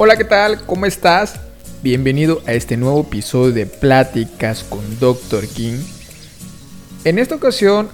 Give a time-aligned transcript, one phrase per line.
[0.00, 0.64] Hola, ¿qué tal?
[0.64, 1.40] ¿Cómo estás?
[1.82, 5.48] Bienvenido a este nuevo episodio de Pláticas con Dr.
[5.48, 5.80] King.
[7.02, 7.88] En esta ocasión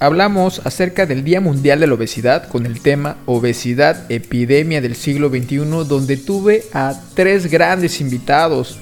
[0.00, 5.28] hablamos acerca del Día Mundial de la Obesidad con el tema Obesidad, epidemia del siglo
[5.28, 8.80] XXI, donde tuve a tres grandes invitados.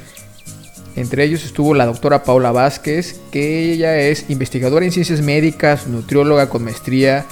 [0.95, 6.49] Entre ellos estuvo la doctora Paula Vázquez, que ella es investigadora en ciencias médicas, nutrióloga
[6.49, 7.27] con maestría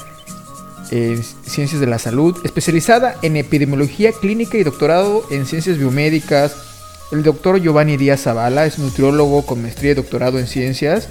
[0.90, 6.56] en Ciencias de la Salud, especializada en Epidemiología Clínica y doctorado en Ciencias Biomédicas.
[7.12, 11.08] El doctor Giovanni Díaz Zavala es nutriólogo con maestría y doctorado en Ciencias,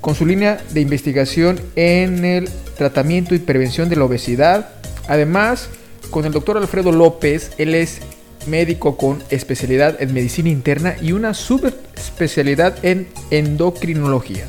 [0.00, 4.70] con su línea de investigación en el tratamiento y prevención de la obesidad.
[5.08, 5.68] Además,
[6.10, 8.00] con el doctor Alfredo López, él es
[8.46, 14.48] médico con especialidad en medicina interna y una subespecialidad en endocrinología.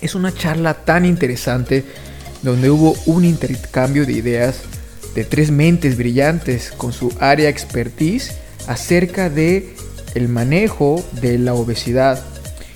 [0.00, 1.84] Es una charla tan interesante
[2.42, 4.60] donde hubo un intercambio de ideas
[5.14, 8.32] de tres mentes brillantes con su área expertise
[8.66, 9.74] acerca de
[10.14, 12.22] el manejo de la obesidad.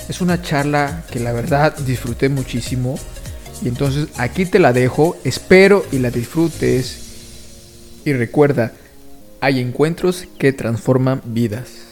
[0.09, 2.98] Es una charla que la verdad disfruté muchísimo
[3.62, 7.03] y entonces aquí te la dejo, espero y la disfrutes
[8.05, 8.72] y recuerda,
[9.41, 11.86] hay encuentros que transforman vidas.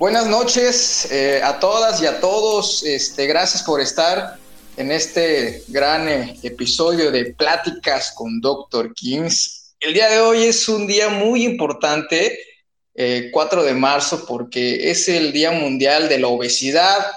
[0.00, 2.82] Buenas noches eh, a todas y a todos.
[2.84, 4.38] Este, gracias por estar
[4.78, 8.94] en este gran eh, episodio de Pláticas con Dr.
[8.94, 9.74] Kings.
[9.78, 12.38] El día de hoy es un día muy importante,
[13.30, 17.12] 4 eh, de marzo, porque es el Día Mundial de la Obesidad.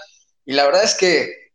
[0.46, 1.54] Y la verdad es que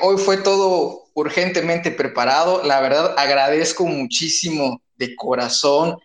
[0.00, 2.64] hoy fue todo urgentemente preparado.
[2.64, 5.98] La verdad agradezco muchísimo de corazón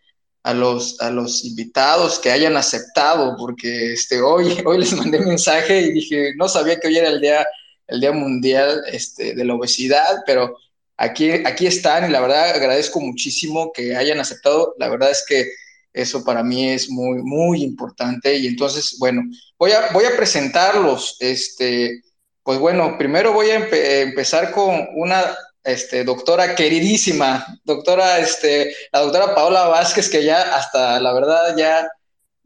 [0.48, 5.82] a los, a los invitados que hayan aceptado, porque este, hoy, hoy les mandé mensaje
[5.82, 7.46] y dije, no sabía que hoy era el Día,
[7.86, 10.58] el día Mundial este, de la Obesidad, pero
[10.96, 14.74] aquí, aquí están y la verdad agradezco muchísimo que hayan aceptado.
[14.78, 15.50] La verdad es que
[15.92, 18.34] eso para mí es muy, muy importante.
[18.38, 19.24] Y entonces, bueno,
[19.60, 21.18] voy a, voy a presentarlos.
[21.20, 22.04] Este,
[22.42, 23.68] pues bueno, primero voy a
[24.02, 25.36] empezar con una
[25.68, 31.90] este, doctora queridísima, doctora, este, la doctora Paola Vázquez, que ya hasta, la verdad, ya,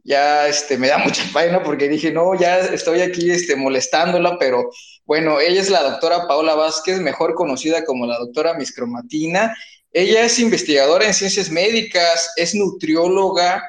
[0.04, 4.72] ya, este, me da mucha pena porque dije, no, ya estoy aquí, este, molestándola, pero
[5.06, 9.56] bueno, ella es la doctora Paola Vázquez, mejor conocida como la doctora Miscromatina.
[9.94, 13.62] Ella es investigadora en ciencias médicas, es nutrióloga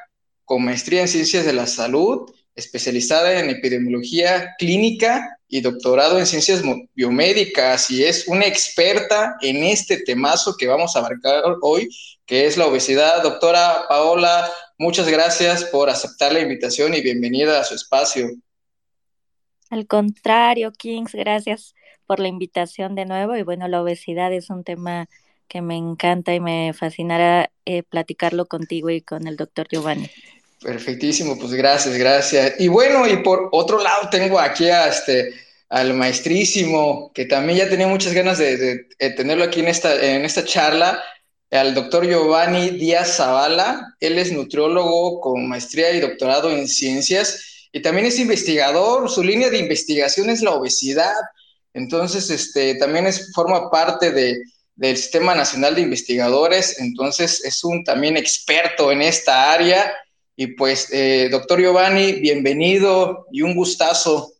[0.45, 6.63] con maestría en ciencias de la salud, especializada en epidemiología clínica y doctorado en ciencias
[6.95, 11.87] biomédicas y es una experta en este temazo que vamos a abarcar hoy,
[12.25, 13.21] que es la obesidad.
[13.21, 18.31] Doctora Paola, muchas gracias por aceptar la invitación y bienvenida a su espacio.
[19.69, 21.75] Al contrario, Kings, gracias
[22.07, 23.35] por la invitación de nuevo.
[23.35, 25.07] Y bueno, la obesidad es un tema
[25.47, 30.09] que me encanta y me fascinará eh, platicarlo contigo y con el doctor Giovanni.
[30.63, 32.53] Perfectísimo, pues gracias, gracias.
[32.57, 35.42] Y bueno, y por otro lado tengo aquí a este
[35.73, 38.85] al maestrísimo, que también ya tenía muchas ganas de,
[39.17, 41.01] tenerlo aquí en esta, en esta charla,
[41.49, 43.95] al doctor Giovanni Díaz Zavala.
[43.99, 49.09] Él es nutriólogo con maestría y doctorado en ciencias y también es investigador.
[49.09, 51.15] Su línea de investigación es la obesidad.
[51.73, 54.43] Entonces, este, también es, forma parte de,
[54.75, 56.79] del Sistema Nacional de Investigadores.
[56.79, 59.91] Entonces, es un también experto en esta área.
[60.35, 64.32] Y pues, eh, doctor Giovanni, bienvenido y un gustazo.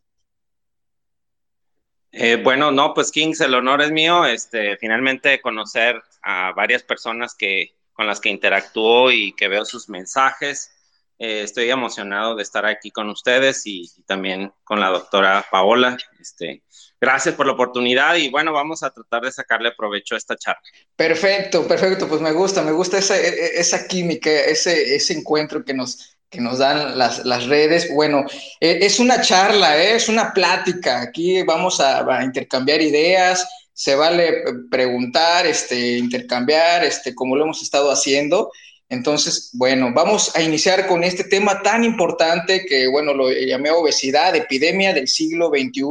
[2.16, 7.34] Eh, bueno, no, pues Kings, el honor es mío, este, finalmente conocer a varias personas
[7.34, 10.72] que, con las que interactúo y que veo sus mensajes.
[11.18, 15.98] Eh, estoy emocionado de estar aquí con ustedes y, también con la doctora Paola.
[16.20, 16.62] Este,
[17.02, 20.62] gracias por la oportunidad y bueno, vamos a tratar de sacarle provecho a esta charla.
[20.96, 26.13] Perfecto, perfecto, pues me gusta, me gusta esa, e, e, química, ese encuentro que nos,
[26.34, 27.94] que nos dan las, las redes.
[27.94, 28.26] Bueno,
[28.60, 31.02] eh, es una charla, eh, es una plática.
[31.02, 37.92] Aquí vamos a, intercambiar ideas, se vale preguntar, este, intercambiar, este, como lo hemos estado
[37.92, 38.52] haciendo.
[38.90, 44.36] Entonces, bueno, vamos a iniciar con este tema tan importante que, bueno, lo llamé obesidad,
[44.36, 45.82] epidemia del siglo XXI.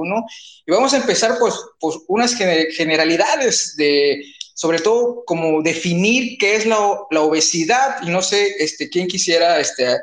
[0.67, 4.25] Y vamos a empezar, pues, pues unas generalidades de,
[4.55, 6.79] sobre todo, como definir qué es la,
[7.13, 7.97] la, obesidad.
[8.03, 9.99] Y no sé, este, quién quisiera, este,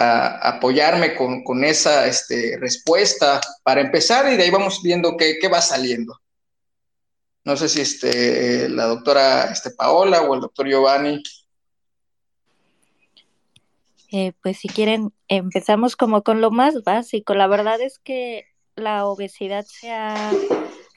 [0.00, 6.18] apoyarme con, esa este, respuesta para empezar y de ahí vamos viendo qué, va saliendo.
[7.44, 11.22] No sé si este, la doctora este, Paola o el doctor Giovanni.
[14.12, 17.34] Eh, pues si quieren, empezamos como con lo más básico.
[17.34, 20.32] La verdad es que la obesidad se ha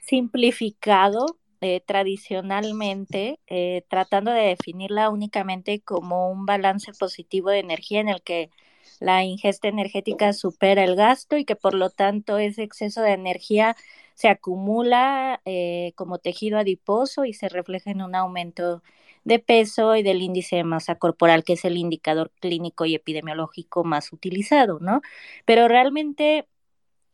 [0.05, 1.25] simplificado
[1.61, 8.21] eh, tradicionalmente, eh, tratando de definirla únicamente como un balance positivo de energía en el
[8.21, 8.49] que
[9.03, 13.75] la ingesta energética supera el gasto y que por lo tanto ese exceso de energía
[14.13, 18.81] se acumula eh, como tejido adiposo y se refleja en un aumento
[19.25, 23.83] de peso y del índice de masa corporal, que es el indicador clínico y epidemiológico
[23.83, 25.01] más utilizado, ¿no?
[25.45, 26.47] Pero realmente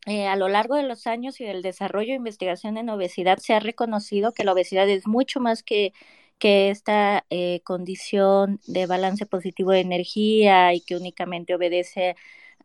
[0.06, 3.54] eh, a lo largo de los años y del desarrollo de investigación en obesidad se
[3.54, 5.94] ha reconocido que la obesidad es mucho más que,
[6.40, 12.16] que esta eh, condición de balance positivo de energía y que únicamente obedece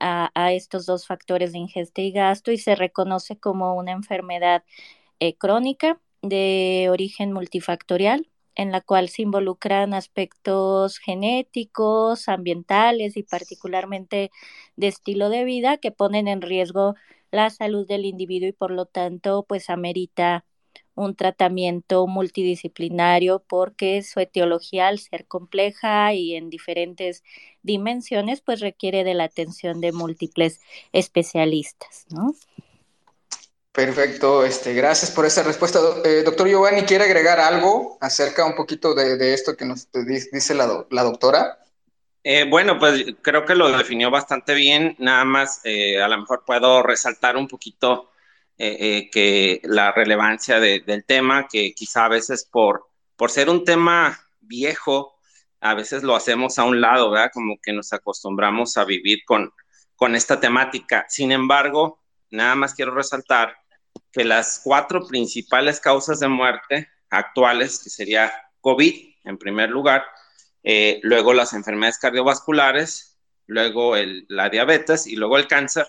[0.00, 4.64] a, estos dos factores de ingesta y gasto y se reconoce como una enfermedad
[5.20, 14.30] eh, crónica de origen multifactorial en la cual se involucran aspectos genéticos, ambientales y particularmente
[14.76, 16.94] de estilo de vida que ponen en riesgo
[17.30, 20.44] la salud del individuo y por lo tanto pues amerita
[20.94, 27.22] un tratamiento multidisciplinario porque su etiología al ser compleja y en diferentes
[27.62, 30.60] dimensiones pues requiere de la atención de múltiples
[30.92, 32.34] especialistas, ¿no?
[33.72, 35.80] Perfecto, este, gracias por esa respuesta.
[36.04, 40.86] Eh, doctor Giovanni, ¿quiere agregar algo acerca un poquito de, esto que nos dice la,
[40.90, 41.58] la doctora?
[42.26, 44.96] Eh, bueno, pues creo que lo definió bastante bien.
[44.98, 48.10] Nada más, eh, a lo mejor puedo resaltar un poquito
[48.58, 54.18] eh, que la relevancia del tema, que quizá a veces por, por ser un tema
[54.40, 55.18] viejo,
[55.60, 57.30] a veces lo hacemos a un lado, ¿verdad?
[57.32, 59.52] Como que nos acostumbramos a vivir con,
[59.96, 61.06] con esta temática.
[61.08, 63.56] Sin embargo, nada más quiero resaltar
[64.12, 70.04] que las cuatro principales causas de muerte actuales, que sería COVID en primer lugar,
[70.62, 73.94] eh, luego las enfermedades cardiovasculares, luego
[74.28, 75.86] la diabetes y luego el cáncer,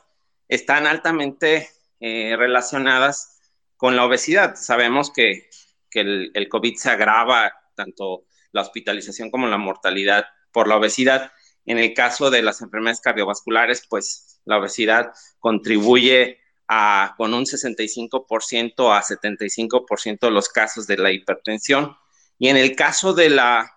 [0.47, 1.69] están altamente
[1.99, 3.39] eh, relacionadas
[3.77, 4.55] con la obesidad.
[4.55, 5.49] Sabemos que,
[5.91, 11.31] el, COVID se agrava tanto la hospitalización como la mortalidad por la obesidad.
[11.65, 18.93] En el caso de las enfermedades cardiovasculares, pues la obesidad contribuye a, con un 65%
[18.93, 21.95] a 75% de los casos de la hipertensión.
[22.37, 23.71] Y en el caso de la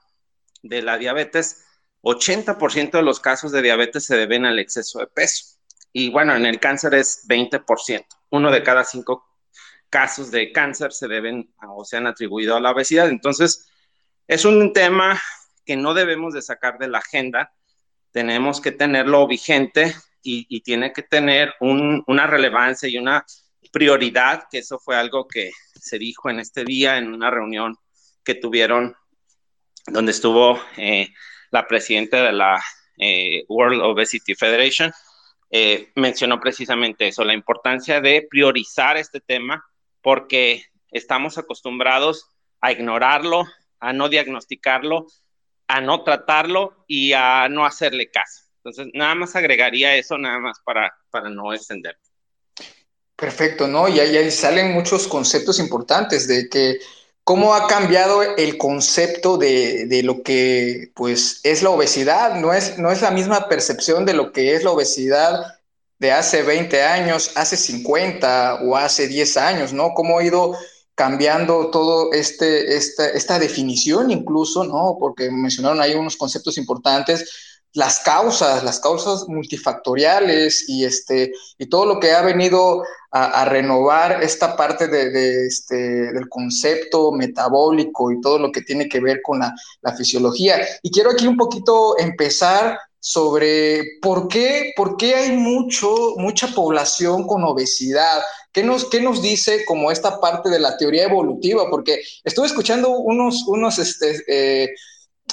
[0.63, 1.65] de la diabetes,
[2.03, 5.58] 80% de los casos de diabetes se deben al exceso de peso.
[5.99, 8.07] Y bueno, en el cáncer es 20%.
[8.31, 9.27] Uno de cada cinco
[9.91, 13.09] casos de cáncer se deben o se han atribuido a la obesidad.
[13.09, 13.69] Entonces,
[14.29, 15.21] es un tema
[15.67, 17.53] que no debemos de sacar de la agenda.
[18.13, 19.93] Tenemos que tenerlo vigente
[20.23, 23.27] y, tiene que tener una relevancia y una
[23.73, 27.77] prioridad, que eso fue algo que se dijo en este día en una reunión
[28.23, 28.95] que tuvieron
[29.89, 31.09] donde estuvo eh,
[31.51, 32.63] la presidenta de la
[32.99, 34.93] eh, World Obesity Federation,
[35.51, 39.65] eh, mencionó precisamente eso, la importancia de priorizar este tema
[40.03, 42.27] porque estamos acostumbrados
[42.61, 43.47] a ignorarlo,
[43.81, 45.07] a no diagnosticarlo,
[45.67, 48.45] a no tratarlo y a no hacerle caso.
[48.57, 51.97] Entonces, nada más agregaría eso, nada más para, para no extender.
[53.17, 53.89] Perfecto, ¿no?
[53.89, 56.79] Y ahí salen muchos conceptos importantes de que
[57.29, 62.91] cómo ha cambiado el concepto de, lo que pues es la obesidad, no es, no
[62.91, 65.59] es la misma percepción de lo que es la obesidad
[65.99, 69.93] de hace 20 años, hace 50 o hace 10 años, ¿no?
[69.93, 70.57] Cómo ha ido
[70.95, 74.97] cambiando todo este, esta, esta definición incluso, ¿no?
[74.99, 81.87] Porque mencionaron ahí unos conceptos importantes las causas, las causas multifactoriales y, este, y todo
[81.87, 88.39] lo que ha venido a, renovar esta parte de, este, del concepto metabólico y todo
[88.39, 89.55] lo que tiene que ver con la,
[89.97, 90.61] fisiología.
[90.83, 97.27] Y quiero aquí un poquito empezar sobre por qué, por qué hay mucho, mucha población
[97.27, 98.21] con obesidad.
[98.53, 101.71] ¿Qué nos, qué nos dice como esta parte de la teoría evolutiva?
[101.71, 104.75] Porque estuve escuchando unos, unos este, eh,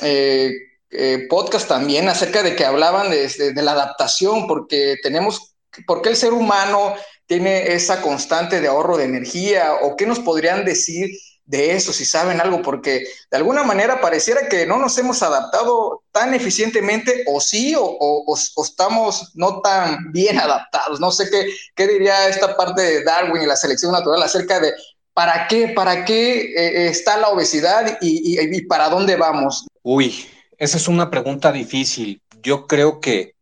[0.01, 0.51] eh,
[0.91, 5.55] eh, podcast también acerca de que hablaban de, la adaptación, porque tenemos,
[5.87, 6.93] porque el ser humano
[7.25, 9.73] tiene esa constante de ahorro de energía?
[9.81, 11.09] ¿O qué nos podrían decir
[11.45, 12.61] de eso, si saben algo?
[12.61, 18.35] Porque de alguna manera pareciera que no nos hemos adaptado tan eficientemente, o sí, o,
[18.63, 20.99] estamos no tan bien adaptados.
[20.99, 24.73] No sé qué, qué diría esta parte de Darwin y la selección natural acerca de
[25.13, 29.65] para qué, para qué eh, está la obesidad y, y para dónde vamos.
[29.81, 32.21] Uy, esa es una pregunta difícil.
[32.41, 33.35] Yo creo que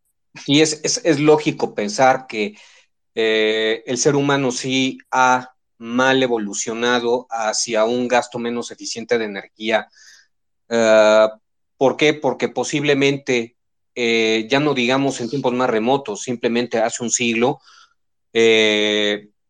[0.48, 2.56] y es, es, lógico pensar que
[3.16, 9.88] eh, el ser humano sí ha mal evolucionado hacia un gasto menos eficiente de energía.
[10.70, 11.28] Eh,
[11.78, 12.14] ¿Por qué?
[12.14, 13.58] Porque posiblemente,
[13.96, 17.60] eh, ya no digamos en tiempos más remotos, simplemente hace un siglo,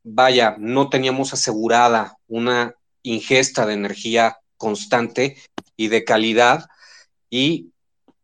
[0.03, 5.37] vaya, no teníamos asegurada una ingesta de energía constante
[5.77, 6.65] y de calidad
[7.33, 7.71] y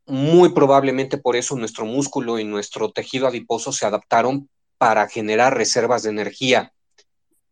[0.05, 6.03] muy probablemente por eso nuestro músculo y nuestro tejido adiposo se adaptaron para generar reservas
[6.03, 6.73] de energía.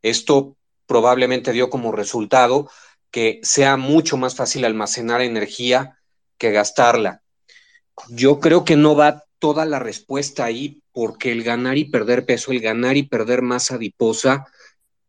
[0.03, 2.69] Esto probablemente dio como resultado
[3.09, 5.97] que sea mucho más fácil almacenar energía
[6.37, 7.23] que gastarla.
[8.09, 12.51] Yo creo que no va toda la respuesta ahí porque el ganar y perder peso,
[12.51, 14.45] el ganar y perder masa adiposa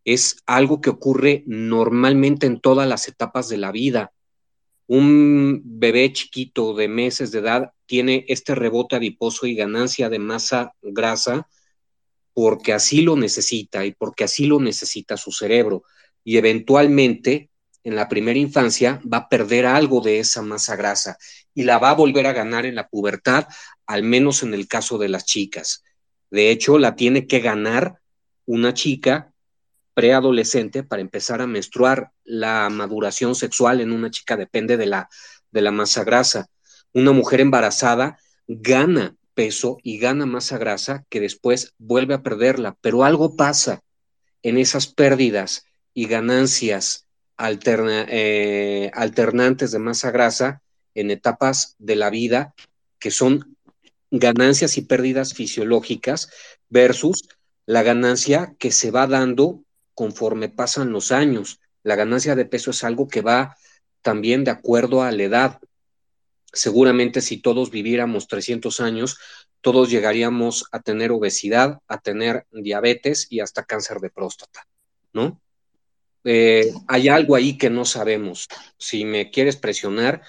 [0.06, 4.12] es algo que ocurre normalmente en todas las etapas de la vida.
[4.88, 10.74] Un bebé chiquito de meses de edad tiene este rebote adiposo y ganancia de masa
[10.82, 11.46] grasa
[12.32, 15.84] porque así lo necesita y porque así lo necesita su cerebro.
[16.24, 17.50] Y eventualmente,
[17.84, 21.18] en la primera infancia, va a perder algo de esa masa grasa
[21.54, 23.46] y la va a volver a ganar en la pubertad,
[23.86, 25.84] al menos en el caso de las chicas.
[26.30, 27.98] De hecho, la tiene que ganar
[28.46, 29.34] una chica
[29.98, 32.12] preadolescente para empezar a menstruar.
[32.22, 35.08] La maduración sexual en una chica depende de la,
[35.50, 36.46] de la masa grasa.
[36.92, 43.02] Una mujer embarazada gana peso y gana masa grasa que después vuelve a perderla, pero
[43.02, 43.82] algo pasa
[44.44, 45.64] en esas pérdidas
[45.94, 50.62] y ganancias eh, alternantes de masa grasa
[50.94, 52.54] en etapas de la vida
[53.00, 53.56] que son
[54.12, 56.30] ganancias y pérdidas fisiológicas
[56.68, 57.28] versus
[57.66, 59.64] la ganancia que se va dando
[59.98, 61.58] conforme pasan los años.
[61.82, 63.56] La ganancia de peso es algo que va
[64.00, 65.60] también de acuerdo a la edad
[66.52, 69.18] seguramente si todos viviéramos 300 años,
[69.60, 74.66] todos llegaríamos a tener obesidad, a tener diabetes y hasta cáncer de próstata,
[75.12, 75.40] ¿no?
[76.24, 78.46] Eh, hay algo ahí que no sabemos.
[78.78, 80.22] Si me quieres presionar,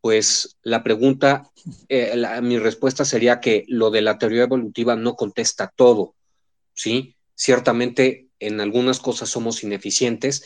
[0.00, 1.50] pues la pregunta,
[1.88, 6.14] eh, mi respuesta sería que lo de la teoría evolutiva no contesta todo,
[6.74, 7.16] ¿sí?
[7.34, 10.44] Ciertamente en algunas cosas somos ineficientes,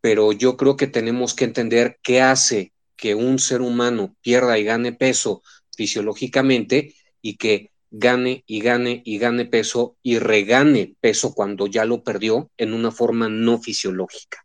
[0.00, 4.64] pero yo creo que tenemos que entender qué hace que un ser humano pierda y
[4.64, 5.42] gane peso
[5.76, 12.02] fisiológicamente y que gane y gane y gane peso y regane peso cuando ya lo
[12.02, 14.44] perdió en una forma no fisiológica.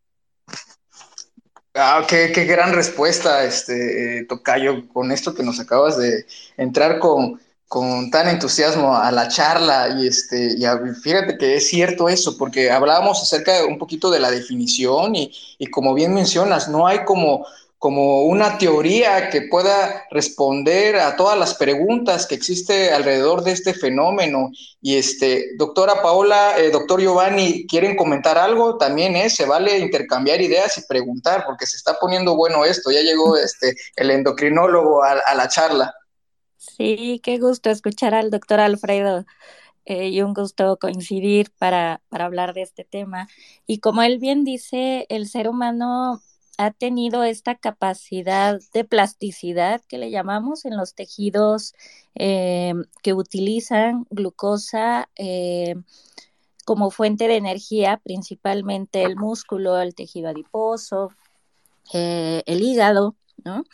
[1.74, 6.26] Ah, qué, gran respuesta, este, eh, Tocayo, con esto que nos acabas de
[6.58, 7.40] entrar con,
[7.70, 10.66] con tan entusiasmo a la charla y este y
[11.02, 15.32] fíjate que es cierto eso porque hablábamos acerca de un poquito de la definición y,
[15.60, 17.46] y como bien mencionas no hay como
[17.80, 23.74] como una teoría que pueda responder a todas las preguntas que existe alrededor de este
[23.74, 24.52] fenómeno.
[24.82, 28.78] Y este, doctora Paola, eh, doctor Giovanni, ¿quieren comentar algo?
[28.78, 32.92] También eh, se vale intercambiar ideas y preguntar, porque se está poniendo bueno esto.
[32.92, 35.96] Ya llegó este, el endocrinólogo a, la charla.
[36.80, 39.26] Sí, qué gusto escuchar al doctor Alfredo.
[39.86, 43.28] Eh, y un gusto coincidir para, para hablar de este tema.
[43.68, 46.22] Y como él bien dice, el ser humano
[46.58, 51.74] ha tenido esta capacidad de plasticidad que le llamamos en los tejidos
[52.16, 55.76] eh, que utilizan glucosa eh,
[56.64, 61.12] como fuente de energía, principalmente el músculo, el tejido adiposo,
[61.92, 63.66] el hígado, ¿no?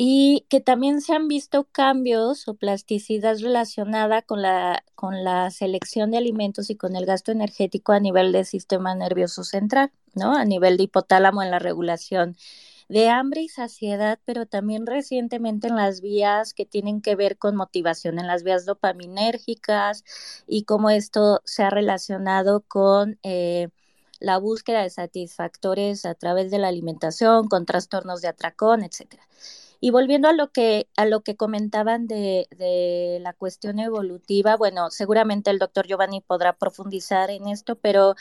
[0.00, 6.12] Y que también se han visto cambios o plasticidad relacionada con la, con la selección
[6.12, 10.36] de alimentos y con el gasto energético a nivel del sistema nervioso central, ¿no?
[10.36, 12.36] A nivel de hipotálamo en la regulación
[12.88, 17.56] de hambre y saciedad, pero también recientemente en las vías que tienen que ver con
[17.56, 20.04] motivación, en las vías dopaminérgicas
[20.46, 23.68] y cómo esto se ha relacionado con eh,
[24.20, 29.24] la búsqueda de satisfactores a través de la alimentación, con trastornos de atracón, etcétera.
[29.80, 34.90] Y volviendo a lo que, a lo que comentaban de, de, la cuestión evolutiva, bueno,
[34.90, 38.16] seguramente el doctor Giovanni podrá profundizar en esto, pero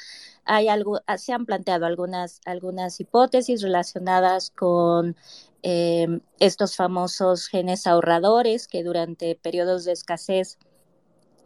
[0.45, 5.15] hay algo, se han planteado algunas, algunas hipótesis relacionadas con
[5.63, 10.57] em, estos famosos genes ahorradores que durante periodos de escasez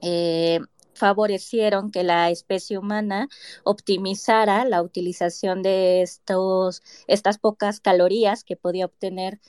[0.02, 0.60] eh,
[0.94, 3.30] favorecieron que la especie humana
[3.64, 9.40] optimizara la utilización de estos, estas pocas calorías que podía obtener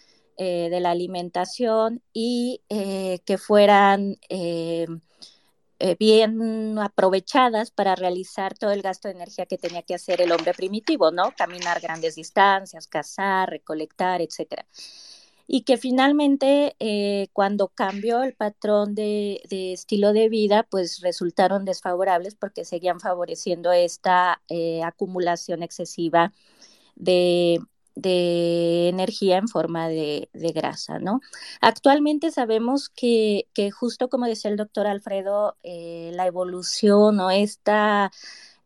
[0.45, 4.89] eh, de la alimentación y eh, que fueran eh,
[6.01, 10.53] bien aprovechadas para realizar todo el gasto de energía que tenía que hacer el hombre
[10.53, 11.33] primitivo, ¿no?
[11.37, 14.67] Caminar grandes distancias, cazar, recolectar, etcétera
[15.47, 16.77] y que finalmente
[17.33, 23.71] cuando cambió el patrón de, de, estilo de vida, pues resultaron desfavorables porque seguían favoreciendo
[23.73, 24.41] esta
[24.83, 26.33] acumulación excesiva
[26.95, 27.61] de,
[27.95, 31.21] de energía en forma de, grasa, ¿no?
[31.61, 38.11] Actualmente sabemos que, que, justo como decía el doctor Alfredo, eh, la evolución o esta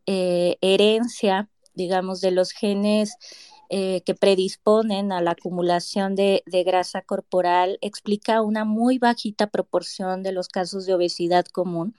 [0.06, 3.16] eh, herencia, digamos, de los genes
[3.68, 10.30] eh, que predisponen a la acumulación de, grasa corporal explica una muy bajita proporción de
[10.30, 11.96] los casos de obesidad común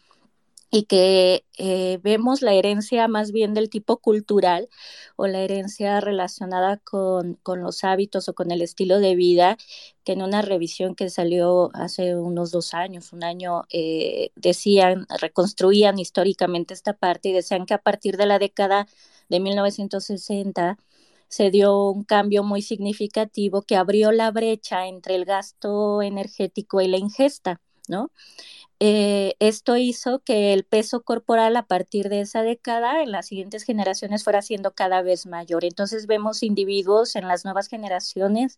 [0.69, 4.69] y que eh, vemos la herencia más bien del tipo cultural
[5.15, 9.57] o la herencia relacionada con, los hábitos o con el estilo de vida,
[10.03, 15.99] que en una revisión que salió hace unos dos años, un año, eh, decían, reconstruían
[15.99, 18.87] históricamente esta parte y decían que a partir de la década
[19.29, 20.77] de 1960,
[21.29, 26.87] se dio un cambio muy significativo que abrió la brecha entre el gasto energético y
[26.87, 28.11] la ingesta, ¿no?
[28.79, 33.63] Eh, esto hizo que el peso corporal a partir de esa década en las siguientes
[33.63, 35.65] generaciones fuera siendo cada vez mayor.
[35.65, 38.57] Entonces vemos individuos en las nuevas generaciones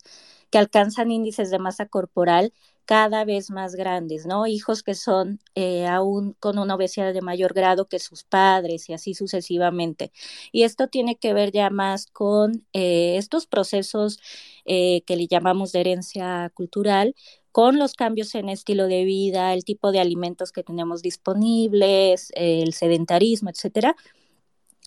[0.52, 2.54] que alcanzan índices de masa corporal
[2.86, 4.46] cada vez más grandes, ¿no?
[4.48, 8.94] Hijos que son eh, aún con una obesidad de mayor grado que sus padres y
[8.94, 10.12] así sucesivamente.
[10.52, 14.20] Y esto tiene que ver ya más con eh, estos procesos
[14.66, 17.16] que le llamamos de herencia cultural,
[17.60, 22.72] con los cambios en estilo de vida, el tipo de alimentos que tenemos disponibles, el
[22.72, 23.98] sedentarismo, etcétera,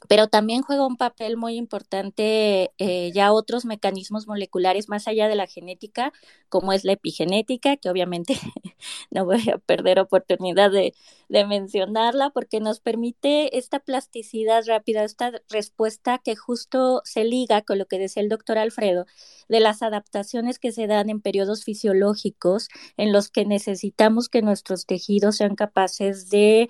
[0.08, 5.36] pero también juega un papel muy importante eh, ya otros mecanismos moleculares más allá de
[5.36, 6.12] la genética,
[6.48, 8.34] como es la epigenética, que obviamente
[9.10, 10.94] no voy a perder oportunidad de,
[11.28, 17.78] de, mencionarla, porque nos permite esta plasticidad rápida, esta respuesta que justo se liga con
[17.78, 19.06] lo que decía el doctor Alfredo,
[19.48, 24.86] de las adaptaciones que se dan en periodos fisiológicos en los que necesitamos que nuestros
[24.86, 26.68] tejidos sean capaces de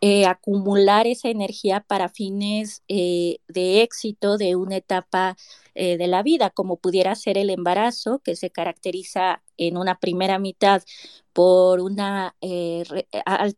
[0.00, 5.36] eh, acumular esa energía para fines eh, de éxito de una etapa
[5.74, 10.38] eh, de la vida, como pudiera ser el embarazo, que se caracteriza en una primera
[10.38, 10.82] mitad
[11.32, 12.34] por una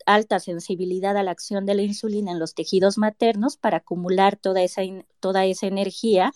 [0.06, 4.62] alta sensibilidad a la acción de la insulina en los tejidos maternos para acumular toda
[4.62, 4.82] esa,
[5.20, 6.32] toda esa energía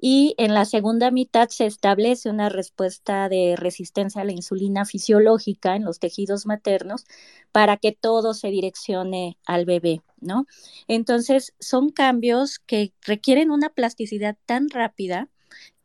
[0.00, 5.76] y en la segunda mitad se establece una respuesta de resistencia a la insulina fisiológica
[5.76, 7.04] en los tejidos maternos
[7.52, 10.46] para que todo se direccione al bebé, ¿no?
[10.88, 15.28] Entonces, son cambios que requieren una plasticidad tan rápida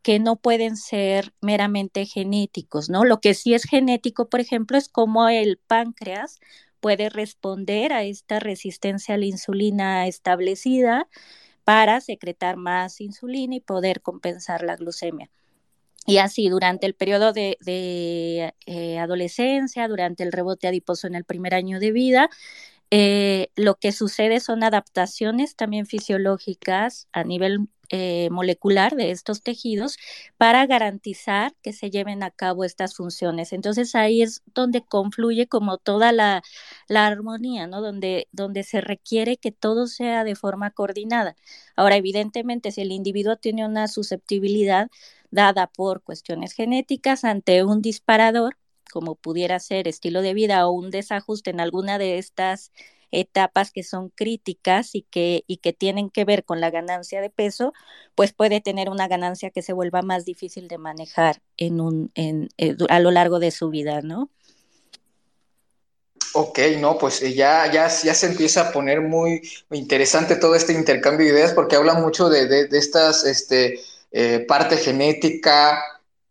[0.02, 3.04] que no pueden ser meramente genéticos, ¿no?
[3.04, 6.38] Lo que sí es genético, por ejemplo, es cómo el páncreas
[6.80, 11.08] puede responder a esta resistencia a la insulina establecida
[11.66, 15.28] para secretar más insulina y poder compensar la glucemia.
[16.06, 17.58] Y así, durante el periodo de,
[18.66, 22.30] eh, adolescencia, durante el rebote adiposo en el primer año de vida,
[22.90, 29.96] eh, lo que sucede son adaptaciones también fisiológicas a nivel eh, molecular de estos tejidos
[30.36, 33.52] para garantizar que se lleven a cabo estas funciones.
[33.52, 36.42] Entonces ahí es donde confluye como toda la,
[36.88, 37.80] la armonía, ¿no?
[37.80, 41.36] Donde, donde se requiere que todo sea de forma coordinada.
[41.76, 44.88] Ahora, evidentemente, si el individuo tiene una susceptibilidad
[45.30, 48.56] dada por cuestiones genéticas ante un disparador,
[48.92, 52.72] como pudiera ser estilo de vida o un desajuste en alguna de estas
[53.10, 57.30] etapas que son críticas y que, y que tienen que ver con la ganancia de
[57.30, 57.72] peso,
[58.14, 62.48] pues puede tener una ganancia que se vuelva más difícil de manejar en un, en,
[62.58, 64.30] eh, a lo largo de su vida, ¿no?
[66.38, 70.74] Ok, no, pues eh, ya, ya, ya se empieza a poner muy interesante todo este
[70.74, 73.80] intercambio de ideas porque habla mucho de, de, estas este,
[74.12, 75.82] eh, parte genética,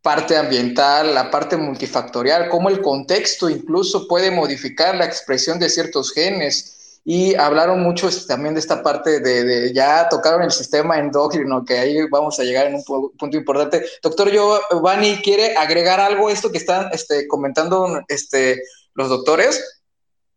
[0.05, 6.13] parte ambiental, la parte multifactorial, cómo el contexto incluso puede modificar la expresión de ciertos
[6.13, 7.01] genes.
[7.03, 12.07] Y hablaron mucho también de esta parte de, ya tocaron el sistema endocrino, que ahí
[12.11, 13.83] vamos a llegar en un punto importante.
[14.03, 18.61] Doctor Giovanni, ¿quiere agregar algo a esto que están este, comentando este,
[18.93, 19.83] los doctores?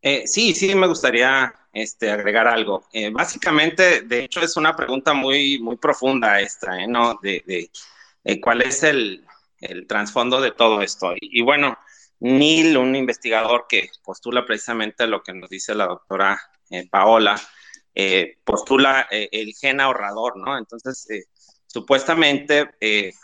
[0.01, 2.85] Eh, sí, sí, me gustaría este, agregar algo.
[2.91, 6.87] Eh, básicamente, de hecho, es una pregunta muy, muy profunda esta, ¿eh?
[6.87, 7.19] ¿no?
[7.23, 7.43] De,
[8.25, 9.25] de cuál es el,
[9.61, 11.15] el trasfondo de todo esto.
[11.21, 11.79] Y, bueno,
[12.21, 16.41] Neil, un investigador que postula precisamente lo que nos dice la doctora
[16.71, 17.41] eh, Paola,
[17.95, 20.59] eh, postula eh, el gen ahorrador, ¿no?
[20.59, 21.29] Entonces,
[21.67, 22.71] supuestamente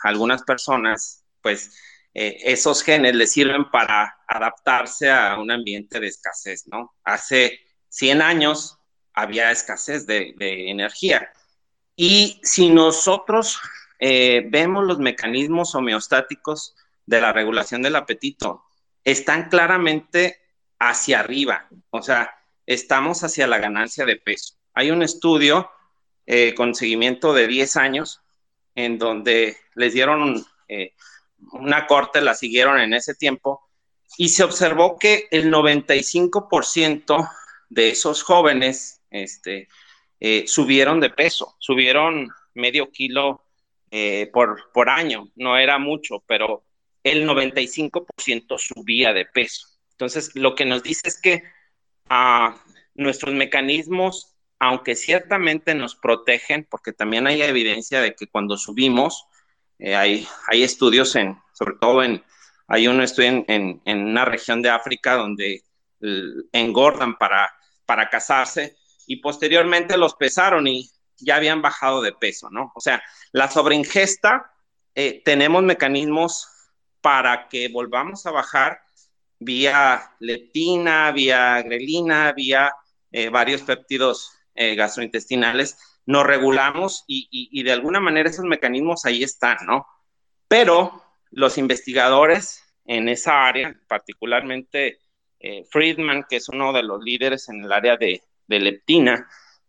[0.02, 1.76] algunas personas, pues,
[2.16, 6.94] esos genes les sirven para adaptarse a un ambiente de escasez, ¿no?
[7.02, 8.78] Hace 100 años
[9.14, 11.32] había escasez de, de energía.
[11.96, 13.58] Y si nosotros
[13.98, 16.74] eh, vemos los mecanismos homeostáticos
[17.06, 18.64] de la regulación del apetito.
[19.04, 20.40] Están claramente
[20.78, 22.34] hacia arriba, o sea,
[22.66, 24.54] estamos hacia la ganancia de peso.
[24.72, 25.70] Hay un estudio
[26.26, 28.22] eh, con seguimiento de 10 años
[28.74, 30.94] en donde les dieron eh,
[31.52, 33.68] una corte, la siguieron en ese tiempo
[34.16, 37.30] y se observó que el 95%
[37.68, 39.68] de esos jóvenes este,
[40.46, 43.43] subieron de peso, subieron medio kilo
[43.96, 46.64] eh, por, por año, no era mucho, pero
[47.04, 49.68] el 95% subía de peso.
[49.92, 51.44] Entonces, lo que nos dice es que
[52.08, 52.56] ah,
[52.96, 59.26] nuestros mecanismos, aunque ciertamente nos protegen, porque también hay evidencia de que cuando subimos,
[59.78, 62.24] eh, hay, hay estudios en, sobre todo en,
[62.66, 65.62] hay uno estudio en, en, una región de África donde
[66.50, 67.48] engordan para,
[67.86, 68.76] para casarse
[69.06, 72.72] y posteriormente los pesaron y ya habían bajado de peso, ¿no?
[72.74, 74.52] O sea, la sobreingesta,
[74.94, 76.48] eh, tenemos mecanismos
[77.00, 78.80] para que volvamos a bajar
[79.38, 82.72] vía leptina, vía grelina, vía
[83.10, 89.22] eh, varios péptidos eh, gastrointestinales, nos regulamos y, y, de alguna manera esos mecanismos ahí
[89.22, 89.86] están, ¿no?
[90.48, 94.98] Pero los investigadores en esa área, particularmente
[95.70, 99.28] Friedman, que es uno de los líderes en el área de, de leptina,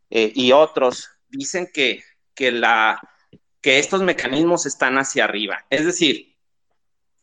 [0.10, 3.00] y otros, dicen que, que, la,
[3.62, 5.66] que estos mecanismos están hacia arriba.
[5.70, 6.36] Es decir,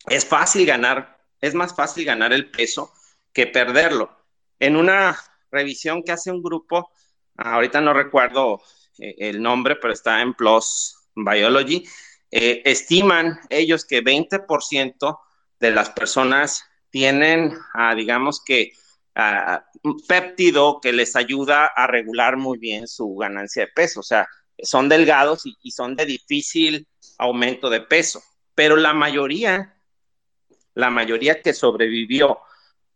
[0.08, 2.92] es fácil ganar, es más fácil ganar el peso
[3.32, 4.16] que perderlo.
[4.58, 5.18] En una
[5.50, 6.90] revisión que hace un grupo,
[7.36, 8.62] ahorita no recuerdo
[8.98, 11.84] eh, el nombre, pero está en PLOS Biology,
[12.30, 15.18] eh, estiman ellos que 20%
[15.60, 18.72] de las personas tienen, ah, digamos que,
[19.16, 24.00] uh, péptido que les ayuda a regular muy bien su ganancia de peso.
[24.00, 24.26] O sea,
[24.62, 26.86] son delgados y, y son de difícil
[27.18, 28.22] aumento de peso.
[28.54, 29.76] Pero la mayoría,
[30.74, 32.40] la mayoría que sobrevivió,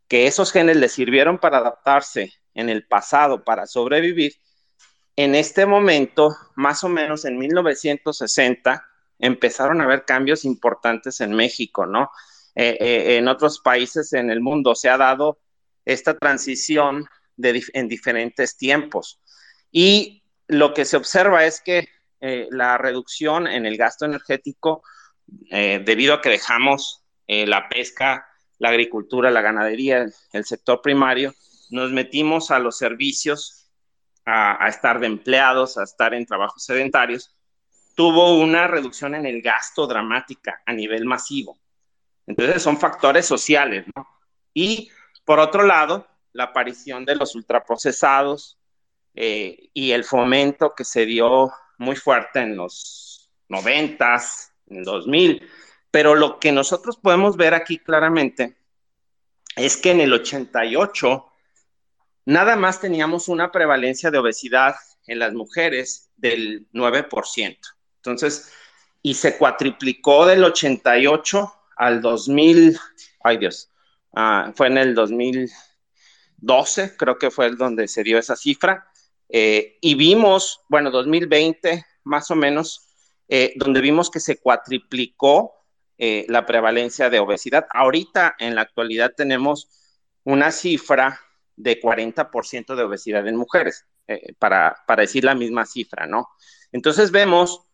[0.08, 4.34] que esos genes les sirvieron para adaptarse en el pasado, para sobrevivir,
[5.16, 8.86] en este momento, más o menos en 1960,
[9.18, 12.10] empezaron a haber cambios importantes en México, ¿no?
[12.54, 15.38] Eh, eh, en otros países en el mundo se ha dado
[15.86, 17.06] esta transición
[17.38, 19.20] en diferentes tiempos.
[19.70, 21.88] Y lo que se observa es que
[22.20, 24.82] eh, la reducción en el gasto energético,
[25.50, 28.26] eh, debido a que dejamos eh, la pesca,
[28.58, 31.34] la agricultura, la ganadería, el sector primario,
[31.70, 33.70] nos metimos a los servicios,
[34.24, 37.34] a, a estar de empleados, a estar en trabajos sedentarios,
[37.94, 41.58] tuvo una reducción en el gasto dramática a nivel masivo.
[42.26, 44.06] Entonces son factores sociales, ¿no?
[44.52, 44.90] Y
[45.26, 48.58] por otro lado, la aparición de los ultraprocesados
[49.14, 55.46] eh, y el fomento que se dio muy fuerte en los noventas, en el 2000.
[55.90, 58.56] Pero lo que nosotros podemos ver aquí claramente
[59.56, 61.26] es que en el 88
[62.26, 64.76] nada más teníamos una prevalencia de obesidad
[65.08, 67.58] en las mujeres del 9%.
[67.96, 68.52] Entonces,
[69.02, 72.78] y se cuatriplicó del 88 al 2000,
[73.24, 73.70] ay Dios,
[74.14, 78.90] Ah, fue en el 2012, creo que fue el donde se dio esa cifra,
[79.28, 82.88] eh, y vimos, bueno, 2020 más o menos,
[83.28, 85.54] eh, donde vimos que se cuatriplicó
[85.98, 87.66] eh, la prevalencia de obesidad.
[87.72, 89.68] Ahorita, en la actualidad, tenemos
[90.24, 91.20] una cifra
[91.56, 93.86] de 40% de obesidad en mujeres,
[94.38, 96.28] para, para decir la misma cifra, ¿no?
[96.70, 97.66] Entonces vemos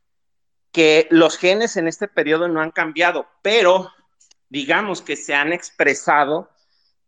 [0.71, 3.91] que los genes en este periodo no han cambiado, pero
[4.53, 6.51] digamos que se han expresado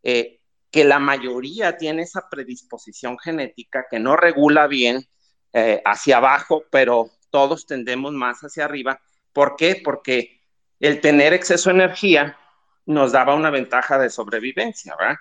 [0.03, 5.07] eh, que la mayoría tiene esa predisposición genética que no regula bien
[5.53, 8.99] eh, hacia abajo, pero todos tendemos más hacia arriba.
[9.35, 9.79] ¿Por qué?
[9.85, 10.41] Porque
[10.81, 12.39] el tener exceso de energía
[12.87, 15.19] nos daba una ventaja de sobrevivencia, ¿verdad?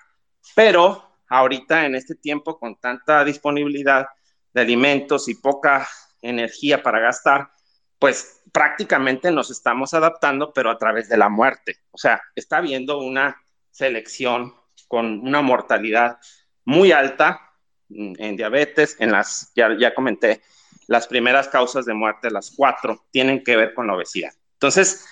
[0.54, 4.06] Pero ahorita en este tiempo con tanta disponibilidad
[4.54, 5.86] de alimentos y poca
[6.22, 7.50] energía para gastar,
[7.98, 11.80] pues prácticamente nos estamos adaptando, pero a través de la muerte.
[11.90, 14.54] O sea, está habiendo una selección
[14.88, 16.18] con una mortalidad
[16.64, 17.52] muy alta
[17.88, 20.42] en diabetes, en las, ya, ya comenté,
[20.86, 24.32] las primeras causas de muerte, las cuatro, tienen que ver con la obesidad.
[24.54, 25.06] Entonces,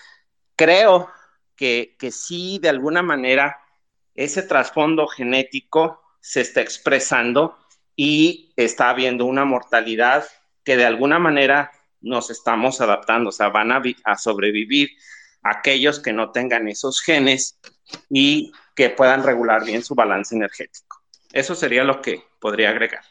[0.57, 1.11] creo
[1.57, 3.59] que, que sí, de alguna manera,
[4.15, 7.57] ese trasfondo genético se está expresando
[7.97, 10.25] y está habiendo una mortalidad
[10.65, 13.83] que de alguna manera nos estamos adaptando, o sea, van a,
[14.17, 14.91] sobrevivir
[15.43, 17.59] aquellos que no tengan esos genes
[18.11, 21.03] y que puedan regular bien su balance energético.
[21.33, 23.03] Eso sería lo que podría agregar.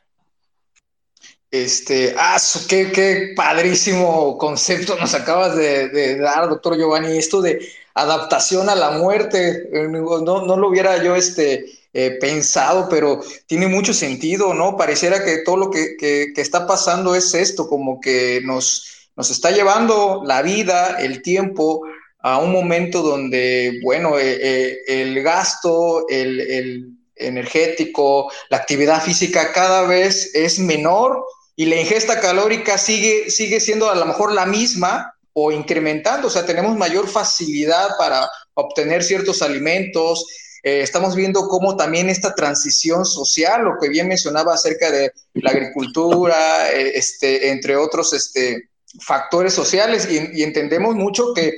[1.50, 2.38] Este, ah,
[2.70, 8.92] qué, qué padrísimo concepto nos acabas de, dar, doctor Giovanni, esto de adaptación a la
[8.92, 14.78] muerte, eh, no, no lo hubiera yo este, eh, pensado, pero tiene mucho sentido, ¿no?
[14.78, 19.52] Pareciera que todo lo que, que, está pasando es esto, como que nos, nos está
[19.52, 21.82] llevando la vida, el tiempo,
[22.20, 29.52] a un momento donde, bueno, eh, eh, el gasto, el, el, energético, la actividad física
[29.52, 31.24] cada vez es menor
[31.56, 36.32] y la ingesta calórica sigue, sigue siendo a lo mejor la misma o incrementando, o
[36.32, 40.26] sea, tenemos mayor facilidad para obtener ciertos alimentos,
[40.64, 45.52] eh, estamos viendo cómo también esta transición social, lo que bien mencionaba acerca de la
[45.52, 48.70] agricultura, eh, este, entre otros este,
[49.00, 51.56] factores sociales, y, entendemos mucho que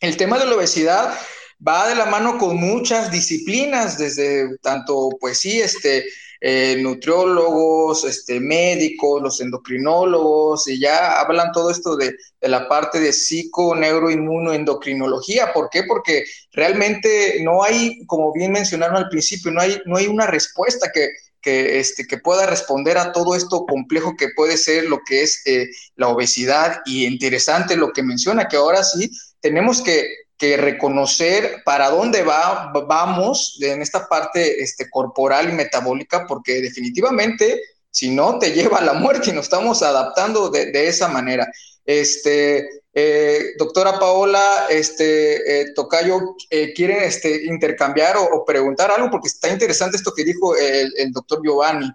[0.00, 1.18] el tema de la obesidad
[1.66, 6.04] va de la mano con muchas disciplinas, desde tanto, pues sí, este,
[6.48, 13.12] eh, nutriólogos, este, médicos, los endocrinólogos, y ya hablan todo esto de, la parte de
[13.12, 15.52] psico, endocrinología.
[15.52, 15.82] ¿Por qué?
[15.82, 20.92] Porque realmente no hay, como bien mencionaron al principio, no hay, no hay una respuesta
[20.94, 21.08] que,
[21.40, 25.42] que, este, que pueda responder a todo esto complejo que puede ser lo que es
[25.46, 31.62] eh, la obesidad y interesante lo que menciona, que ahora sí tenemos que que reconocer
[31.64, 38.38] para dónde va, vamos en esta parte este, corporal y metabólica, porque definitivamente, si no,
[38.38, 41.50] te lleva a la muerte y nos estamos adaptando de, esa manera.
[41.84, 46.20] Este, eh, doctora Paola, este, eh, Tocayo,
[46.50, 49.10] eh, ¿quieren este, intercambiar o, preguntar algo?
[49.10, 51.90] Porque está interesante esto que dijo el, el doctor Giovanni.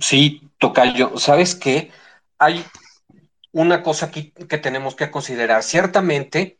[0.00, 1.90] Sí, Tocayo, ¿sabes qué?
[2.38, 2.64] Hay
[3.54, 5.62] una cosa aquí que tenemos que considerar.
[5.62, 6.58] Ciertamente,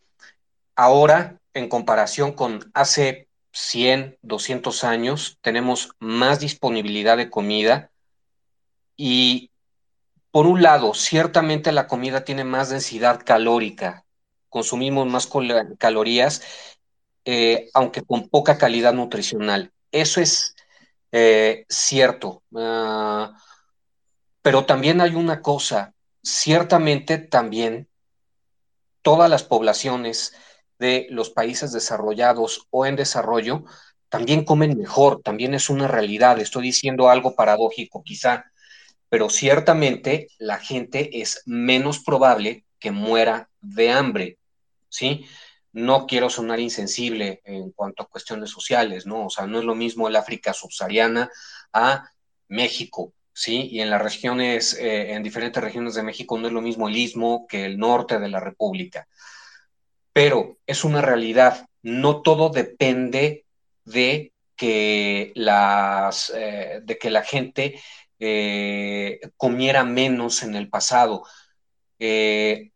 [0.76, 7.90] ahora, en comparación con hace 100, 200 años, tenemos más disponibilidad de comida
[8.96, 9.50] y,
[10.30, 14.04] por un lado, ciertamente la comida tiene más densidad calórica,
[14.48, 15.28] consumimos más
[15.78, 16.42] calorías,
[17.24, 19.72] eh, aunque con poca calidad nutricional.
[19.90, 20.54] Eso es
[21.10, 22.44] eh, cierto.
[22.54, 23.36] Ah,
[24.42, 25.93] pero también hay una cosa,
[26.24, 27.88] ciertamente también
[29.02, 30.34] todas las poblaciones
[30.78, 33.64] de los países desarrollados o en desarrollo
[34.08, 36.40] también comen mejor, también es una realidad.
[36.40, 38.44] Estoy diciendo algo paradójico quizá,
[39.08, 44.38] pero ciertamente la gente es menos probable que muera de hambre,
[44.88, 45.26] ¿sí?
[45.72, 49.26] No quiero sonar insensible en cuanto a cuestiones sociales, ¿no?
[49.26, 51.30] O sea, no es lo mismo el África subsahariana
[51.72, 52.08] a
[52.48, 53.68] México, ¿sí?
[53.70, 56.96] Y en las regiones, eh, en diferentes regiones de México no es lo mismo el
[56.96, 59.06] istmo que el norte de la República.
[60.12, 63.44] Pero es una realidad, no todo depende
[63.84, 67.80] de que, las, eh, de que la gente
[68.20, 71.24] eh, comiera menos en el pasado.
[71.98, 72.70] es,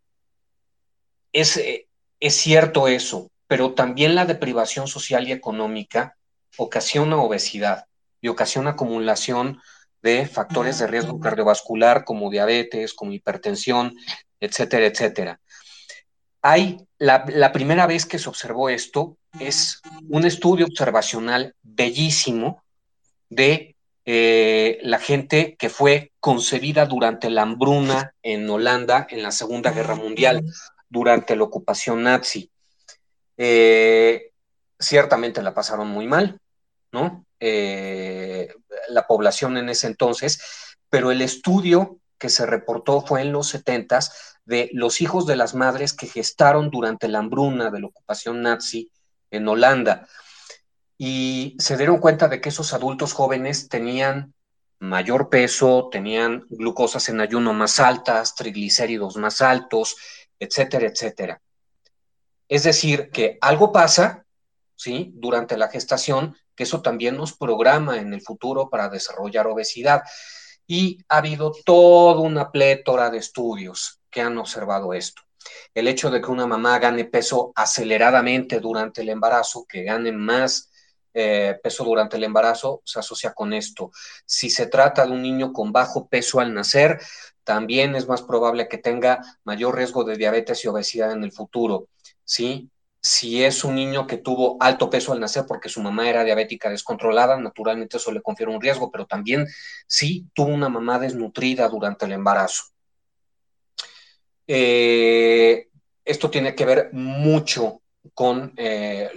[2.21, 6.17] es cierto eso, pero también la deprivación social y económica
[6.57, 7.87] ocasiona obesidad
[8.21, 9.61] y ocasiona acumulación
[10.03, 13.95] de factores de riesgo cardiovascular como diabetes, como hipertensión,
[14.41, 15.41] etcétera, etcétera.
[16.43, 22.63] Hay, la, primera vez que se observó esto es un estudio observacional bellísimo
[23.29, 29.73] de eh, la gente que fue concebida durante la hambruna en Holanda en la Segunda
[29.73, 30.43] Guerra Mundial,
[30.89, 32.51] durante la ocupación nazi.
[33.37, 34.31] Eh,
[34.79, 36.41] ciertamente la pasaron muy mal,
[36.93, 37.27] ¿no?
[37.41, 38.49] Eh,
[38.89, 40.41] la población en ese entonces,
[40.91, 44.01] pero el estudio que se reportó fue en los 70
[44.45, 48.91] de los hijos de las madres que gestaron durante la hambruna de la ocupación nazi
[49.31, 50.09] en Holanda.
[50.97, 54.35] Y se dieron cuenta de que esos adultos jóvenes tenían
[54.81, 59.97] mayor peso, tenían glucosas en ayuno más altas, triglicéridos más altos,
[60.39, 61.41] etcétera, etcétera.
[62.49, 64.25] Es decir, que algo pasa,
[64.75, 65.13] ¿sí?
[65.15, 70.03] Durante la gestación que eso también nos programa en el futuro para desarrollar obesidad.
[70.67, 75.23] Y ha habido toda una plétora de estudios que han observado esto.
[75.73, 80.73] El hecho de que una mamá gane peso aceleradamente durante el embarazo, que gane más
[81.15, 83.93] eh, peso durante el embarazo, se asocia con esto.
[84.27, 86.99] Si se trata de un niño con bajo peso al nacer,
[87.45, 91.87] también es más probable que tenga mayor riesgo de diabetes y obesidad en el futuro.
[92.25, 92.69] ¿sí?
[93.01, 96.69] Si es un niño que tuvo alto peso al nacer porque su mamá era diabética
[96.69, 99.47] descontrolada, naturalmente eso le confiere un riesgo, pero también
[99.87, 102.65] sí tuvo una mamá desnutrida durante el embarazo.
[104.47, 105.69] Eh,
[106.05, 107.83] esto tiene que ver mucho
[108.15, 109.11] con eh,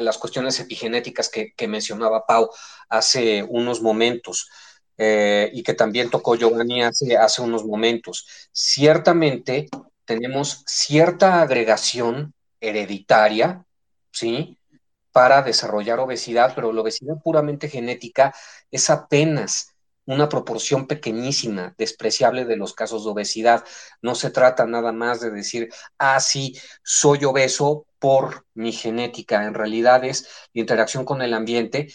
[0.00, 2.50] las cuestiones epigenéticas que, mencionaba Pau
[2.88, 4.48] hace unos momentos
[4.96, 8.48] eh, y que también tocó Giovanni hace unos momentos.
[8.50, 9.68] Ciertamente
[10.04, 13.64] tenemos cierta agregación hereditaria,
[14.12, 14.58] ¿sí?
[15.12, 18.34] Para desarrollar obesidad, pero la obesidad puramente genética
[18.70, 19.74] es apenas
[20.06, 23.64] una proporción pequeñísima, despreciable de los casos de obesidad.
[24.00, 25.68] No se trata nada más de decir,
[25.98, 29.44] ah, sí, soy obeso por mi genética.
[29.44, 31.88] En realidad es la interacción con el ambiente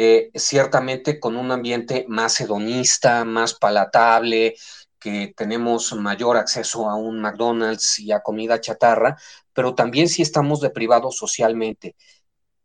[0.00, 4.54] eh, ciertamente con un ambiente más hedonista, más palatable,
[4.98, 9.16] que tenemos mayor acceso a un McDonald's y a comida chatarra,
[9.52, 11.96] pero también si estamos deprivados socialmente.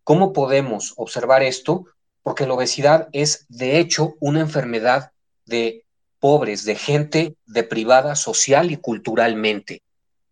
[0.04, 1.86] ¿Cómo podemos observar esto?
[2.22, 5.12] Porque la obesidad es, de hecho, una enfermedad
[5.46, 5.86] de
[6.19, 9.84] pobres, de gente deprivada social y culturalmente.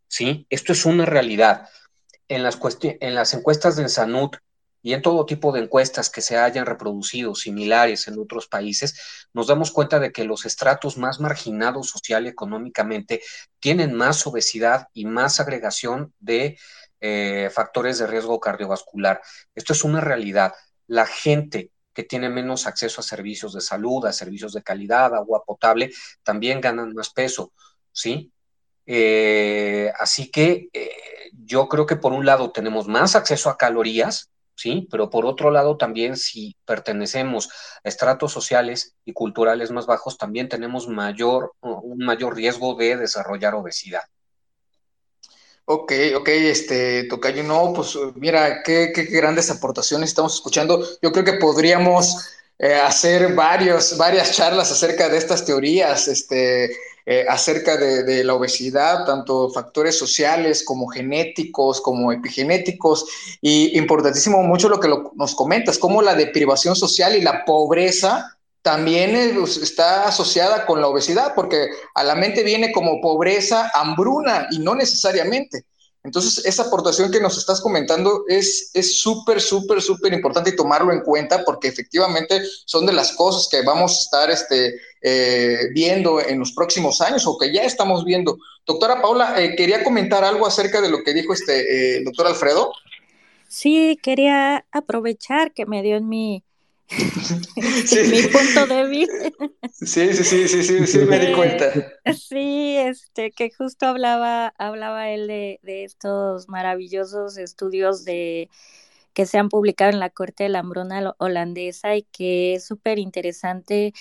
[0.07, 0.45] ¿Sí?
[0.49, 1.69] Esto es una realidad.
[2.27, 4.31] En las, en las encuestas de Sanud
[4.81, 9.47] y en todo tipo de encuestas que se hayan reproducido similares en otros países, nos
[9.47, 13.21] damos cuenta de que los estratos más marginados social y económicamente
[13.59, 16.57] tienen más obesidad y más agregación de
[16.99, 19.21] eh, factores de riesgo cardiovascular.
[19.55, 20.53] Esto es una realidad.
[20.87, 25.43] La gente que tiene menos acceso a servicios de salud, a servicios de calidad, agua
[25.43, 25.91] potable,
[26.23, 27.53] también ganan más peso,
[27.91, 28.31] ¿sí?
[28.85, 30.91] Eh, así que eh,
[31.33, 34.30] yo creo que por un lado tenemos más acceso a calorías,
[34.61, 34.87] ¿sí?
[34.91, 37.49] Pero por otro lado, también si pertenecemos
[37.83, 43.55] a estratos sociales y culturales más bajos, también tenemos mayor, un mayor riesgo de desarrollar
[43.55, 44.03] obesidad.
[45.65, 50.85] Ok, ok, este, Tocayo, no, pues mira, qué, qué grandes aportaciones estamos escuchando.
[51.01, 57.25] Yo creo que podríamos eh, hacer varios, varias charlas acerca de estas teorías, este, eh,
[57.27, 63.05] acerca de, la obesidad, tanto factores sociales como genéticos, como epigenéticos,
[63.41, 69.15] y importantísimo mucho lo que nos comentas, cómo la deprivación social y la pobreza también
[69.15, 74.75] está asociada con la obesidad, porque a la mente viene como pobreza, hambruna, y no
[74.75, 75.65] necesariamente.
[76.03, 81.43] Entonces, esa aportación que nos estás comentando es súper, súper, súper importante tomarlo en cuenta
[81.43, 86.51] porque efectivamente son de las cosas que vamos a estar este, eh, viendo en los
[86.51, 88.37] próximos años o que ya estamos viendo.
[88.65, 92.71] Doctora Paula, eh, quería comentar algo acerca de lo que dijo este eh, doctor Alfredo.
[93.47, 96.43] Sí, quería aprovechar que me dio en mi,
[96.91, 99.09] mi punto débil.
[99.73, 101.73] Sí, sí, sí, sí, sí, sí, me di cuenta.
[102.13, 108.49] Sí, este, que justo hablaba, hablaba él de, de estos maravillosos estudios de
[109.13, 112.99] que se han publicado en la Corte de la Hambruna holandesa y que es súper
[112.99, 113.93] interesante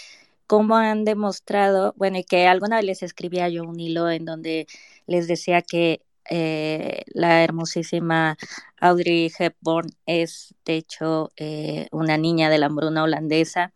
[0.51, 4.67] cómo han demostrado, bueno, y que alguna vez les escribía yo un hilo en donde
[5.07, 8.37] les decía que eh, la hermosísima
[8.81, 13.73] Audrey Hepburn es, de hecho, eh, una niña de la hambruna holandesa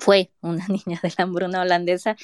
[0.00, 2.16] fue una niña de la hambruna holandesa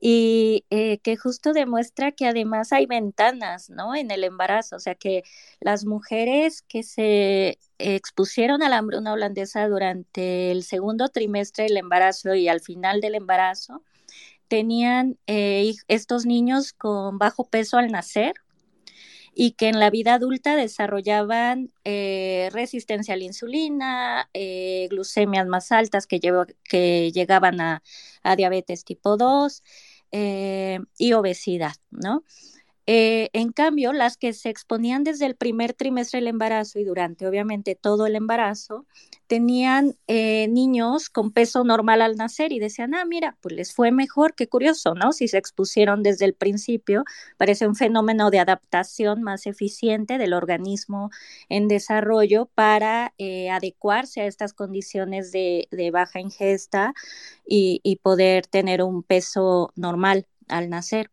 [0.00, 3.94] y eh, que justo demuestra que además hay ventanas, ¿no?
[3.94, 5.22] En el embarazo, o sea que
[5.60, 12.34] las mujeres que se expusieron a la hambruna holandesa durante el segundo trimestre del embarazo
[12.34, 13.82] y al final del embarazo
[14.48, 18.34] tenían estos niños con bajo peso al nacer
[19.34, 25.72] y que en la vida adulta desarrollaban eh, resistencia a la insulina, eh, glucemias más
[25.72, 26.20] altas que,
[27.12, 27.82] llegaban a,
[28.36, 29.62] diabetes tipo 2
[30.12, 32.22] eh, y obesidad, ¿no?
[32.86, 37.26] Eh, en cambio, las que se exponían desde el primer trimestre del embarazo y durante
[37.26, 38.86] obviamente todo el embarazo,
[39.26, 43.90] tenían eh, niños con peso normal al nacer y decían, ah, mira, pues les fue
[43.90, 45.12] mejor, qué curioso, ¿no?
[45.12, 47.04] Si se expusieron desde el principio,
[47.38, 51.10] parece un fenómeno de adaptación más eficiente del organismo
[51.48, 56.92] en desarrollo para eh, adecuarse a estas condiciones de, baja ingesta
[57.46, 61.10] y poder tener un peso normal al nacer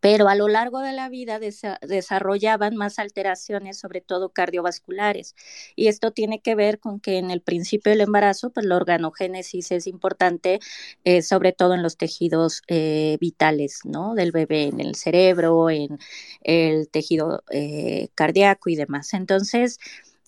[0.00, 5.34] pero a lo largo de la vida desarrollaban más alteraciones, sobre todo cardiovasculares.
[5.76, 9.70] Y esto tiene que ver con que en el principio del embarazo, pues la organogénesis
[9.72, 10.60] es importante,
[11.04, 14.14] eh, sobre todo en los tejidos eh, vitales, ¿no?
[14.14, 15.98] Del bebé, en el cerebro, en
[16.42, 19.14] el tejido eh, cardíaco y demás.
[19.14, 19.78] Entonces,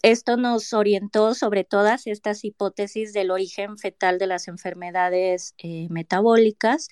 [0.02, 6.88] esto nos orientó sobre todas estas hipótesis del origen fetal de las enfermedades eh, metabólicas,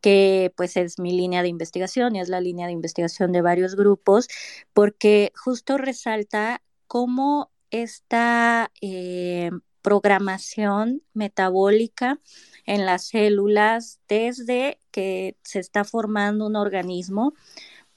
[0.00, 3.76] que pues es mi línea de investigación y es la línea de investigación de varios
[3.76, 4.28] grupos,
[4.72, 9.50] porque justo resalta cómo esta eh,
[9.82, 12.20] programación metabólica
[12.66, 17.34] en las células desde que se está formando un organismo,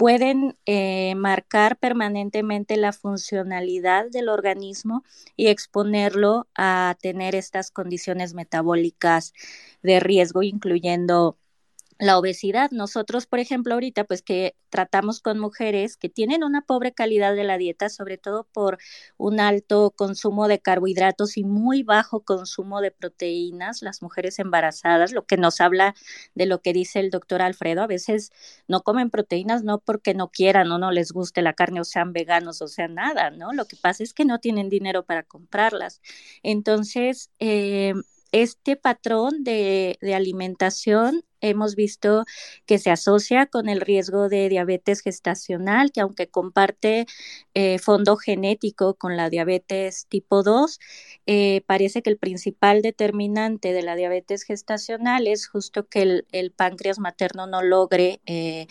[0.01, 5.03] pueden eh, marcar permanentemente la funcionalidad del organismo
[5.35, 9.31] y exponerlo a tener estas condiciones metabólicas
[9.83, 11.37] de riesgo, incluyendo
[12.01, 12.71] la obesidad.
[12.71, 17.43] Nosotros, por ejemplo, ahorita, pues que tratamos con mujeres que tienen una pobre calidad de
[17.43, 18.79] la dieta, sobre todo por
[19.17, 25.25] un alto consumo de carbohidratos y muy bajo consumo de proteínas, las mujeres embarazadas, lo
[25.25, 25.93] que nos habla
[26.33, 28.31] de lo que dice el doctor Alfredo, a veces
[28.67, 32.13] no comen proteínas no porque no quieran o no les guste la carne o sean
[32.13, 33.53] veganos o sea nada, ¿no?
[33.53, 36.01] Lo que pasa es que no tienen dinero para comprarlas.
[36.41, 37.93] Entonces, eh,
[38.31, 42.25] este patrón de, alimentación hemos visto
[42.65, 47.05] que se asocia con el riesgo de diabetes gestacional, que aunque comparte
[47.53, 50.79] eh, fondo genético con la diabetes tipo 2,
[51.27, 56.99] eh, parece que el principal determinante de la diabetes gestacional es justo que el, páncreas
[56.99, 58.67] materno no logre eh,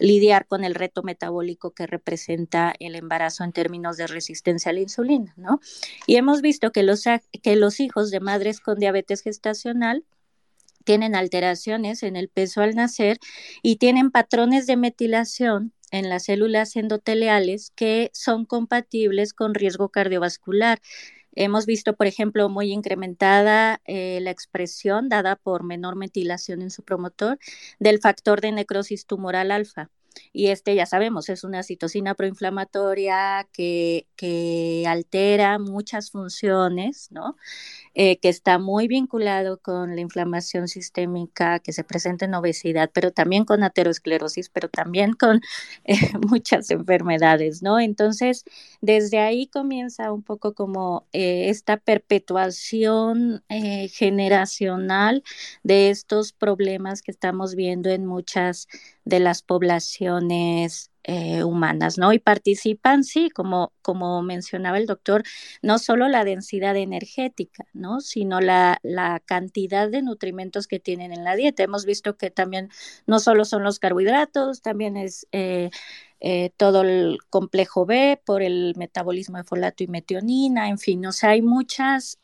[0.00, 4.80] lidiar con el reto metabólico que representa el embarazo en términos de resistencia a la
[4.80, 5.60] insulina, ¿no?
[6.06, 7.04] Y hemos visto que los,
[7.42, 10.04] que los hijos de madres con diabetes gestacional
[10.84, 13.18] tienen alteraciones en el peso al nacer
[13.62, 20.80] y tienen patrones de metilación en las células endoteliales que son compatibles con riesgo cardiovascular.
[21.34, 26.82] Hemos visto, por ejemplo, muy incrementada eh, la expresión dada por menor metilación en su
[26.82, 27.38] promotor
[27.78, 29.90] del factor de necrosis tumoral alfa.
[30.32, 37.36] Y este, ya sabemos, es una citocina proinflamatoria que, que altera muchas funciones, ¿no?
[37.94, 43.12] Eh, que está muy vinculado con la inflamación sistémica que se presenta en obesidad, pero
[43.12, 45.40] también con aterosclerosis, pero también con
[45.84, 45.96] eh,
[46.28, 47.80] muchas enfermedades, ¿no?
[47.80, 48.44] Entonces,
[48.80, 53.42] desde ahí comienza un poco como eh, esta perpetuación
[53.92, 55.22] generacional
[55.62, 58.68] de estos problemas que estamos viendo en muchas
[59.04, 60.68] de las poblaciones よね
[61.12, 62.12] eh, humanas, ¿no?
[62.12, 65.24] Y participan, sí, como, como mencionaba el doctor,
[65.60, 68.00] no solo la densidad energética, ¿no?
[68.00, 71.64] Sino la, la cantidad de nutrimentos que tienen en la dieta.
[71.64, 72.68] Hemos visto que también
[73.08, 75.70] no solo son los carbohidratos, también es eh,
[76.20, 81.12] eh, todo el complejo B por el metabolismo de folato y metionina, en fin, o
[81.12, 82.18] sea, hay muchas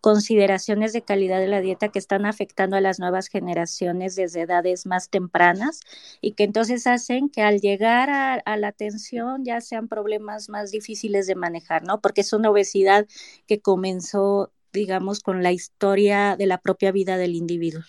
[0.00, 4.86] consideraciones de calidad de la dieta que están afectando a las nuevas generaciones desde edades
[4.86, 5.80] más tempranas
[6.20, 11.26] y que entonces hacen que al llegar a, la atención ya sean problemas más difíciles
[11.26, 12.00] de manejar, ¿no?
[12.00, 13.06] Porque es una obesidad
[13.46, 17.82] que comenzó, digamos, con la historia de la propia vida del individuo.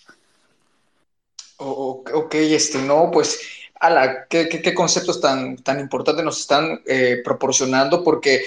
[1.58, 3.40] ok, este, no, pues
[3.80, 8.44] ala, qué, qué, conceptos tan, tan importantes nos están eh, proporcionando, porque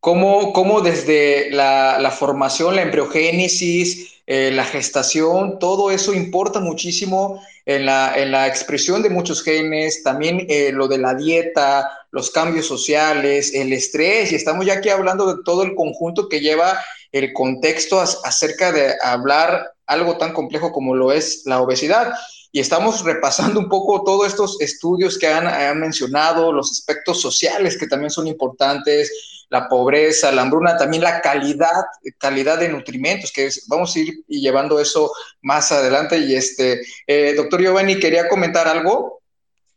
[0.00, 7.40] cómo, cómo desde la, la, formación, la embriogénesis, eh, la gestación, todo eso importa muchísimo
[7.64, 12.30] en la, en la expresión de muchos genes, también eh, lo de la dieta, los
[12.30, 16.80] cambios sociales, el estrés, y estamos ya aquí hablando de todo el conjunto que lleva
[17.12, 22.12] el contexto acerca de hablar algo tan complejo como lo es la obesidad.
[22.52, 27.86] Y estamos repasando un poco todos estos estudios que han, mencionado, los aspectos sociales que
[27.86, 31.84] también son importantes, la pobreza, la hambruna, también la calidad,
[32.18, 36.18] calidad de nutrimentos, que vamos a ir llevando eso más adelante.
[36.18, 39.22] Y este, eh, doctor Giovanni, ¿quería comentar algo?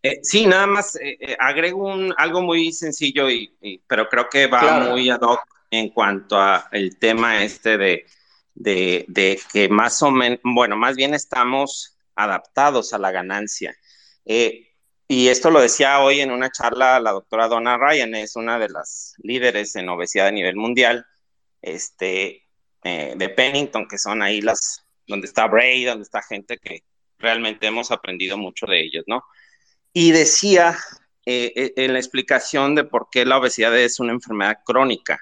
[0.01, 3.53] Eh, sí, nada más eh, agrego un, algo muy sencillo, y,
[3.87, 8.05] pero creo que va muy ad hoc en cuanto a el tema este de,
[8.55, 13.75] de, de que más o menos, bueno, más bien estamos adaptados a la ganancia.
[14.25, 14.68] Eh,
[15.09, 18.69] y esto lo decía hoy en una charla la doctora Donna Ryan, es una de
[18.69, 21.05] las líderes en obesidad a nivel mundial,
[21.61, 22.47] este,
[22.83, 26.83] eh, de Pennington, que son ahí las, donde está Bray, donde está gente que
[27.17, 29.25] realmente hemos aprendido mucho de ellos, ¿no?
[29.91, 30.77] Y decía
[31.25, 35.19] eh, en la explicación de por qué la obesidad es una enfermedad crónica,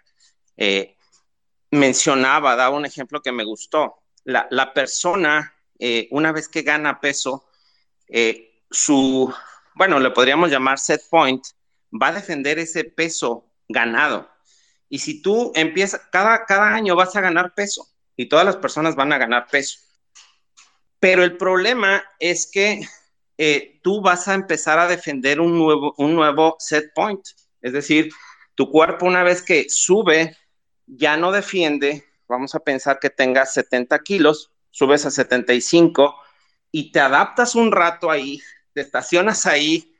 [1.71, 6.99] mencionaba, daba un ejemplo que me gustó, la, la persona eh, una vez que gana
[6.99, 7.45] peso,
[8.07, 9.33] eh, su,
[9.77, 11.45] bueno, le podríamos llamar set point,
[11.91, 14.29] va a defender ese peso ganado.
[14.89, 18.95] Y si tú empiezas, cada, cada año vas a ganar peso y todas las personas
[18.95, 19.79] van a ganar peso.
[20.99, 22.81] Pero el problema es que
[23.37, 27.21] eh, tú vas a empezar a defender un nuevo, un nuevo set point.
[27.61, 28.09] Es decir,
[28.55, 30.35] tu cuerpo una vez que sube,
[30.87, 36.15] ya no defiende, vamos a pensar que tengas 70 kilos, subes a 75
[36.71, 38.41] y te adaptas un rato ahí,
[38.77, 39.91] te estacionas ahí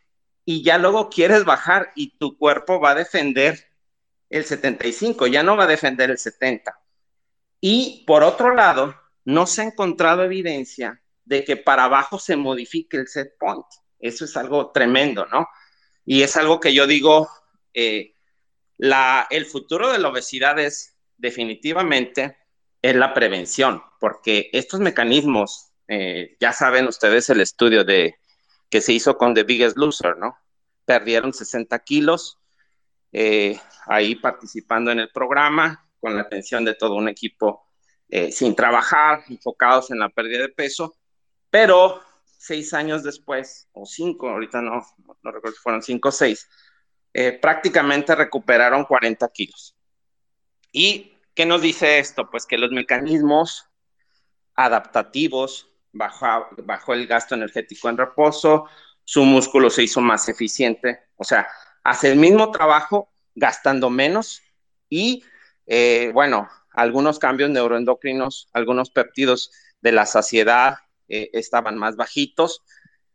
[0.45, 3.71] y ya luego quieres bajar y tu cuerpo va a defender
[4.29, 6.79] el 75, ya no va a defender el 70.
[7.59, 12.97] Y por otro lado, no se ha encontrado evidencia de que para abajo se modifique
[12.97, 13.65] el set point.
[13.97, 15.47] Eso es algo tremendo, ¿no?
[16.05, 17.27] Y es algo que yo digo,
[17.73, 18.13] eh,
[18.77, 22.37] la, el futuro de la obesidad es definitivamente
[22.83, 28.19] es la prevención, porque estos mecanismos, eh, ya saben ustedes el estudio de,
[28.69, 30.37] que se hizo con The Biggest Loser, ¿no?
[30.85, 32.39] Perdieron 60 kilos
[33.11, 37.67] eh, ahí participando en el programa con la atención de todo un equipo
[38.09, 40.95] eh, sin trabajar, enfocados en la pérdida de peso,
[41.49, 44.81] pero seis años después, o cinco, ahorita no,
[45.23, 46.47] no recuerdo si fueron cinco o seis,
[47.41, 49.75] prácticamente recuperaron 40 kilos.
[50.71, 52.31] Y ¿Qué nos dice esto?
[52.31, 53.69] Pues que los mecanismos
[54.55, 58.65] adaptativos, bajó, el gasto energético en reposo,
[59.03, 61.47] su músculo se hizo más eficiente, o sea,
[61.83, 64.41] hace el mismo trabajo gastando menos
[64.89, 65.23] y,
[65.65, 70.77] eh, bueno, algunos cambios neuroendocrinos, algunos péptidos de la saciedad
[71.07, 72.63] eh, estaban más bajitos,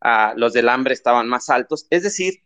[0.03, 2.43] uh, los del hambre estaban más altos, es decir,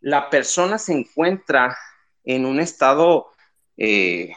[0.00, 1.76] la persona se encuentra
[2.24, 3.32] en un estado
[3.76, 4.32] eh,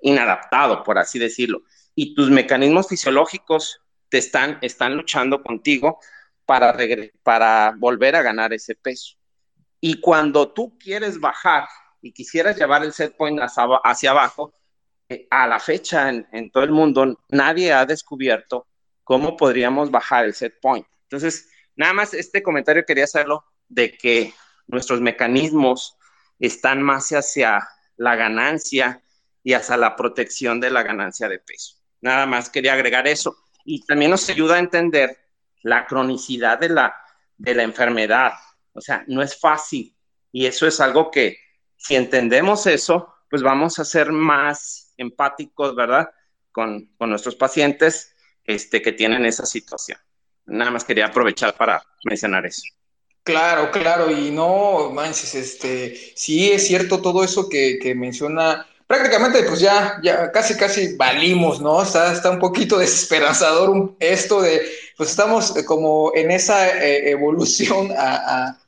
[0.00, 1.62] inadaptado, por así decirlo,
[1.94, 3.81] y tus mecanismos fisiológicos
[4.12, 5.98] te están, están luchando contigo
[6.44, 6.76] para,
[7.22, 9.16] para volver a ganar ese peso.
[9.80, 11.66] Y cuando tú quieres bajar
[12.02, 14.52] y quisieras llevar el set point hacia, abajo,
[15.08, 18.66] eh, a la fecha en, en, todo el mundo nadie ha descubierto
[19.02, 20.86] cómo podríamos bajar el set point.
[21.04, 24.34] Entonces, nada más este comentario quería hacerlo de que
[24.66, 25.96] nuestros mecanismos
[26.38, 29.00] están más hacia la ganancia
[29.42, 31.76] y hacia la protección de la ganancia de peso.
[32.02, 33.41] Nada más quería agregar eso.
[33.64, 35.16] Y también nos ayuda a entender
[35.62, 36.94] la cronicidad de la,
[37.36, 38.32] de la enfermedad.
[38.72, 39.94] O sea, no es fácil.
[40.32, 41.36] Y eso es algo que,
[41.76, 46.10] si entendemos eso, pues vamos a ser más empáticos, ¿verdad?
[46.50, 49.98] Con, con nuestros pacientes este, que tienen esa situación.
[50.46, 52.62] Nada más quería aprovechar para mencionar eso.
[53.24, 59.42] Claro, claro, y no manches, este, sí es cierto todo eso que, que menciona prácticamente
[59.44, 61.82] pues ya, ya casi casi valimos, ¿no?
[61.82, 64.60] Está, está un poquito desesperanzador esto de,
[64.98, 68.58] pues estamos como en esa eh, evolución a,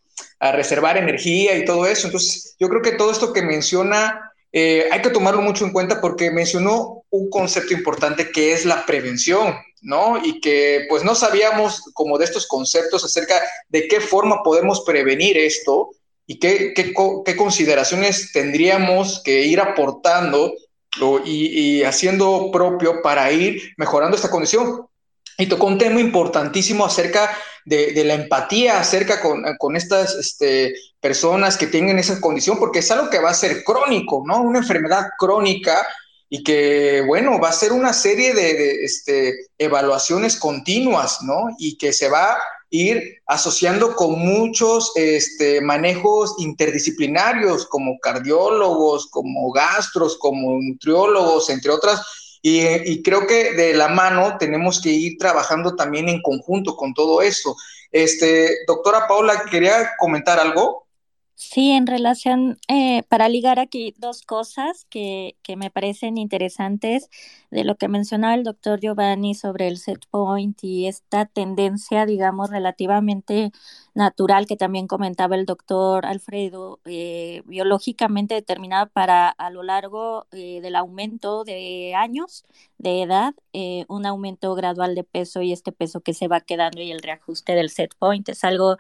[0.40, 2.06] a, reservar energía y todo eso.
[2.06, 6.00] Entonces, yo creo que todo esto que menciona eh, hay que tomarlo mucho en cuenta
[6.00, 10.24] porque mencionó un concepto importante que es la prevención, ¿no?
[10.24, 13.34] Y que pues no sabíamos como de estos conceptos acerca
[13.68, 15.90] de qué forma podemos prevenir esto
[16.26, 20.54] y qué, qué, consideraciones tendríamos que ir aportando
[21.24, 24.86] y, y, haciendo propio para ir mejorando esta condición.
[25.36, 31.56] Y tocó un tema importantísimo acerca de, la empatía, acerca con, con estas este, personas
[31.56, 34.42] que tienen esa condición, porque es algo que va a ser crónico, ¿no?
[34.42, 35.86] Una enfermedad crónica
[36.28, 41.48] y que, bueno, va a ser una serie de, de este, evaluaciones continuas, ¿no?
[41.58, 42.38] Y que se va
[42.74, 52.02] ir asociando con muchos este, manejos interdisciplinarios, como cardiólogos, como gastros, como nutriólogos, entre otras.
[52.42, 56.92] Y, y, creo que de la mano tenemos que ir trabajando también en conjunto con
[56.92, 57.56] todo eso.
[57.92, 60.83] Este, doctora Paula, ¿quería comentar algo?
[61.50, 67.10] Sí, en relación, eh, para ligar aquí dos cosas que, que, me parecen interesantes
[67.50, 72.50] de lo que mencionaba el doctor Giovanni sobre el set point y esta tendencia, digamos,
[72.50, 73.52] relativamente
[73.94, 80.60] natural que también comentaba el doctor Alfredo, eh, biológicamente determinada para a lo largo eh,
[80.62, 82.44] del aumento de años
[82.84, 86.82] de edad, eh, un aumento gradual de peso y este peso que se va quedando
[86.82, 88.76] y el reajuste del set point es algo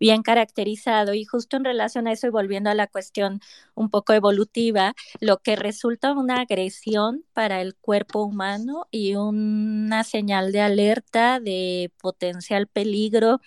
[0.00, 3.40] bien caracterizado y justo en relación a eso y volviendo a la cuestión
[3.74, 10.52] un poco evolutiva, lo que resulta una agresión para el cuerpo humano y una señal
[10.52, 13.40] de alerta de potencial peligro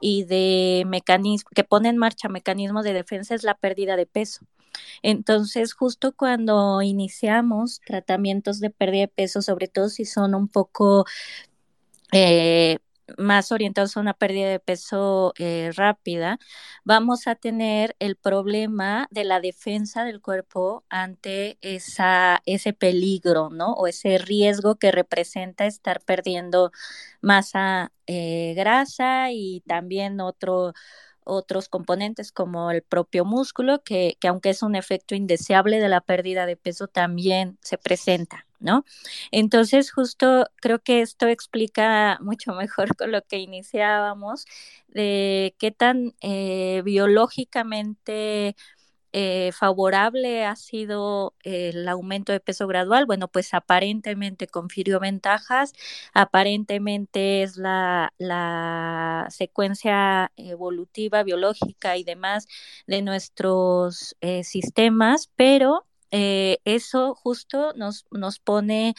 [0.00, 4.46] y de mecanismo que pone en marcha mecanismos de defensa es la pérdida de peso.
[5.02, 11.04] Entonces, justo cuando iniciamos tratamientos de pérdida de peso, sobre todo si son un poco
[12.12, 12.78] eh,
[13.18, 16.38] más orientados a una pérdida de peso eh, rápida,
[16.84, 23.72] vamos a tener el problema de la defensa del cuerpo ante esa, ese peligro, ¿no?
[23.74, 26.72] O ese riesgo que representa estar perdiendo
[27.20, 30.72] masa eh, grasa y también otro
[31.24, 36.00] otros componentes como el propio músculo, que, que aunque es un efecto indeseable de la
[36.00, 38.46] pérdida de peso, también se presenta.
[38.60, 38.84] ¿no?
[39.30, 44.46] Entonces, justo creo que esto explica mucho mejor con lo que iniciábamos,
[44.88, 48.56] de qué tan eh, biológicamente
[49.14, 53.06] eh, favorable ha sido el aumento de peso gradual?
[53.06, 55.72] Bueno, pues aparentemente confirió ventajas,
[56.12, 62.48] aparentemente es la, la secuencia evolutiva, biológica y demás
[62.88, 65.86] de nuestros eh, sistemas, pero
[66.16, 68.94] eh, eso justo nos, nos pone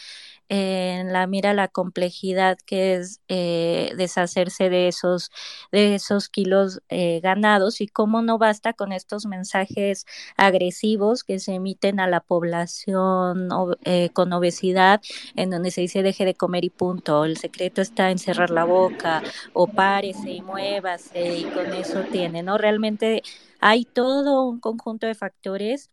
[0.49, 5.31] en la mira la complejidad que es eh, deshacerse de esos,
[5.71, 10.05] de esos kilos eh, ganados y cómo no basta con estos mensajes
[10.35, 13.47] agresivos que se emiten a la población
[13.85, 15.01] eh, con obesidad,
[15.37, 18.65] en donde se dice deje de comer y punto, el secreto está en cerrar la
[18.65, 22.57] boca o párese y muévase y con eso tiene, ¿no?
[22.57, 23.23] Realmente
[23.61, 25.91] hay todo un conjunto de factores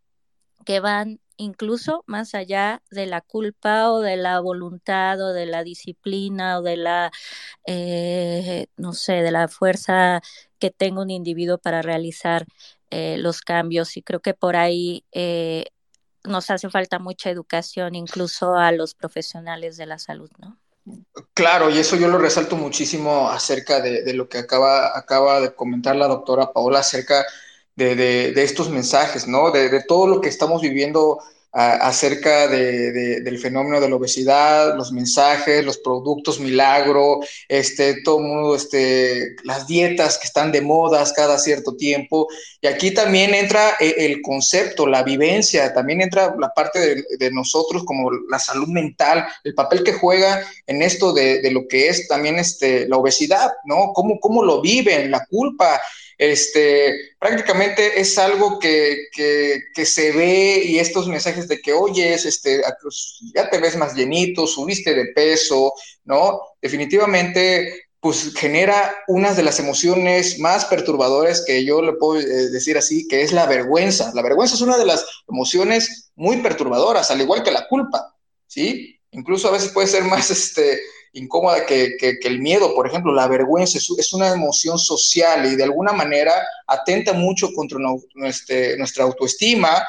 [0.64, 5.64] que van incluso más allá de la culpa o de la voluntad o de la
[5.64, 7.10] disciplina o de la,
[7.66, 10.20] eh, no sé, de la fuerza
[10.58, 12.46] que tenga un individuo para realizar
[12.90, 13.96] eh, los cambios.
[13.96, 15.66] Y creo que por ahí eh,
[16.24, 20.58] nos hace falta mucha educación incluso a los profesionales de la salud, ¿no?
[21.34, 25.94] Claro, y eso yo lo resalto muchísimo acerca de, lo que acaba, acaba de comentar
[25.94, 27.24] la doctora Paola acerca de,
[27.76, 29.50] estos mensajes, ¿no?
[29.50, 31.18] De, todo lo que estamos viviendo
[31.54, 38.56] acerca de, del fenómeno de la obesidad, los mensajes, los productos milagro, este, todo mundo,
[38.56, 42.26] este, las dietas que están de modas cada cierto tiempo.
[42.62, 47.84] Y aquí también entra eh, el concepto, la vivencia, también entra la parte de, nosotros
[47.84, 52.38] como la salud mental, el papel que juega en esto de, lo que es también
[52.38, 53.92] este, la obesidad, ¿no?
[53.92, 55.78] ¿Cómo, cómo lo viven, la culpa,
[56.30, 59.08] este, prácticamente es algo que,
[59.84, 62.62] se ve y estos mensajes de que, oye, este,
[63.34, 65.72] ya te ves más llenito, subiste de peso,
[66.04, 66.40] ¿no?
[66.60, 72.78] Definitivamente, pues genera una de las emociones más perturbadoras que yo le puedo eh, decir
[72.78, 74.12] así, que es la vergüenza.
[74.14, 78.14] La vergüenza es una de las emociones muy perturbadoras, al igual que la culpa,
[78.46, 78.96] ¿sí?
[79.10, 80.80] Incluso a veces puede ser más, este,
[81.12, 85.92] incómoda que, el miedo, por ejemplo, la vergüenza es, una emoción social y de alguna
[85.92, 86.32] manera
[86.66, 87.78] atenta mucho contra
[88.14, 89.82] nuestra, nuestra autoestima,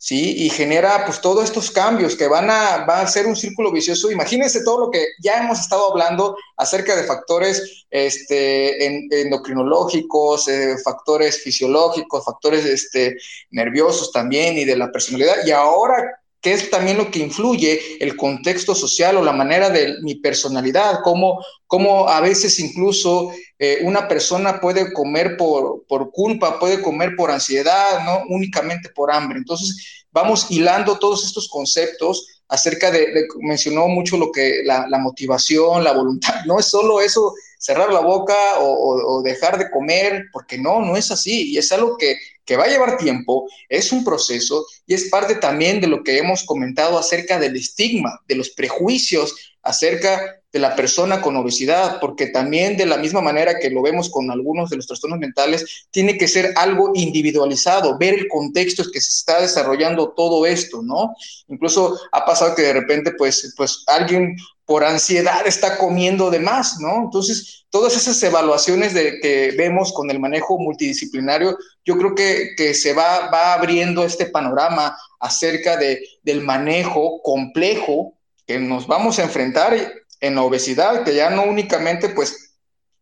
[0.00, 0.44] ¿sí?
[0.44, 4.10] Y genera pues todos estos cambios que van a, a ser un círculo vicioso.
[4.10, 8.86] Imagínense todo lo que ya hemos estado hablando acerca de factores este,
[9.22, 13.18] endocrinológicos, eh, factores fisiológicos, factores este,
[13.50, 15.36] nerviosos también y de la personalidad.
[15.44, 19.96] Y ahora que es también lo que influye el contexto social o la manera de
[20.02, 26.80] mi personalidad, cómo, a veces incluso eh, una persona puede comer por, por, culpa, puede
[26.80, 29.38] comer por ansiedad, no únicamente por hambre.
[29.38, 35.92] Entonces, vamos hilando todos estos conceptos acerca de, mencionó mucho lo que la, motivación, la
[35.92, 40.96] voluntad, no es solo eso, cerrar la boca o, dejar de comer, porque no, no
[40.96, 42.16] es así, y es algo que,
[42.50, 46.18] que va a llevar tiempo, es un proceso y es parte también de lo que
[46.18, 52.26] hemos comentado acerca del estigma, de los prejuicios acerca de la persona con obesidad, porque
[52.26, 56.18] también de la misma manera que lo vemos con algunos de los trastornos mentales, tiene
[56.18, 61.14] que ser algo individualizado, ver el contexto en que se está desarrollando todo esto, ¿no?
[61.46, 64.34] Incluso ha pasado que de repente, pues, pues alguien
[64.70, 67.02] por ansiedad está comiendo de más, ¿no?
[67.02, 72.72] Entonces, todas esas evaluaciones de, que vemos con el manejo multidisciplinario, yo creo que, que
[72.72, 78.14] se va, va abriendo este panorama acerca de, del manejo complejo
[78.46, 79.76] que nos vamos a enfrentar
[80.20, 82.54] en la obesidad, que ya no únicamente, pues,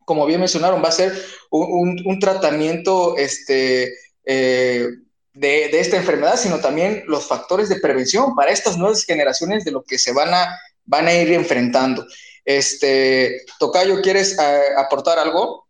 [0.07, 3.93] como bien mencionaron, va a ser un, tratamiento este,
[4.25, 4.89] eh,
[5.35, 9.73] de, de, esta enfermedad, sino también los factores de prevención para estas nuevas generaciones de
[9.73, 10.59] lo que se van a,
[10.89, 12.07] van a ir enfrentando.
[12.45, 15.67] Este, Tocayo, ¿quieres eh, aportar algo?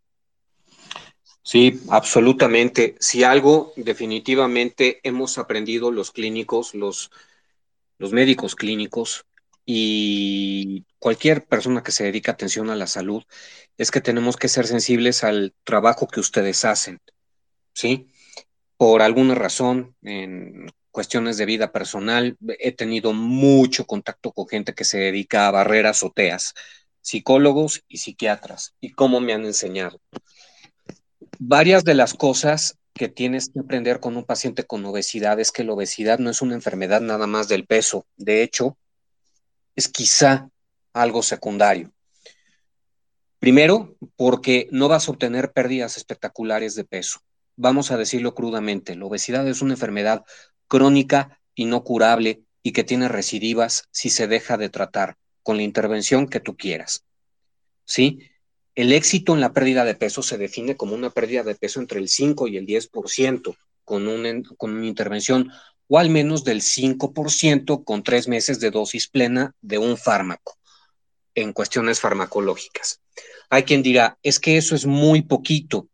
[1.42, 2.94] Sí, absolutamente.
[3.00, 7.10] Si algo definitivamente hemos aprendido los clínicos, los,
[7.98, 9.24] los médicos clínicos,
[9.70, 13.22] y cualquier persona que se dedica atención a la salud
[13.76, 17.00] es que tenemos que ser sensibles al trabajo que ustedes hacen,
[17.74, 18.08] ¿sí?
[18.78, 24.84] Por alguna razón, en cuestiones de vida personal, he tenido mucho contacto con gente que
[24.84, 26.54] se dedica a barrer azoteas,
[27.00, 30.00] psicólogos y psiquiatras, y cómo me han enseñado.
[31.38, 35.64] Varias de las cosas que tienes que aprender con un paciente con obesidad es que
[35.64, 38.06] la obesidad no es una enfermedad nada más del peso.
[38.16, 38.76] De hecho,
[39.76, 40.50] es quizá
[40.92, 41.92] algo secundario.
[43.38, 47.20] Primero, porque no vas a obtener pérdidas espectaculares de peso.
[47.56, 50.24] Vamos a decirlo crudamente, la obesidad es una enfermedad
[50.68, 55.62] crónica y no curable y que tiene recidivas si se deja de tratar con la
[55.62, 57.04] intervención que tú quieras.
[57.84, 58.20] ¿Sí?
[58.74, 61.98] El éxito en la pérdida de peso se define como una pérdida de peso entre
[61.98, 65.50] el 5 y el 10% con, un, con una intervención
[65.88, 70.58] o al menos del 5% con tres meses de dosis plena de un fármaco
[71.34, 73.00] en cuestiones farmacológicas.
[73.48, 75.88] Hay quien dirá, es que eso es muy poquito.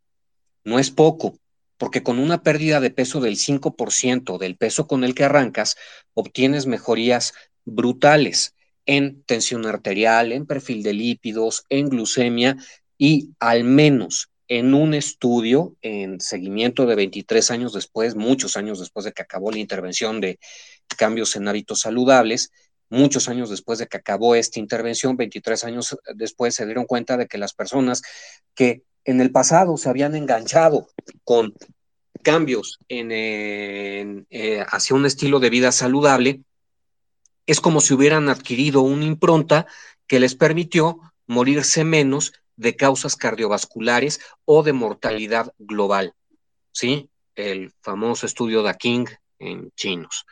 [0.65, 1.39] No es poco,
[1.79, 5.77] porque con una pérdida de peso del 5% del peso con el que arrancas,
[6.15, 8.55] obtienes mejorías brutales
[8.87, 12.57] en tensión arterial, en perfil de lípidos, en glucemia
[12.99, 19.05] y al menos en un estudio en seguimiento de 23 años después, muchos años después
[19.05, 20.39] de que acabó la intervención de
[20.99, 22.53] cambios en hábitos saludables,
[22.91, 27.27] muchos años después de que acabó esta intervención, 23 años después se dieron cuenta de
[27.27, 28.03] que las personas
[28.55, 30.89] que en el pasado se habían enganchado
[31.25, 31.55] con
[32.23, 36.43] cambios eh, hacia un estilo de vida saludable,
[37.47, 39.67] es como si hubieran adquirido una impronta
[40.07, 46.15] que les permitió morirse menos de causas cardiovasculares o de mortalidad global.
[46.73, 47.11] ¿Sí?
[47.35, 49.07] El famoso estudio de King
[49.39, 50.25] en chinos.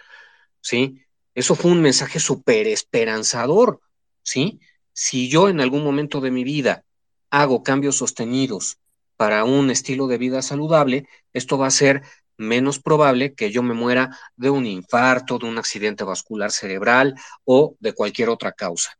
[0.60, 1.02] ¿Sí?
[1.34, 3.80] Eso fue un mensaje súper esperanzador.
[4.22, 4.60] ¿Sí?
[4.92, 6.84] Si yo en algún momento de mi vida
[7.32, 8.78] hago cambios sostenidos
[9.16, 12.02] para un estilo de vida saludable, esto va a ser
[12.36, 17.14] menos probable que yo me muera de un infarto, de un accidente vascular cerebral
[17.44, 18.98] o de cualquier otra causa.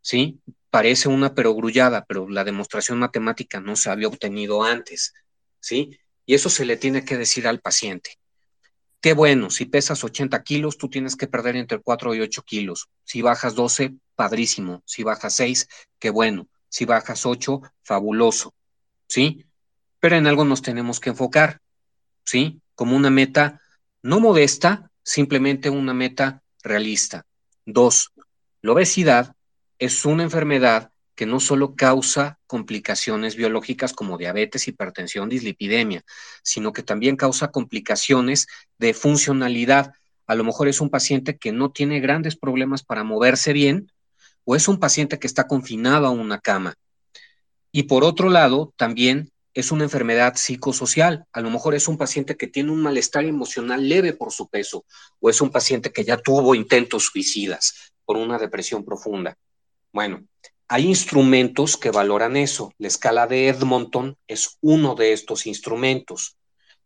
[0.00, 0.40] ¿Sí?
[0.70, 5.12] Parece una perogrullada, pero la demostración matemática no se había obtenido antes.
[5.60, 5.98] ¿Sí?
[6.24, 8.18] Y eso se le tiene que decir al paciente.
[9.02, 12.88] Qué bueno, si pesas 80 kilos, tú tienes que perder entre 4 y 8 kilos.
[13.04, 14.82] Si bajas 12, padrísimo.
[14.86, 15.68] Si bajas 6,
[15.98, 16.48] qué bueno.
[16.76, 18.52] Si bajas 8, fabuloso.
[19.08, 19.46] ¿Sí?
[19.98, 21.62] Pero en algo nos tenemos que enfocar.
[22.22, 22.60] ¿sí?
[22.74, 23.62] Como una meta
[24.02, 27.24] no modesta, simplemente una meta realista.
[27.64, 28.12] Dos,
[28.60, 29.34] la obesidad
[29.78, 36.04] es una enfermedad que no solo causa complicaciones biológicas como diabetes, hipertensión, dislipidemia,
[36.42, 39.94] sino que también causa complicaciones de funcionalidad.
[40.26, 43.90] A lo mejor es un paciente que no tiene grandes problemas para moverse bien
[44.46, 46.74] o es un paciente que está confinado a una cama.
[47.72, 51.26] Y por otro lado, también es una enfermedad psicosocial.
[51.32, 54.84] A lo mejor es un paciente que tiene un malestar emocional leve por su peso
[55.20, 59.36] o es un paciente que ya tuvo intentos suicidas por una depresión profunda.
[59.92, 60.24] Bueno,
[60.68, 62.72] hay instrumentos que valoran eso.
[62.78, 66.36] La escala de Edmonton es uno de estos instrumentos.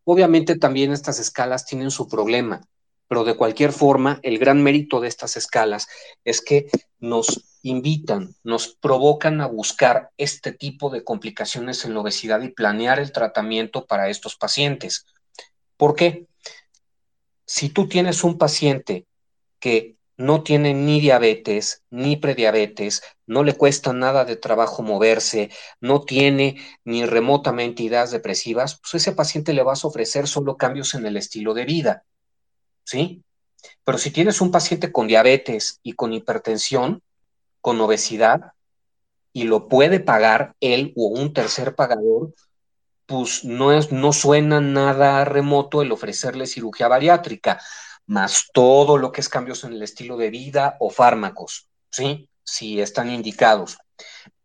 [0.04, 2.62] Obviamente también estas escalas tienen su problema,
[3.10, 5.88] pero de cualquier forma, el gran mérito de estas escalas
[6.24, 6.68] es que
[7.00, 13.00] nos invitan, nos provocan a buscar este tipo de complicaciones en la obesidad y planear
[13.00, 15.06] el tratamiento para estos pacientes.
[15.76, 16.28] ¿Por qué?
[17.44, 19.06] Si tú tienes un paciente
[19.58, 25.50] que no tiene ni diabetes, ni prediabetes, no le cuesta nada de trabajo moverse,
[25.80, 30.94] no tiene ni remotamente ideas depresivas, pues ese paciente le vas a ofrecer solo cambios
[30.94, 32.04] en el estilo de vida,
[32.90, 33.22] ¿sí?
[33.84, 37.02] Pero si tienes un paciente con diabetes y con hipertensión,
[37.60, 38.52] con obesidad
[39.32, 42.34] y lo puede pagar él o un tercer pagador,
[43.06, 47.60] pues no, es, no suena nada remoto el ofrecerle cirugía bariátrica,
[48.06, 52.28] más todo lo que es cambios en el estilo de vida o fármacos, ¿sí?
[52.42, 53.78] Si están indicados.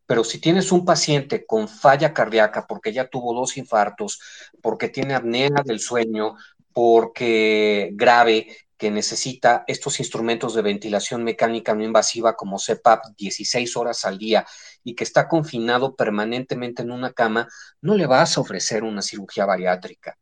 [0.05, 4.19] Pero si tienes un paciente con falla cardíaca porque ya tuvo dos infartos,
[4.61, 6.35] porque tiene apnea del sueño,
[6.75, 14.03] porque grave, que necesita estos instrumentos de ventilación mecánica no invasiva como CPAP 16 horas
[14.03, 14.45] al día
[14.83, 17.47] y que está confinado permanentemente en una cama,
[17.79, 20.17] no le vas a ofrecer una cirugía bariátrica,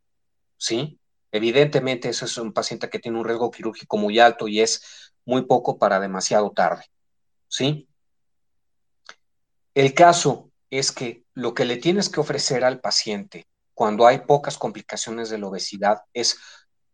[0.56, 1.00] ¿sí?
[1.32, 5.48] Evidentemente, ese es un paciente que tiene un riesgo quirúrgico muy alto y es muy
[5.48, 6.86] poco para demasiado tarde,
[7.48, 7.88] ¿sí?
[9.74, 14.58] El caso es que lo que le tienes que ofrecer al paciente cuando hay pocas
[14.58, 16.38] complicaciones de la obesidad es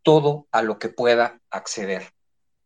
[0.03, 2.13] todo a lo que pueda acceder.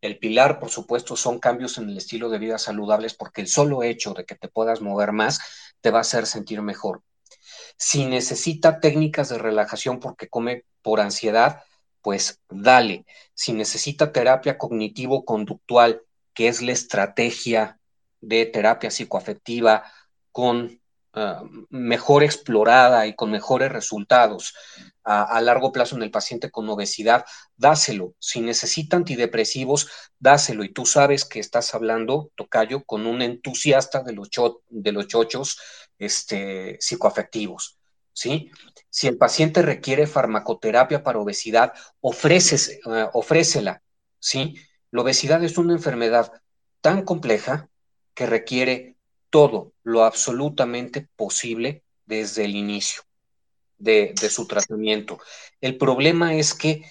[0.02, 3.84] El pilar, por supuesto, son cambios en el estilo de vida saludables porque el solo
[3.84, 5.40] hecho de que te puedas mover más
[5.82, 7.02] te va a hacer sentir mejor.
[7.78, 11.64] Si necesita técnicas de relajación porque come por ansiedad,
[12.02, 13.06] pues dale.
[13.34, 16.02] Si necesita terapia cognitivo-conductual,
[16.34, 17.80] que es la estrategia
[18.20, 19.84] de terapia psicoafectiva
[20.32, 20.82] con
[21.16, 24.56] Ah, mejor explorada y con mejores resultados
[25.04, 27.24] a, largo plazo en el paciente con obesidad,
[27.56, 28.16] dáselo.
[28.18, 30.64] Si necesita antidepresivos, dáselo.
[30.64, 34.30] Y tú sabes que estás hablando, Tocayo, con un entusiasta de los,
[34.70, 35.60] de los chochos
[36.00, 37.78] este, psicoafectivos.
[38.12, 38.50] ¿sí?
[38.90, 43.84] Si el paciente requiere farmacoterapia para obesidad, ofrécese, uh, ofrécela.
[44.20, 44.56] ¿sí?
[44.90, 46.32] La obesidad es una enfermedad
[46.82, 47.70] tan compleja
[48.16, 48.93] que requiere
[49.34, 53.02] todo lo absolutamente posible desde el inicio
[53.80, 55.18] de, su tratamiento.
[55.60, 56.84] El problema es que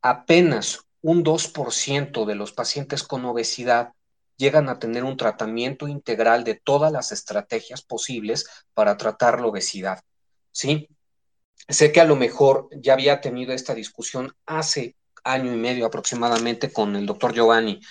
[0.00, 3.92] apenas un 2% de los pacientes con obesidad
[4.38, 10.02] llegan a tener un tratamiento integral de todas las estrategias posibles para tratar la obesidad.
[10.50, 10.88] ¿Sí?
[11.68, 16.72] Sé que a lo mejor ya había tenido esta discusión hace año y medio aproximadamente
[16.72, 17.82] con el doctor Giovanni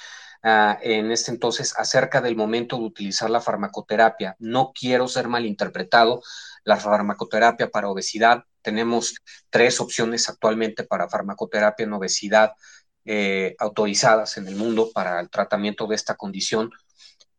[0.44, 4.36] Ah, en este entonces acerca del momento de utilizar la farmacoterapia.
[4.40, 6.22] No quiero ser malinterpretado.
[6.64, 9.16] La farmacoterapia para obesidad, tenemos
[9.50, 12.54] tres opciones actualmente para farmacoterapia en obesidad
[13.06, 16.72] eh, autorizadas en el mundo para el tratamiento de esta condición.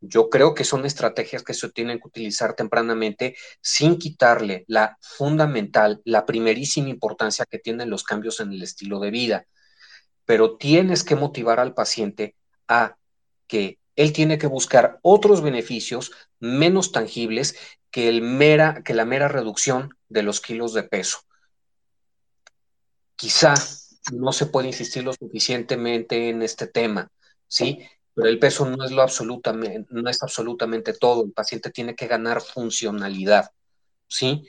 [0.01, 6.01] Yo creo que son estrategias que se tienen que utilizar tempranamente sin quitarle la fundamental,
[6.05, 9.47] la primerísima importancia que tienen los cambios en el estilo de vida.
[10.25, 12.37] Pero tienes que motivar al paciente
[12.69, 12.97] a
[13.47, 17.57] que él tiene que buscar otros beneficios menos tangibles
[17.91, 21.21] que, el mera, que la mera reducción de los kilos de peso.
[23.17, 23.55] Quizá
[24.13, 27.11] no se puede insistir lo suficientemente en este tema,
[27.49, 27.89] ¿sí?
[28.15, 31.25] Pero el peso no es lo absolutamente, no es absolutamente todo.
[31.25, 33.51] El paciente tiene que ganar funcionalidad,
[34.07, 34.47] ¿sí?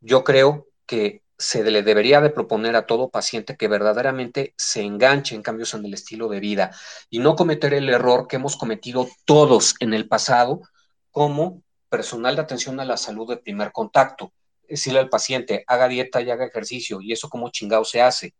[0.00, 5.34] Yo creo que se le debería de proponer a todo paciente que verdaderamente se enganche
[5.34, 6.70] en cambios en el estilo de vida
[7.10, 10.62] y no cometer el error que hemos cometido todos en el pasado
[11.10, 14.32] como personal de atención a la salud de primer contacto.
[14.66, 18.34] Decirle al paciente, haga dieta y haga ejercicio, y eso como chingado se hace,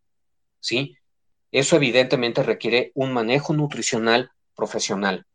[0.59, 0.97] ¿sí?
[1.53, 5.27] Eso evidentemente requiere un manejo nutricional profesional,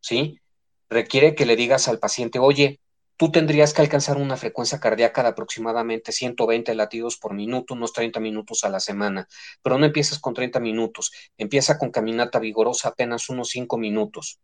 [0.00, 0.40] ¿sí?
[0.88, 2.78] Requiere que le digas al paciente, oye,
[3.16, 8.20] tú tendrías que alcanzar una frecuencia cardíaca de aproximadamente 120 latidos por minuto, unos 30
[8.20, 9.28] minutos a la semana,
[9.62, 14.40] pero no empiezas con 30 minutos, empieza con caminata vigorosa apenas unos 5 minutos.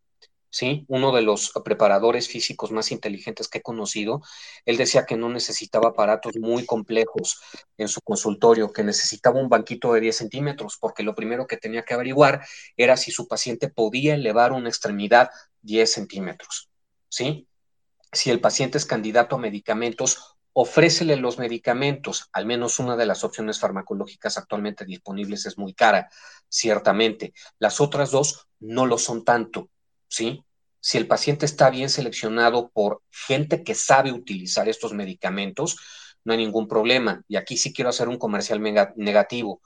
[0.54, 0.84] ¿Sí?
[0.88, 4.20] Uno de los preparadores físicos más inteligentes que he conocido,
[4.66, 7.40] él decía que no necesitaba aparatos muy complejos
[7.78, 11.84] en su consultorio, que necesitaba un banquito de 10 centímetros, porque lo primero que tenía
[11.84, 12.44] que averiguar
[12.76, 15.30] era si su paciente podía elevar una extremidad
[15.62, 16.68] 10 centímetros.
[17.08, 17.48] ¿Sí?
[18.12, 22.28] Si el paciente es candidato a medicamentos, ofrécele los medicamentos.
[22.32, 26.10] Al menos una de las opciones farmacológicas actualmente disponibles es muy cara,
[26.48, 27.32] ciertamente.
[27.58, 29.70] Las otras dos no lo son tanto,
[30.08, 30.44] ¿sí?
[30.80, 35.78] Si el paciente está bien seleccionado por gente que sabe utilizar estos medicamentos,
[36.24, 37.22] no hay ningún problema.
[37.28, 38.60] Y aquí sí quiero hacer un comercial
[38.96, 39.60] negativo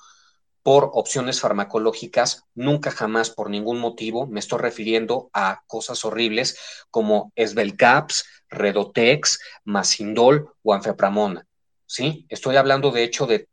[0.66, 6.58] por opciones farmacológicas, nunca jamás por ningún motivo me estoy refiriendo a cosas horribles
[6.90, 11.46] como Esbelcaps, Redotex, Masindol o Anfepramona.
[11.86, 12.26] ¿sí?
[12.28, 13.48] Estoy hablando de hecho de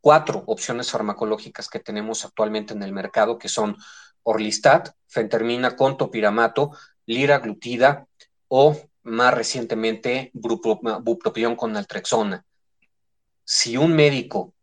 [0.00, 3.76] cuatro opciones farmacológicas que tenemos actualmente en el mercado, que son
[4.22, 6.70] Orlistat, Fentermina con topiramato,
[7.06, 8.06] liraglutida
[8.48, 12.44] o más recientemente bupropión con naltrexona.
[13.44, 14.54] Si un médico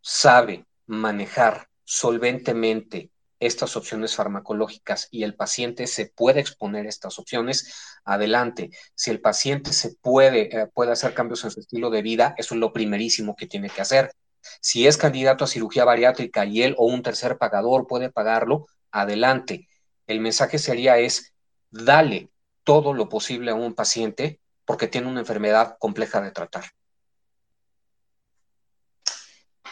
[0.00, 7.72] sabe manejar solventemente estas opciones farmacológicas y el paciente se puede exponer a estas opciones,
[8.04, 8.70] adelante.
[8.94, 12.54] Si el paciente se puede, eh, puede hacer cambios en su estilo de vida, eso
[12.54, 14.12] es lo primerísimo que tiene que hacer.
[14.60, 19.68] Si es candidato a cirugía bariátrica y él o un tercer pagador puede pagarlo, adelante.
[20.06, 21.34] El mensaje sería es,
[21.70, 22.30] dale
[22.64, 26.64] todo lo posible a un paciente porque tiene una enfermedad compleja de tratar.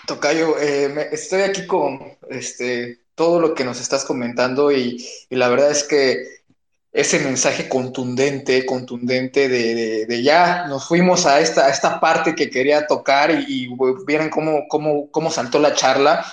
[0.06, 5.70] Tocayo, eh, estoy aquí con este, todo lo que nos estás comentando y, la verdad
[5.70, 6.44] es que
[6.92, 13.30] ese mensaje contundente, contundente de, ya nos fuimos a esta, esta parte que quería tocar
[13.30, 13.68] y,
[14.06, 16.24] vieran cómo, cómo, cómo saltó la charla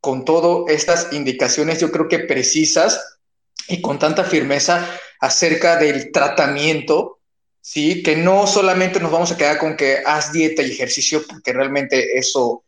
[0.00, 3.18] con todas estas indicaciones, yo creo que precisas
[3.68, 4.86] y con tanta firmeza
[5.20, 7.20] acerca del tratamiento,
[7.60, 8.02] ¿sí?
[8.02, 12.18] Que no solamente nos vamos a quedar con que haz dieta y ejercicio, porque realmente
[12.18, 12.64] eso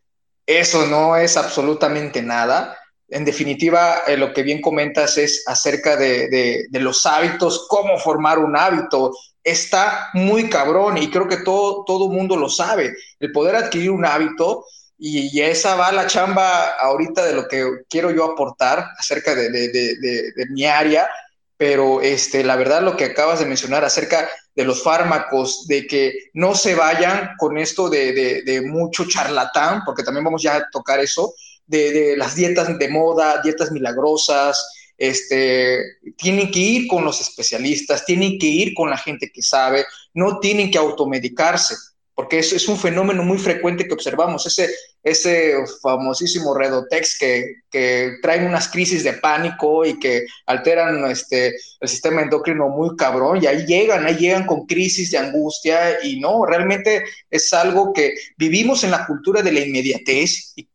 [0.46, 2.78] eso no es absolutamente nada.
[3.08, 8.56] En definitiva, eh, lo que bien comentas es acerca de, los hábitos, cómo formar un
[8.56, 9.12] hábito.
[9.42, 12.94] Está muy cabrón y creo que todo, todo mundo lo sabe.
[13.20, 14.64] El poder adquirir un hábito
[14.98, 20.46] y, esa va la chamba ahorita de lo que quiero yo aportar acerca de, de
[20.50, 21.08] mi área,
[21.56, 26.12] pero este, la verdad lo que acabas de mencionar acerca de los fármacos, de que
[26.32, 31.34] no se vayan con esto de, mucho charlatán, porque también vamos ya a tocar eso,
[31.66, 34.64] de, las dietas de moda, dietas milagrosas,
[34.96, 35.82] este,
[36.16, 40.38] tienen que ir con los especialistas, tienen que ir con la gente que sabe, no
[40.38, 41.74] tienen que automedicarse,
[42.14, 44.70] porque eso es un fenómeno muy frecuente que observamos, ese,
[45.04, 51.88] ese famosísimo Redotex que, que traen unas crisis de pánico y que alteran este, el
[51.88, 56.46] sistema endocrino muy cabrón y ahí llegan, ahí llegan con crisis de angustia y no,
[56.46, 60.66] realmente es algo que vivimos en la cultura de la inmediatez y,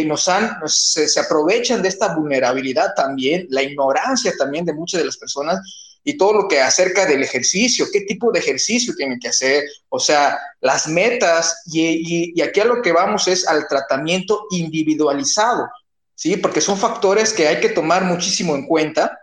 [0.00, 5.00] y, nos han, se, se aprovechan de esta vulnerabilidad también, la ignorancia también de muchas
[5.00, 5.60] de las personas
[6.04, 9.98] y todo lo que acerca del ejercicio, qué tipo de ejercicio tienen que hacer, o
[9.98, 15.68] sea, las metas, y, aquí a lo que vamos es al tratamiento individualizado,
[16.14, 16.36] ¿sí?
[16.36, 19.18] Porque son factores que hay que tomar muchísimo en cuenta,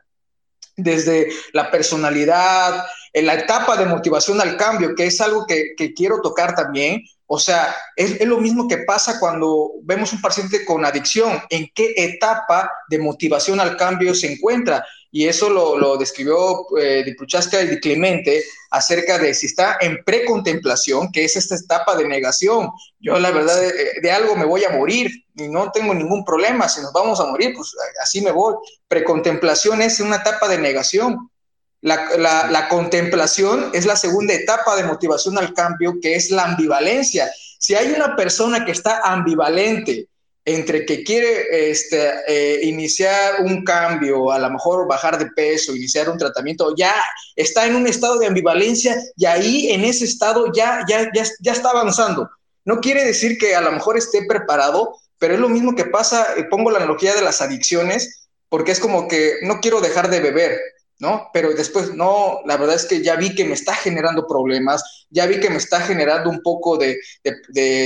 [0.78, 6.20] desde la personalidad, en la etapa de motivación al cambio, que es algo que, quiero
[6.22, 7.02] tocar también.
[7.28, 11.94] O sea, es, lo mismo que pasa cuando vemos un paciente con adicción, en qué
[11.96, 18.44] etapa de motivación al cambio se encuentra y eso lo, describió eh, Dipuchasca y Clemente
[18.70, 22.70] acerca de si está en precontemplación, que es esta etapa de negación.
[23.00, 23.58] Yo la verdad
[24.02, 27.28] de, algo me voy a morir y no tengo ningún problema, si nos vamos a
[27.28, 28.56] morir, pues así me voy.
[28.90, 31.32] Precontemplación es una etapa de negación.
[31.80, 37.32] La, la contemplación es la segunda etapa de motivación al cambio, que es la ambivalencia.
[37.58, 40.10] Si hay una persona que está ambivalente,
[40.46, 46.08] entre que quiere este, eh, iniciar un cambio, a lo mejor bajar de peso, iniciar
[46.08, 46.94] un tratamiento, ya
[47.36, 51.52] está en un estado de ambivalencia y ahí en ese estado ya, ya, ya, ya
[51.52, 52.30] está avanzando.
[52.64, 56.28] No quiere decir que a lo mejor esté preparado, pero es lo mismo que pasa,
[56.38, 60.20] eh, pongo la analogía de las adicciones, porque es como que no quiero dejar de
[60.20, 60.60] beber,
[61.00, 61.30] ¿no?
[61.34, 65.26] Pero después, no, la verdad es que ya vi que me está generando problemas, ya
[65.26, 66.98] vi que me está generando un poco de,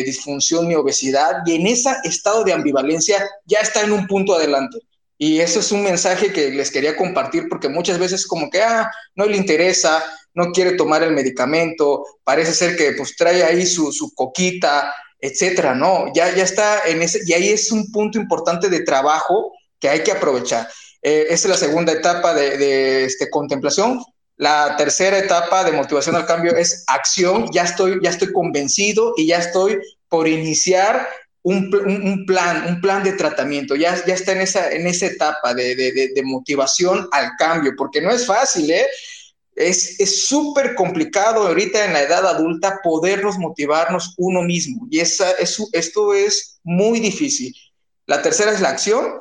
[0.06, 4.78] disfunción mi obesidad, y en ese estado de ambivalencia ya está en un punto adelante.
[5.18, 8.90] Y eso es un mensaje que les quería compartir porque muchas veces como que, ah,
[9.16, 10.02] no le interesa,
[10.34, 15.76] no quiere tomar el medicamento, parece ser que pues trae ahí su, su coquita, etcétera,
[15.76, 16.06] ¿no?
[16.14, 20.04] Ya, ya está en ese, y ahí es un punto importante de trabajo que hay
[20.04, 20.68] que aprovechar.
[21.02, 24.04] Eh, esa es la segunda etapa de, este, contemplación.
[24.38, 27.50] La tercera etapa de motivación al cambio es acción.
[27.52, 31.08] Ya estoy, ya estoy convencido y ya estoy por iniciar
[31.42, 33.76] un, plan, un plan de tratamiento.
[33.76, 38.72] Ya, está en esa, en esa etapa de, motivación al cambio, porque no es fácil,
[38.72, 38.88] ¿eh?
[39.56, 44.88] Es súper complicado ahorita en la edad adulta podernos motivarnos uno mismo.
[44.90, 45.32] Y esa,
[45.74, 47.54] esto es muy difícil.
[48.06, 49.20] La tercera es la acción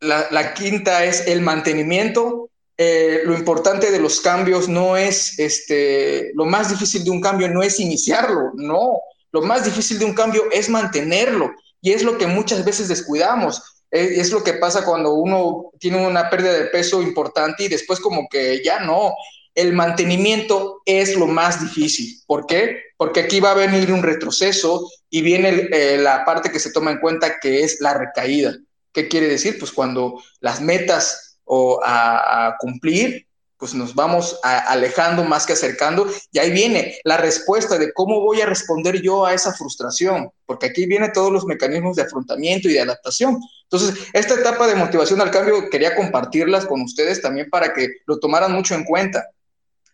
[0.00, 2.50] la, quinta es el mantenimiento.
[2.76, 7.48] Eh, lo importante de los cambios no es, este, lo más difícil de un cambio
[7.48, 9.00] no es iniciarlo, no.
[9.32, 11.50] Lo más difícil de un cambio es mantenerlo.
[11.80, 13.62] Y es lo que muchas veces descuidamos.
[13.90, 18.00] Eh, es lo que pasa cuando uno tiene una pérdida de peso importante y después
[18.00, 19.14] como que ya no.
[19.54, 22.22] El mantenimiento es lo más difícil.
[22.26, 22.82] ¿Por qué?
[22.96, 26.92] Porque aquí va a venir un retroceso y viene eh, la parte que se toma
[26.92, 28.56] en cuenta que es la recaída.
[28.92, 29.58] ¿Qué quiere decir?
[29.58, 33.26] Pues cuando las metas o a, cumplir,
[33.56, 38.40] pues nos vamos alejando más que acercando, y ahí viene la respuesta de cómo voy
[38.40, 42.74] a responder yo a esa frustración, porque aquí vienen todos los mecanismos de afrontamiento y
[42.74, 43.40] de adaptación.
[43.64, 48.18] Entonces, esta etapa de motivación al cambio quería compartirlas con ustedes también para que lo
[48.20, 49.26] tomaran mucho en cuenta.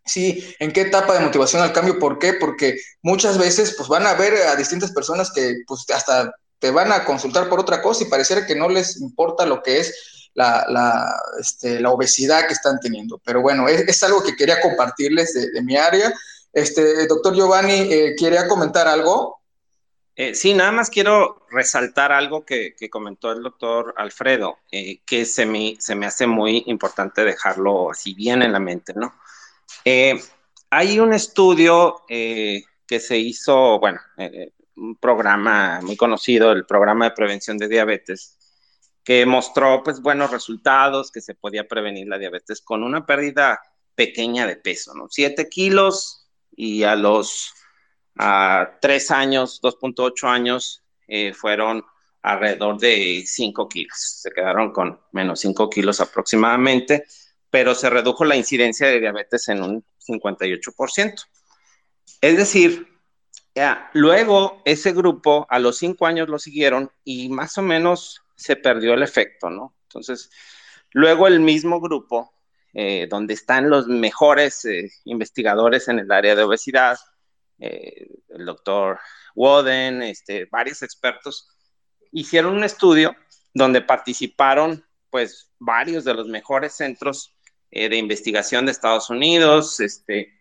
[0.05, 1.99] Sí, ¿en qué etapa de motivación al cambio?
[1.99, 2.34] ¿Por qué?
[2.34, 6.30] Porque muchas veces pues van a ver a distintas personas que pues hasta
[6.71, 10.15] van a consultar por otra cosa y pareciera que no les importa lo que es
[10.35, 13.19] la, la, este, la obesidad que están teniendo.
[13.25, 16.12] Pero bueno, es, algo que quería compartirles de, mi área.
[16.53, 19.41] Este, doctor Giovanni, eh, ¿quería comentar algo?
[20.17, 25.25] Eh, sí, nada más quiero resaltar algo que, que comentó el doctor Alfredo, eh, que
[25.25, 29.15] se me, se me hace muy importante dejarlo así bien en la mente, ¿no?
[30.71, 34.01] hay un estudio que se hizo, bueno,
[34.77, 38.39] un programa muy conocido, el programa de prevención de diabetes,
[39.05, 43.61] que mostró pues buenos resultados, que se podía prevenir la diabetes con una pérdida
[43.95, 45.07] pequeña de peso, ¿no?
[45.09, 47.53] 7 kilos y a los
[48.16, 51.85] a 3 años, 2.8 años, eh, fueron
[52.22, 54.20] alrededor de 5 kilos.
[54.22, 57.05] Se quedaron con menos 5 kilos aproximadamente,
[57.51, 61.27] pero se redujo la incidencia de diabetes en un 58%.
[62.20, 62.93] Es decir,
[63.93, 68.95] luego ese grupo a los cinco años lo siguieron y más o menos se perdió
[68.95, 69.75] el efecto, ¿no?
[69.89, 70.31] Entonces,
[70.93, 72.33] luego el mismo grupo,
[72.73, 76.99] eh, donde están los mejores eh, investigadores en el área de obesidad,
[77.61, 78.99] eh, el doctor
[79.37, 81.49] Woden, este, varios expertos,
[82.11, 83.15] hicieron un estudio
[83.53, 87.31] donde participaron pues varios de los mejores centros
[87.71, 90.33] de investigación de Estados Unidos, este,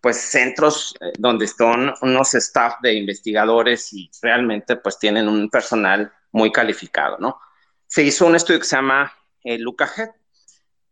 [0.00, 6.12] pues centros eh, donde están unos staff de investigadores y realmente pues tienen un personal
[6.32, 7.40] muy calificado, ¿no?
[7.86, 9.12] Se hizo un estudio que se llama
[9.44, 9.58] eh,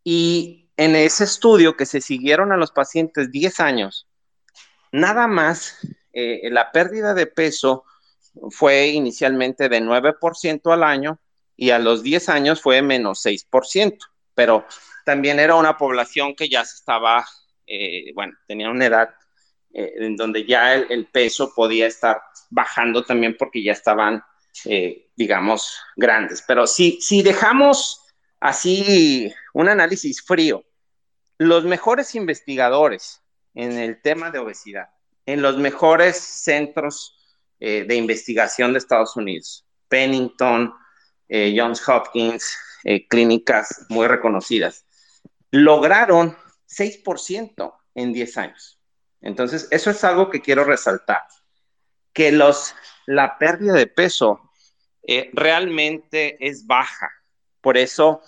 [0.03, 4.09] y en ese estudio que se siguieron a los pacientes 10 años,
[4.93, 5.79] nada más
[6.13, 7.85] eh, la pérdida de peso
[8.51, 11.19] fue inicialmente de 9% al año
[11.57, 13.99] y a los 10 años fue menos 6%,
[14.35, 14.67] pero
[15.05, 17.25] también era una población que ya se estaba
[17.67, 19.11] eh, bueno, tenía una edad
[19.75, 24.23] eh, en donde ya el, peso podía estar bajando también porque ya estaban,
[24.65, 26.45] eh, digamos, grandes.
[26.47, 28.03] Pero si, si dejamos
[28.41, 30.65] así un análisis frío
[31.39, 33.23] los mejores investigadores
[33.55, 34.89] en el tema de obesidad,
[35.27, 37.13] en los mejores centros
[37.59, 40.73] de investigación de Estados Unidos, Pennington,
[41.29, 42.57] Johns Hopkins,
[43.09, 44.85] clínicas muy reconocidas,
[45.51, 46.37] lograron
[46.69, 48.81] 6% en 10 años.
[49.21, 51.23] Entonces, eso es algo que quiero resaltar,
[52.13, 52.75] que los,
[53.07, 54.51] la pérdida de peso
[55.33, 57.11] realmente es baja.
[57.61, 58.21] Por eso,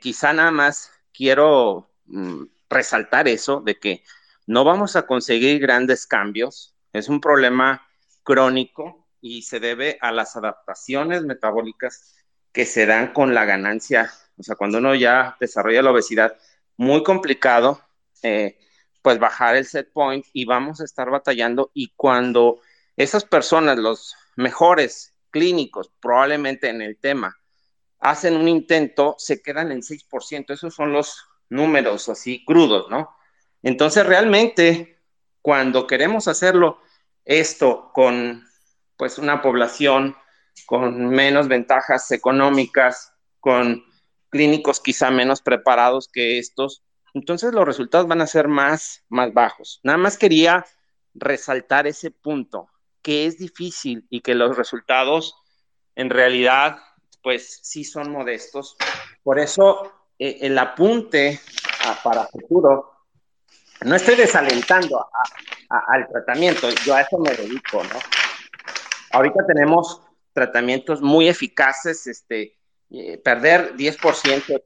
[0.00, 4.02] quizá nada más quiero mm, resaltar eso, de que
[4.46, 6.74] no vamos a conseguir grandes cambios.
[6.92, 7.86] Es un problema
[8.22, 12.14] crónico y se debe a las adaptaciones metabólicas
[12.52, 14.10] que se dan con la ganancia.
[14.36, 16.36] O sea, cuando uno ya desarrolla la obesidad,
[16.78, 17.82] muy complicado,
[18.22, 18.58] eh,
[19.02, 21.70] pues bajar el set point y vamos a estar batallando.
[21.74, 22.60] Y cuando
[22.96, 27.36] esas personas, los mejores clínicos, probablemente en el tema,
[28.00, 30.54] hacen un intento, se quedan en 6%.
[30.54, 33.14] Esos son los números así crudos, ¿no?
[33.62, 35.02] Entonces, realmente,
[35.42, 36.80] cuando queremos hacerlo
[37.24, 38.46] esto con
[38.96, 40.16] pues una población
[40.66, 43.84] con menos ventajas económicas, con
[44.30, 46.82] clínicos quizá menos preparados que estos,
[47.14, 49.80] entonces los resultados van a ser más, más bajos.
[49.82, 50.66] Nada más quería
[51.14, 52.68] resaltar ese punto,
[53.02, 55.34] que es difícil y que los resultados
[55.94, 56.78] en realidad
[57.22, 58.76] pues sí son modestos.
[59.22, 61.40] Por eso eh, el apunte
[62.02, 62.92] para futuro
[63.84, 65.08] no estoy desalentando
[65.68, 67.98] al tratamiento, yo a eso me dedico, ¿no?
[69.12, 70.02] Ahorita tenemos
[70.32, 72.57] tratamientos muy eficaces, este,
[72.90, 74.62] eh, perder 10%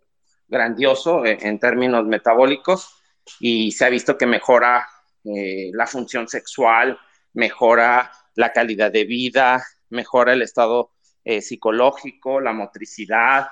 [0.49, 2.97] grandioso eh, en términos metabólicos
[3.41, 4.87] y se ha visto que mejora
[5.25, 6.99] eh, la función sexual,
[7.35, 10.91] mejora la calidad de vida, mejora el estado
[11.25, 13.47] psicológico, la motricidad,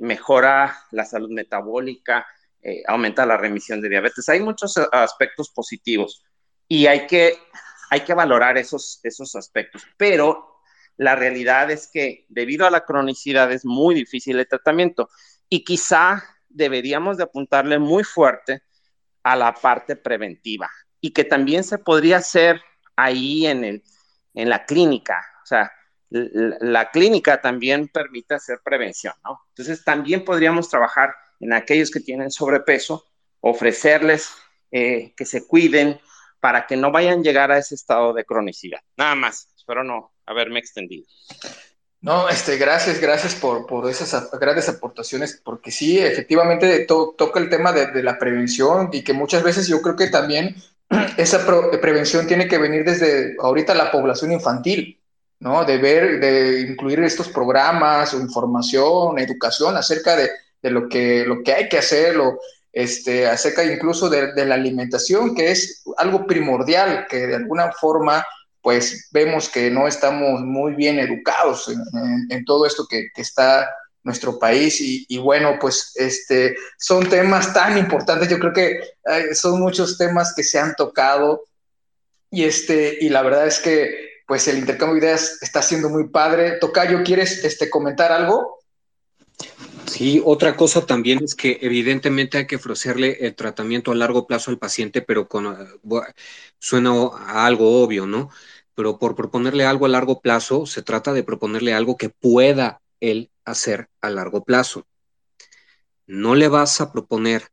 [0.00, 2.26] mejora la salud metabólica,
[2.62, 4.28] eh, aumenta la remisión de diabetes.
[4.28, 6.22] Hay muchos eh, aspectos positivos
[6.68, 7.38] y hay que,
[7.88, 10.49] hay que valorar esos, esos aspectos, pero
[11.00, 15.08] la realidad es que debido a la cronicidad es muy difícil el tratamiento
[15.48, 18.60] y quizá deberíamos de apuntarle muy fuerte
[19.22, 20.70] a la parte preventiva
[21.00, 22.60] y que también se podría hacer
[22.96, 23.82] ahí en, el,
[24.34, 25.24] en la clínica.
[25.42, 25.72] O sea,
[26.10, 29.40] la clínica también permite hacer prevención, ¿no?
[29.48, 33.06] Entonces también podríamos trabajar en aquellos que tienen sobrepeso,
[33.40, 34.34] ofrecerles
[34.70, 35.98] eh, que se cuiden
[36.40, 38.80] para que no vayan a llegar a ese estado de cronicidad.
[38.98, 41.06] Nada más, espero no haberme extendido.
[42.00, 47.72] No, este, gracias, gracias por, por esas grandes aportaciones, porque sí, efectivamente toca el tema
[47.72, 50.56] de, la prevención y que muchas veces yo creo que también
[51.16, 51.46] esa
[51.80, 54.98] prevención tiene que venir desde ahorita la población infantil,
[55.38, 55.64] ¿no?
[55.64, 60.30] De ver, de incluir estos programas información, educación acerca de,
[60.62, 62.16] de lo que, lo que hay que hacer,
[62.72, 68.24] este, acerca incluso de, la alimentación, que es algo primordial, que de alguna forma
[68.62, 71.68] pues vemos que no estamos muy bien educados
[72.30, 73.68] en, todo esto que, está
[74.02, 78.80] nuestro país y, bueno, pues este, son temas tan importantes, yo creo que
[79.34, 81.44] son muchos temas que se han tocado
[82.30, 86.08] y, este, y la verdad es que pues el intercambio de ideas está siendo muy
[86.08, 86.58] padre.
[86.60, 88.59] Tocayo, ¿quieres este, comentar algo?
[89.90, 94.52] Sí, otra cosa también es que evidentemente hay que ofrecerle el tratamiento a largo plazo
[94.52, 95.66] al paciente, pero con eh,
[96.60, 98.30] suena a algo obvio, ¿no?
[98.76, 103.32] Pero por proponerle algo a largo plazo, se trata de proponerle algo que pueda él
[103.44, 104.86] hacer a largo plazo.
[106.06, 107.48] No le vas a proponer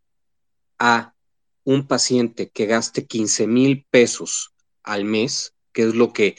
[0.78, 1.16] a
[1.64, 6.36] un paciente que gaste 15 mil pesos al mes, que es lo que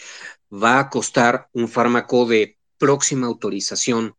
[0.52, 4.14] va a costar un fármaco de próxima autorización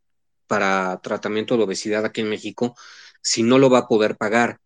[0.49, 2.76] para tratamiento de obesidad aquí en México
[3.21, 4.59] si no lo va a poder pagar,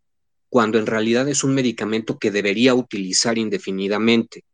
[0.50, 4.46] cuando en realidad es un medicamento que debería utilizar indefinidamente.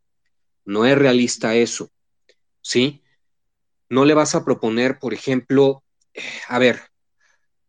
[0.66, 1.92] No es realista eso,
[2.62, 3.04] ¿sí?
[3.90, 5.84] No le vas a proponer, por ejemplo,
[6.48, 6.82] a ver,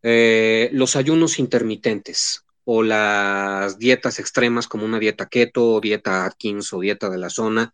[0.01, 6.71] eh, los ayunos intermitentes o las dietas extremas como una dieta keto o dieta Atkins
[6.73, 7.73] o dieta de la zona,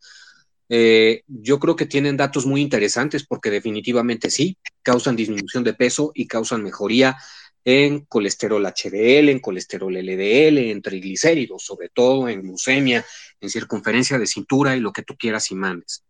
[0.69, 6.11] eh, yo creo que tienen datos muy interesantes porque definitivamente sí, causan disminución de peso
[6.14, 7.18] y causan mejoría
[7.64, 13.06] en colesterol HDL, en colesterol LDL, en triglicéridos, sobre todo en glucemia,
[13.41, 16.03] en circunferencia de cintura y lo que tú quieras y mandes.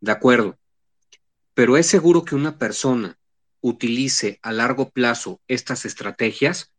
[0.00, 0.58] De acuerdo.
[1.52, 3.18] Pero es seguro que una persona
[3.60, 6.72] utilice a largo plazo estas estrategias.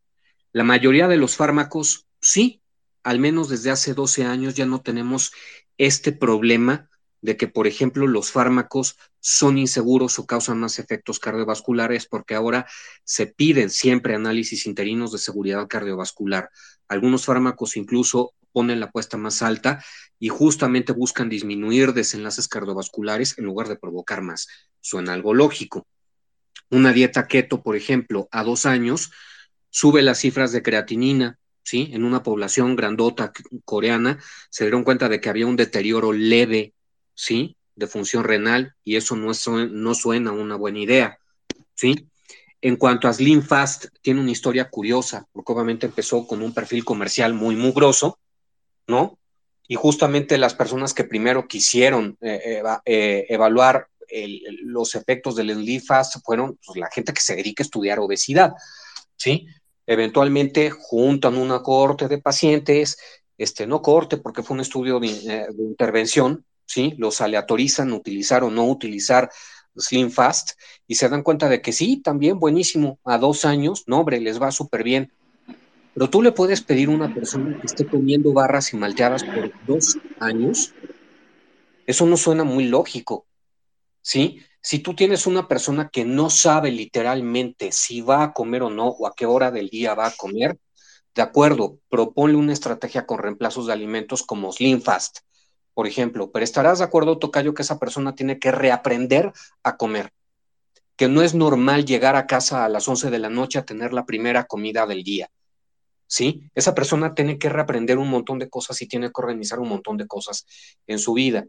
[0.52, 2.62] La mayoría de los fármacos, sí,
[3.04, 5.34] al menos desde hace 12 años ya no tenemos
[5.78, 6.90] este problema
[7.26, 12.68] de que, por ejemplo, los fármacos son inseguros o causan más efectos cardiovasculares porque ahora
[13.04, 16.52] se piden siempre análisis interinos de seguridad cardiovascular.
[16.88, 19.84] Algunos fármacos incluso ponen la apuesta más alta
[20.20, 24.48] y justamente buscan disminuir desenlaces cardiovasculares en lugar de provocar más.
[24.80, 25.88] Suena algo lógico.
[26.70, 29.12] Una dieta keto, por ejemplo, a dos años,
[29.72, 31.90] sube las cifras de creatinina, ¿sí?
[31.92, 33.34] En una población grandota
[33.66, 34.20] coreana
[34.52, 36.75] se dieron cuenta de que había un deterioro leve,
[37.16, 37.58] ¿sí?
[37.76, 41.18] De función renal y eso no, es, no suena una buena idea,
[41.74, 42.08] ¿sí?
[42.62, 46.84] En cuanto a Slim Fast, tiene una historia curiosa, porque obviamente empezó con un perfil
[46.86, 48.20] comercial muy mugroso,
[48.88, 49.20] ¿no?
[49.68, 53.88] Y justamente las personas que primero quisieron eh, eh, evaluar
[54.64, 58.54] los efectos del Slim Fast fueron pues, la gente que se dedica a estudiar obesidad,
[59.16, 59.48] ¿sí?
[59.88, 62.98] Eventualmente juntan una corte de pacientes,
[63.38, 66.94] este, no corte porque fue un estudio de, eh, intervención, ¿sí?
[66.98, 69.30] Los aleatorizan, utilizar o no utilizar
[69.78, 70.52] Slim Fast
[70.88, 74.42] y se dan cuenta de que sí, también buenísimo, a dos años, no, hombre, les
[74.42, 75.12] va súper bien.
[75.94, 79.52] Pero tú le puedes pedir a una persona que esté comiendo barras y malteadas por
[79.66, 80.74] dos años.
[81.86, 83.26] Eso no suena muy lógico,
[84.02, 84.42] ¿sí?
[84.62, 88.88] Si tú tienes una persona que no sabe literalmente si va a comer o no,
[88.88, 90.58] o a qué hora del día va a comer,
[91.14, 95.20] de acuerdo, proponle una estrategia con reemplazos de alimentos como Slim Fast,
[95.76, 99.32] por ejemplo, pero estarás de acuerdo, Tocayo, que esa persona tiene que reaprender
[99.62, 100.12] a comer,
[100.96, 103.94] que no es normal llegar a casa a las 11 de la noche a tener
[103.94, 105.30] la primera comida del día.
[106.08, 106.50] ¿Sí?
[106.56, 109.98] Esa persona tiene que reaprender un montón de cosas y tiene que organizar un montón
[109.98, 110.46] de cosas
[110.88, 111.46] en su vida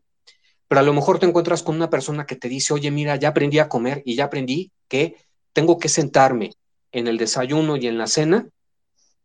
[0.68, 3.28] pero a lo mejor te encuentras con una persona que te dice, oye, mira, ya
[3.28, 5.16] aprendí a comer y ya aprendí que
[5.52, 6.52] tengo que sentarme
[6.92, 8.48] en el desayuno y en la cena,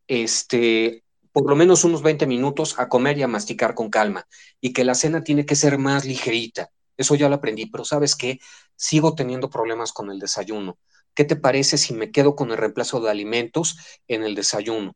[0.07, 4.28] este, por lo menos unos 20 minutos a comer y a masticar con calma,
[4.60, 6.72] y que la cena tiene que ser más ligerita.
[6.98, 8.40] Eso ya lo aprendí, pero sabes qué,
[8.76, 10.78] sigo teniendo problemas con el desayuno.
[11.14, 13.78] ¿Qué te parece si me quedo con el reemplazo de alimentos
[14.08, 14.95] en el desayuno?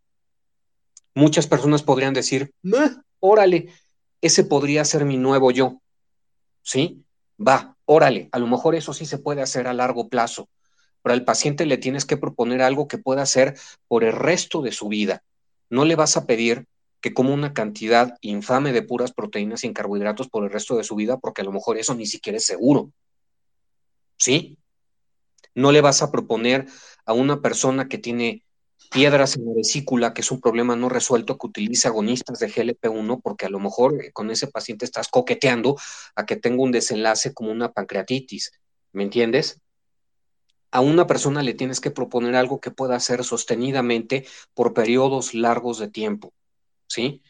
[1.13, 2.53] Muchas personas podrían decir,
[3.19, 3.73] órale,
[4.21, 5.81] ese podría ser mi nuevo yo.
[6.65, 7.05] ¿sí?
[7.39, 10.49] Va, órale, a lo mejor eso sí se puede hacer a largo plazo,
[11.01, 13.57] pero al paciente le tienes que proponer algo que pueda hacer
[13.87, 15.23] por el resto de su vida.
[15.69, 16.67] No le vas a pedir
[17.01, 20.95] que coma una cantidad infame de puras proteínas sin carbohidratos por el resto de su
[20.95, 22.91] vida, porque a lo mejor eso ni siquiera es seguro.
[24.17, 24.57] ¿Sí?
[25.53, 26.65] No le vas a proponer
[27.05, 28.43] a una persona que tiene
[28.89, 33.21] piedras en la vesícula, que es un problema no resuelto, que utilice agonistas de GLP-1,
[33.21, 35.75] porque a lo mejor eh, con ese paciente estás coqueteando
[36.15, 38.51] a que tenga un desenlace como una pancreatitis,
[38.93, 39.59] ¿me entiendes?
[40.71, 45.79] A una persona le tienes que proponer algo que pueda hacer sostenidamente por periodos largos
[45.79, 46.33] de tiempo,
[46.87, 47.21] ¿sí?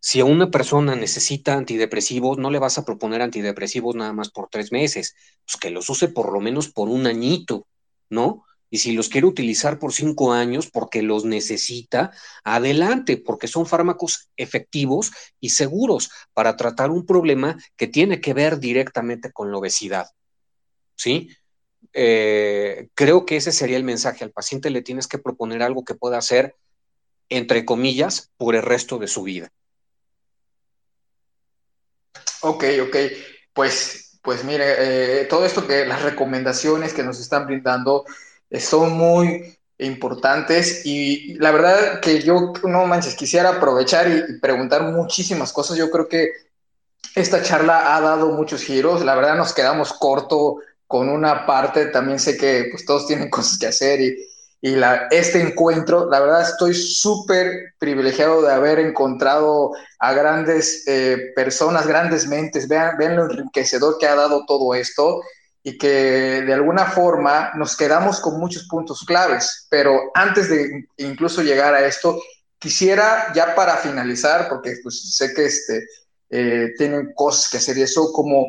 [0.00, 4.48] Si a una persona necesita antidepresivos, no le vas a proponer antidepresivos nada más por
[4.48, 7.66] tres meses, pues que los use por lo menos por un añito,
[8.08, 8.44] ¿no?
[8.70, 12.12] Y si los quiere utilizar por cinco años porque los necesita,
[12.44, 18.58] adelante, porque son fármacos efectivos y seguros para tratar un problema que tiene que ver
[18.58, 20.06] directamente con la obesidad.
[20.94, 21.28] ¿Sí?
[21.92, 24.24] Eh, creo que ese sería el mensaje.
[24.24, 26.54] Al paciente le tienes que proponer algo que pueda hacer,
[27.28, 29.50] entre comillas, por el resto de su vida.
[32.42, 32.96] Ok, ok.
[33.52, 38.04] Pues, pues mire, eh, todo esto que las recomendaciones que nos están brindando
[38.50, 45.52] son muy importantes y la verdad que yo, no manches, quisiera aprovechar y, preguntar muchísimas
[45.52, 45.76] cosas.
[45.76, 46.30] Yo creo que
[47.14, 49.04] esta charla ha dado muchos giros.
[49.04, 51.86] La verdad nos quedamos corto con una parte.
[51.86, 54.16] También sé que pues todos tienen cosas que hacer y,
[54.60, 61.32] y la, este encuentro, la verdad estoy súper privilegiado de haber encontrado a grandes eh,
[61.34, 62.68] personas, grandes mentes.
[62.68, 65.20] Vean, vean lo enriquecedor que ha dado todo esto
[65.62, 69.66] y que de alguna forma nos quedamos con muchos puntos claves.
[69.68, 72.20] Pero antes de incluso llegar a esto,
[72.58, 75.84] quisiera ya para finalizar, porque pues, sé que este,
[76.30, 78.46] eh, tienen cosas que hacer y eso, como,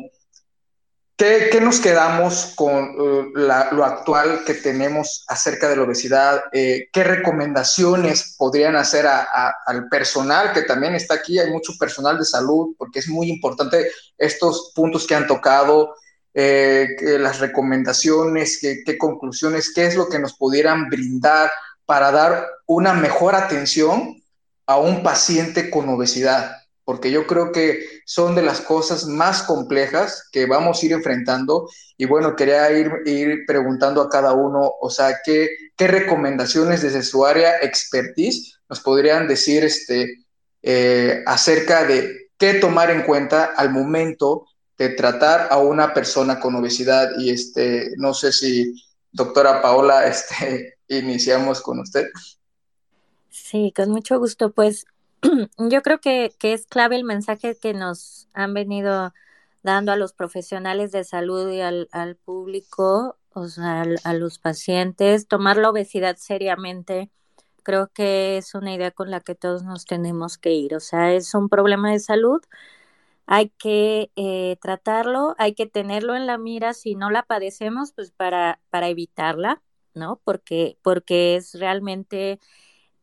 [1.18, 2.94] ¿qué, nos quedamos con
[3.34, 6.44] la, lo actual que tenemos acerca de la obesidad?
[6.52, 11.38] Eh, ¿Qué recomendaciones podrían hacer al personal que también está aquí?
[11.38, 15.94] Hay mucho personal de salud, porque es muy importante estos puntos que han tocado.
[16.34, 21.50] Eh, las recomendaciones, qué, conclusiones, qué es lo que nos pudieran brindar
[21.84, 24.22] para dar una mejor atención
[24.66, 26.52] a un paciente con obesidad,
[26.88, 31.68] porque yo creo que son de las cosas más complejas que vamos a ir enfrentando.
[31.98, 37.02] Y bueno, quería ir, ir preguntando a cada uno, o sea, qué, qué recomendaciones desde
[37.02, 40.24] su área expertise nos podrían decir este,
[40.62, 44.46] eh, acerca de qué tomar en cuenta al momento
[44.78, 47.10] de tratar a una persona con obesidad.
[47.18, 48.82] Y este, no sé si,
[49.12, 52.06] doctora Paola, este, iniciamos con usted.
[53.28, 54.52] Sí, con mucho gusto.
[54.52, 54.86] Pues
[55.58, 59.12] yo creo que, que es clave el mensaje que nos han venido
[59.62, 65.28] dando a los profesionales de salud y al, al público, o sea, a los pacientes,
[65.28, 67.10] tomar la obesidad seriamente.
[67.62, 70.74] Creo que es una idea con la que todos nos tenemos que ir.
[70.74, 72.40] O sea, es un problema de salud,
[73.26, 78.10] hay que eh, tratarlo, hay que tenerlo en la mira si no la padecemos, pues
[78.10, 79.62] para, para evitarla,
[79.94, 80.20] ¿no?
[80.24, 82.40] Porque, porque es realmente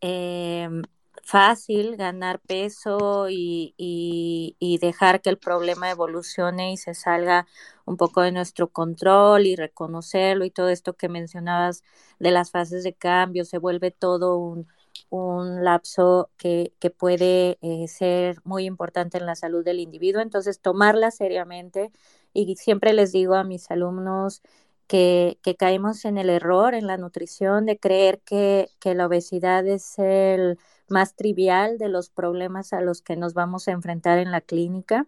[0.02, 0.84] em,
[1.26, 7.48] fácil ganar peso y, y, dejar que el problema evolucione y se salga
[7.86, 11.84] un poco de nuestro control y reconocerlo y todo esto que mencionabas
[12.20, 14.68] de las fases de cambio, se vuelve todo un,
[15.10, 20.22] un lapso que, que puede eh, ser muy importante en la salud del individuo.
[20.22, 21.92] Entonces, tomarla seriamente
[22.34, 24.42] y siempre les digo a mis alumnos
[24.88, 29.66] que, que caemos en el error en la nutrición de creer que, que la obesidad
[29.68, 34.32] es el más trivial de los problemas a los que nos vamos a enfrentar en
[34.32, 35.08] la clínica.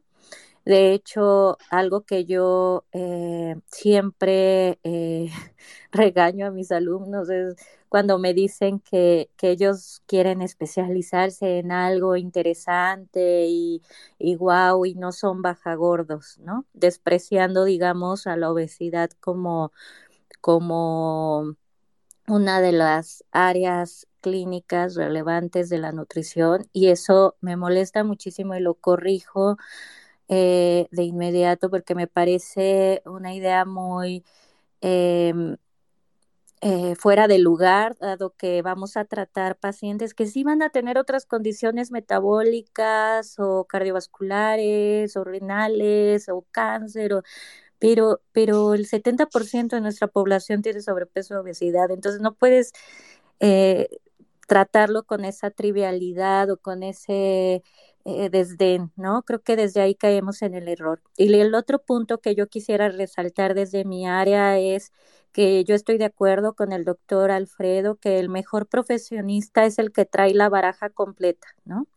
[0.65, 5.29] De hecho, algo que yo eh, siempre eh,
[5.91, 7.55] regaño a mis alumnos es
[7.89, 13.81] cuando me dicen que, que, ellos quieren especializarse en algo interesante y,
[14.19, 16.65] y wow, y no son bajagordos, ¿no?
[16.73, 19.71] Despreciando, digamos, a la obesidad como,
[20.41, 21.55] como
[22.27, 28.59] una de las áreas clínicas relevantes de la nutrición y eso me molesta muchísimo y
[28.59, 29.57] lo corrijo
[30.27, 34.25] eh, de inmediato porque me parece una idea muy
[34.81, 35.33] eh,
[36.61, 40.97] eh, fuera de lugar, dado que vamos a tratar pacientes que sí van a tener
[40.97, 47.13] otras condiciones metabólicas o cardiovasculares o renales o cáncer,
[47.79, 52.73] pero, pero el 70% de nuestra población tiene sobrepeso o obesidad, entonces no puedes
[53.39, 53.89] eh,
[54.47, 57.63] tratarlo con esa trivialidad o con ese
[58.05, 59.23] eh, desdén, ¿no?
[59.23, 61.01] Creo que desde ahí caemos en el error.
[61.17, 64.93] Y el otro punto que yo quisiera resaltar desde mi área es
[65.33, 69.91] que yo estoy de acuerdo con el doctor Alfredo que el mejor profesionista es el
[69.91, 71.87] que trae la baraja completa, ¿no?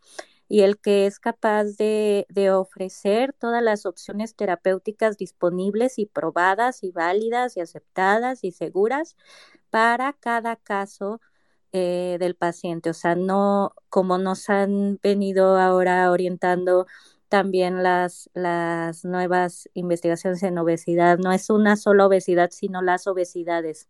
[0.49, 6.83] Y el que es capaz de, de ofrecer todas las opciones terapéuticas disponibles y probadas
[6.83, 9.15] y válidas y aceptadas y seguras
[9.69, 11.21] para cada caso
[11.73, 12.89] eh, del paciente.
[12.89, 16.87] O sea, no como nos han venido ahora orientando
[17.29, 21.17] también las, las nuevas investigaciones en obesidad.
[21.17, 23.87] No es una sola obesidad, sino las obesidades.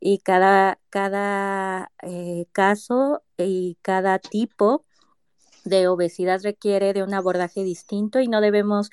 [0.00, 4.84] Y cada, cada eh, caso y cada tipo
[5.64, 8.90] de obesidad requiere de un abordaje distinto y no debemos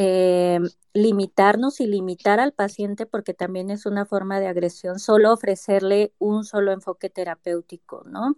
[0.00, 0.60] eh,
[0.94, 6.44] limitarnos y limitar al paciente porque también es una forma de agresión, solo ofrecerle un
[6.44, 8.36] solo enfoque terapéutico, ¿no?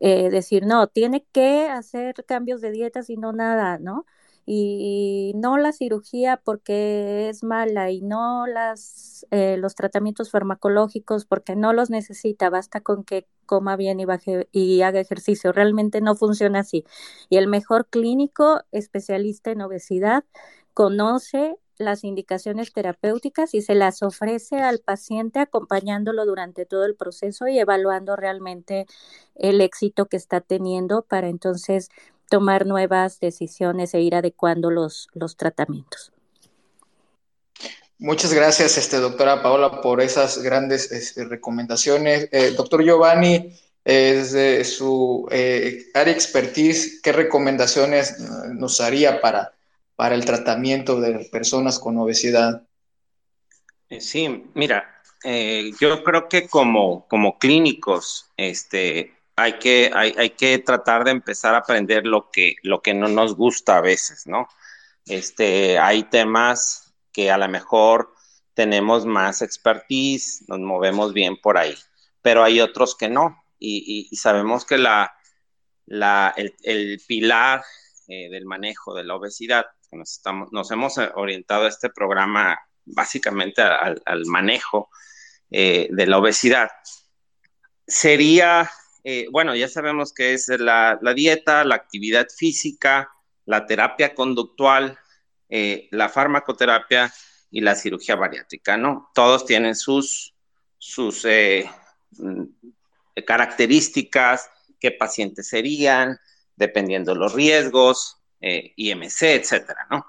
[0.00, 4.06] Eh, decir, no, tiene que hacer cambios de dieta, y no nada, ¿no?
[4.44, 11.54] y no la cirugía porque es mala y no las eh, los tratamientos farmacológicos porque
[11.56, 15.52] no los necesita, basta con que coma bien y baje y haga ejercicio.
[15.52, 16.84] Realmente no funciona así.
[17.28, 20.24] Y el mejor clínico especialista en obesidad
[20.74, 27.48] conoce las indicaciones terapéuticas y se las ofrece al paciente acompañándolo durante todo el proceso
[27.48, 28.86] y evaluando realmente
[29.34, 31.88] el éxito que está teniendo para entonces
[32.30, 36.12] tomar nuevas decisiones e ir adecuando los, los tratamientos.
[37.98, 42.28] Muchas gracias, este, doctora Paola, por esas grandes este, recomendaciones.
[42.32, 48.18] Eh, doctor Giovanni, desde su eh, área expertise, ¿qué recomendaciones
[48.54, 49.52] nos haría para,
[50.02, 52.66] para el tratamiento de personas con obesidad?
[53.88, 55.00] Eh, sí, mira,
[55.78, 61.54] yo creo que como, como clínicos, este, hay que, hay, hay, que tratar de empezar
[61.54, 64.48] a aprender lo que, lo que no nos gusta a veces, ¿no?
[65.06, 68.12] Este, hay temas que a lo mejor
[68.54, 71.76] tenemos más expertise, nos movemos bien por ahí,
[72.22, 73.40] pero hay otros que no.
[73.56, 75.12] Y, y, sabemos que la,
[75.86, 77.62] la, el, el pilar
[78.08, 83.62] eh, del manejo de la obesidad, nos, estamos, nos hemos orientado a este programa básicamente
[83.62, 84.90] al, manejo
[85.50, 86.70] eh, de la obesidad,
[87.86, 88.70] sería
[89.04, 93.10] eh, bueno, ya sabemos que es la, dieta, la actividad física,
[93.46, 94.98] la terapia conductual,
[95.48, 97.12] eh, la farmacoterapia
[97.50, 99.10] y la cirugía bariátrica, ¿no?
[99.14, 100.34] Todos tienen sus,
[100.78, 101.68] sus eh,
[102.12, 102.44] mm,
[103.26, 104.48] características,
[104.78, 106.18] qué pacientes serían,
[106.56, 110.06] dependiendo los riesgos, IMC, etcétera, ¿no?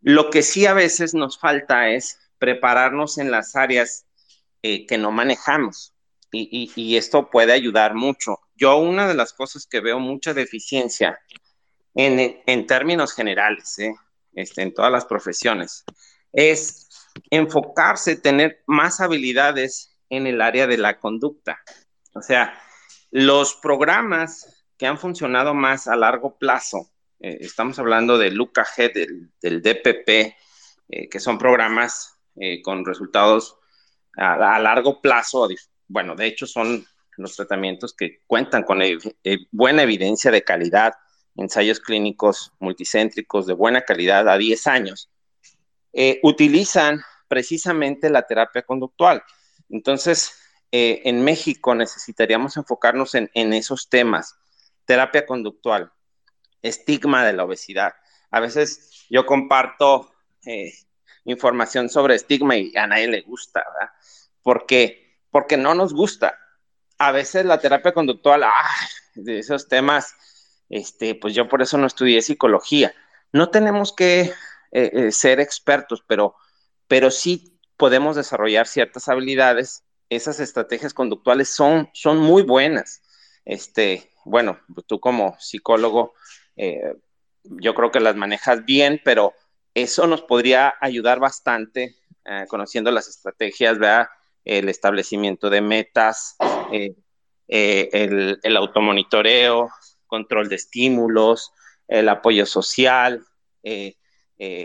[0.00, 4.04] Lo que sí a veces nos falta es prepararnos en las áreas
[4.62, 5.94] eh, que no manejamos
[6.32, 8.40] y, esto puede ayudar mucho.
[8.56, 11.20] Yo una de las cosas que veo mucha deficiencia
[11.94, 13.94] en, términos generales, ¿eh?
[14.34, 15.84] este, en todas las profesiones,
[16.32, 16.88] es
[17.30, 21.58] enfocarse, tener más habilidades en el área de la conducta.
[22.14, 22.58] O sea,
[23.10, 26.90] los programas que han funcionado más a largo plazo,
[27.22, 28.92] eh, estamos hablando de Luca G,
[29.40, 30.08] del, DPP,
[30.88, 33.56] eh, que son programas eh, con resultados
[34.16, 35.48] a, largo plazo.
[35.86, 36.84] Bueno, de hecho son
[37.16, 38.80] los tratamientos que cuentan con
[39.52, 40.94] buena evidencia de calidad,
[41.36, 45.08] ensayos clínicos multicéntricos de buena calidad a 10 años,
[46.22, 49.22] utilizan precisamente la terapia conductual.
[49.68, 50.38] Entonces,
[50.72, 54.34] en México necesitaríamos enfocarnos en, esos temas,
[54.86, 55.92] terapia conductual,
[56.62, 57.94] estigma de la obesidad.
[58.30, 60.12] A veces yo comparto
[60.46, 60.72] eh,
[61.24, 63.92] información sobre estigma y a nadie le gusta, ¿verdad?
[64.42, 66.38] Porque, porque no nos gusta.
[66.98, 68.70] A veces la terapia conductual, ah,
[69.14, 70.14] de esos temas,
[70.68, 72.94] este, pues yo por eso no estudié psicología.
[73.32, 74.32] No tenemos que
[74.72, 76.36] eh, ser expertos, pero,
[76.86, 79.84] pero sí podemos desarrollar ciertas habilidades
[80.16, 83.02] esas estrategias conductuales son, son muy buenas.
[83.44, 86.14] Este, bueno, tú como psicólogo,
[86.56, 86.94] eh,
[87.44, 89.34] yo creo que las manejas bien, pero
[89.74, 94.08] eso nos podría ayudar bastante eh, conociendo las estrategias, ¿verdad?
[94.44, 96.36] El establecimiento de metas,
[96.72, 96.94] eh,
[97.48, 99.70] el, el, automonitoreo,
[100.06, 101.52] control de estímulos,
[101.88, 103.24] el apoyo social,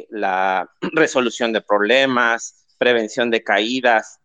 [0.10, 4.20] la resolución de problemas, prevención de caídas,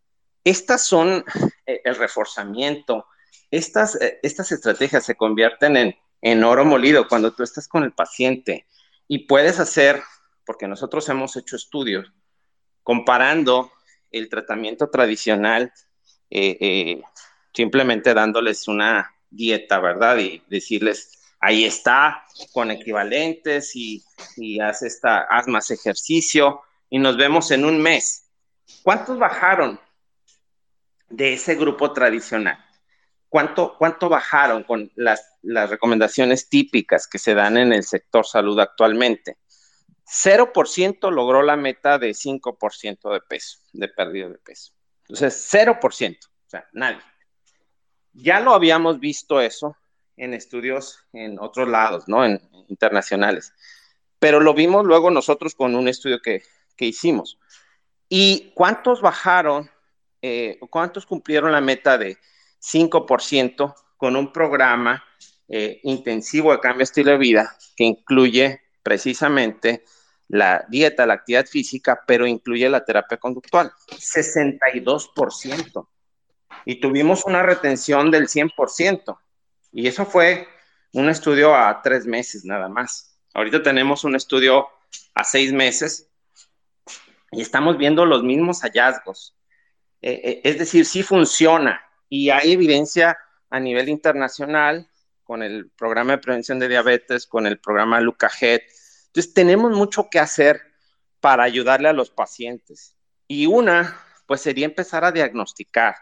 [0.44, 1.24] estas son
[1.66, 3.06] eh, el reforzamiento.
[3.50, 7.92] Estas, eh, estas estrategias se convierten en, en oro molido cuando tú estás con el
[7.92, 8.66] paciente
[9.08, 10.02] y puedes hacer,
[10.46, 12.10] porque nosotros hemos hecho estudios
[12.82, 13.70] comparando
[14.10, 15.72] el tratamiento tradicional,
[16.30, 17.02] eh,
[17.52, 20.16] simplemente dándoles una dieta, ¿verdad?
[20.18, 24.02] Y decirles, ahí está, con equivalentes y,
[24.36, 28.30] y haz, esta, haz más ejercicio y nos vemos en un mes.
[28.82, 29.78] ¿Cuántos bajaron?
[31.12, 32.58] de ese grupo tradicional?
[33.28, 38.58] ¿Cuánto, cuánto bajaron con las, las recomendaciones típicas que se dan en el sector salud
[38.60, 39.38] actualmente?
[40.06, 44.72] 0% logró la meta de 5% de peso, de pérdida de peso.
[45.08, 47.00] Entonces, 0%, o sea, nadie.
[48.12, 49.76] Ya lo habíamos visto eso
[50.16, 52.24] en estudios en otros lados, ¿no?
[52.24, 53.52] En, internacionales.
[54.18, 56.42] Pero lo vimos luego nosotros con un estudio que,
[56.76, 57.38] que hicimos.
[58.08, 59.70] ¿Y cuántos bajaron
[60.24, 62.16] eh, ¿cuántos cumplieron la meta de
[62.60, 65.04] 5% con un programa
[65.54, 69.84] eh, intensivo de cambio de estilo de vida que incluye precisamente
[70.28, 73.70] la dieta, la actividad física, pero incluye la terapia conductual?
[73.90, 75.88] 62%.
[76.64, 79.18] Y tuvimos una retención del 100%.
[79.72, 80.48] Y eso fue
[80.94, 83.18] un estudio a tres meses nada más.
[83.34, 84.66] Ahorita tenemos un estudio
[85.14, 86.08] a seis meses
[87.30, 89.36] y estamos viendo los mismos hallazgos.
[90.00, 93.18] Eh, eh, es decir, sí funciona y hay evidencia
[93.50, 94.88] a nivel internacional
[95.32, 98.60] con el programa de prevención de diabetes, con el programa LucaHead.
[99.06, 100.60] Entonces, tenemos mucho que hacer
[101.20, 102.98] para ayudarle a los pacientes.
[103.26, 105.94] Y una, pues sería empezar a diagnosticar.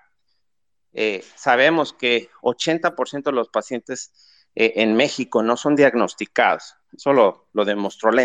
[0.92, 6.74] Eh, sabemos que 80% de los pacientes en México no son diagnosticados.
[6.92, 8.24] Eso lo, demostró la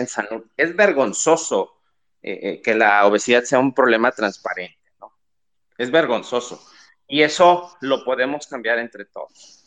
[0.58, 1.84] Es vergonzoso
[2.20, 4.80] que la obesidad sea un problema transparente.
[5.78, 6.60] Es vergonzoso.
[7.08, 9.65] Y eso lo podemos cambiar entre todos.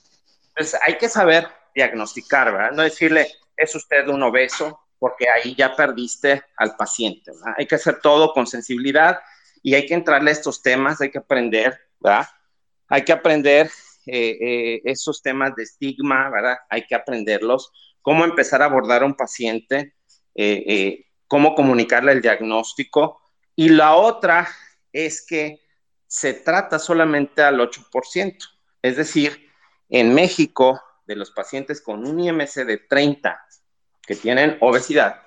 [0.58, 2.72] Entonces hay que saber diagnosticar, ¿verdad?
[2.72, 7.54] No decirle, es usted un obeso, porque ahí ya perdiste al paciente, ¿verdad?
[7.56, 9.20] Hay que hacer todo con sensibilidad
[9.62, 12.26] y hay que entrarle a estos temas, hay que aprender, ¿verdad?
[12.88, 13.70] Hay que aprender
[14.06, 16.56] eh, eh, esos temas de estigma, ¿verdad?
[16.68, 17.70] Hay que aprenderlos,
[18.02, 19.94] cómo empezar a abordar a un paciente,
[20.34, 23.20] eh, cómo comunicarle el diagnóstico.
[23.54, 24.48] Y la otra
[24.92, 25.60] es que
[26.08, 28.44] se trata solamente al 8%.
[28.82, 29.47] Es decir,
[29.88, 33.42] en México, de los pacientes con un IMC de 30
[34.02, 35.22] que tienen obesidad,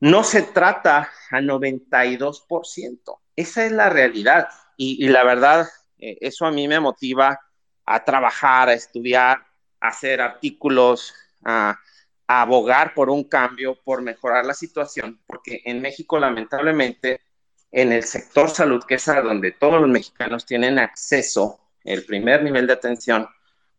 [0.00, 3.20] no se trata a 92%.
[3.36, 4.48] Esa es la realidad.
[4.76, 5.68] Y, la verdad,
[5.98, 7.40] eh, eso a mí me motiva
[7.86, 9.38] a trabajar, a estudiar,
[9.80, 11.14] a hacer artículos,
[11.44, 11.78] a
[12.26, 17.20] abogar por un cambio, por mejorar la situación, porque en México lamentablemente
[17.70, 22.42] en el sector salud, que es a donde todos los mexicanos tienen acceso, el primer
[22.42, 23.28] nivel de atención,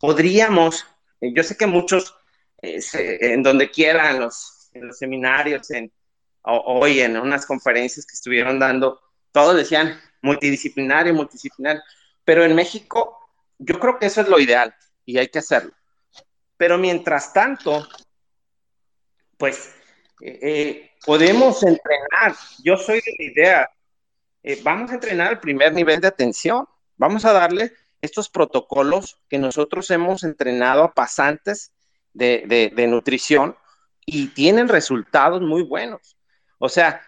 [0.06, 0.86] podríamos,
[1.20, 2.16] yo sé que muchos,
[2.62, 2.80] eh,
[3.22, 5.92] en donde quieran, los, en los seminarios, en
[6.44, 9.02] hoy en unas conferencias que estuvieron dando,
[9.32, 11.82] todos decían multidisciplinario, multidisciplinario,
[12.24, 13.18] pero en México
[13.58, 14.76] yo creo que eso es lo ideal
[15.06, 15.74] y hay que hacerlo.
[16.56, 17.88] Pero mientras tanto,
[19.38, 19.74] pues
[20.22, 22.36] eh, eh, podemos entrenar.
[22.64, 23.70] Yo soy de la idea,
[24.44, 27.74] eh, vamos a entrenar el primer nivel de atención, vamos a darle
[28.06, 31.74] estos protocolos que nosotros hemos entrenado a pasantes
[32.14, 33.58] de, de nutrición
[34.06, 36.18] y tienen resultados muy buenos.
[36.60, 37.02] O sea,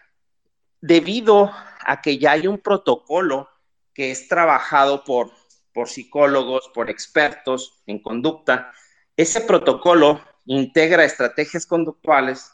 [0.81, 1.51] debido
[1.85, 3.49] a que ya hay un protocolo
[3.93, 5.31] que es trabajado por,
[5.73, 8.71] por psicólogos, por expertos en conducta,
[9.15, 12.51] ese protocolo integra estrategias conductuales,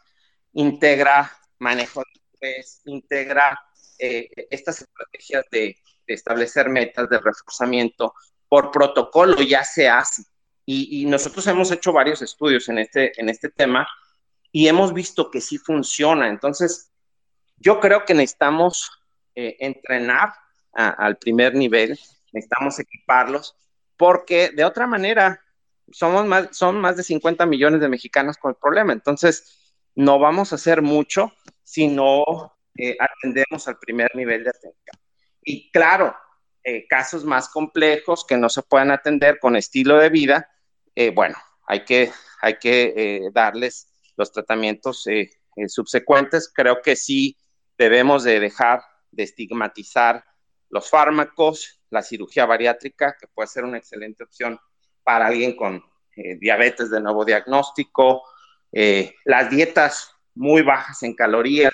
[0.54, 3.60] integra manejo de estrés, integra
[4.00, 8.14] eh, estas estrategias de, establecer metas de reforzamiento.
[8.54, 10.26] Por protocolo ya se hace.
[10.64, 13.88] Y, nosotros hemos hecho varios estudios en este, en este tema
[14.52, 16.30] y hemos visto que sí funciona.
[16.30, 16.92] Entonces,
[17.58, 18.92] yo creo que necesitamos
[19.34, 20.36] eh, entrenar
[20.72, 21.98] al primer nivel,
[22.32, 23.56] necesitamos equiparlos,
[23.98, 25.42] porque de otra manera
[25.92, 28.94] somos más, son más de 50 millones de mexicanos con el problema.
[28.94, 34.96] Entonces, no vamos a hacer mucho si no eh, atendemos al primer nivel de atención.
[35.42, 36.16] Y claro,
[36.64, 40.50] eh, casos más complejos que no se puedan atender con estilo de vida,
[40.96, 41.36] eh, bueno,
[41.68, 42.12] hay que,
[42.42, 45.06] hay que darles los tratamientos
[45.68, 46.52] subsecuentes.
[46.54, 47.38] Creo que sí
[47.78, 48.82] debemos de dejar
[49.12, 50.24] de estigmatizar
[50.70, 54.60] los fármacos, la cirugía bariátrica, que puede ser una excelente opción
[55.04, 55.84] para alguien con
[56.16, 58.24] eh, diabetes de nuevo diagnóstico,
[58.72, 61.74] eh, las dietas muy bajas en calorías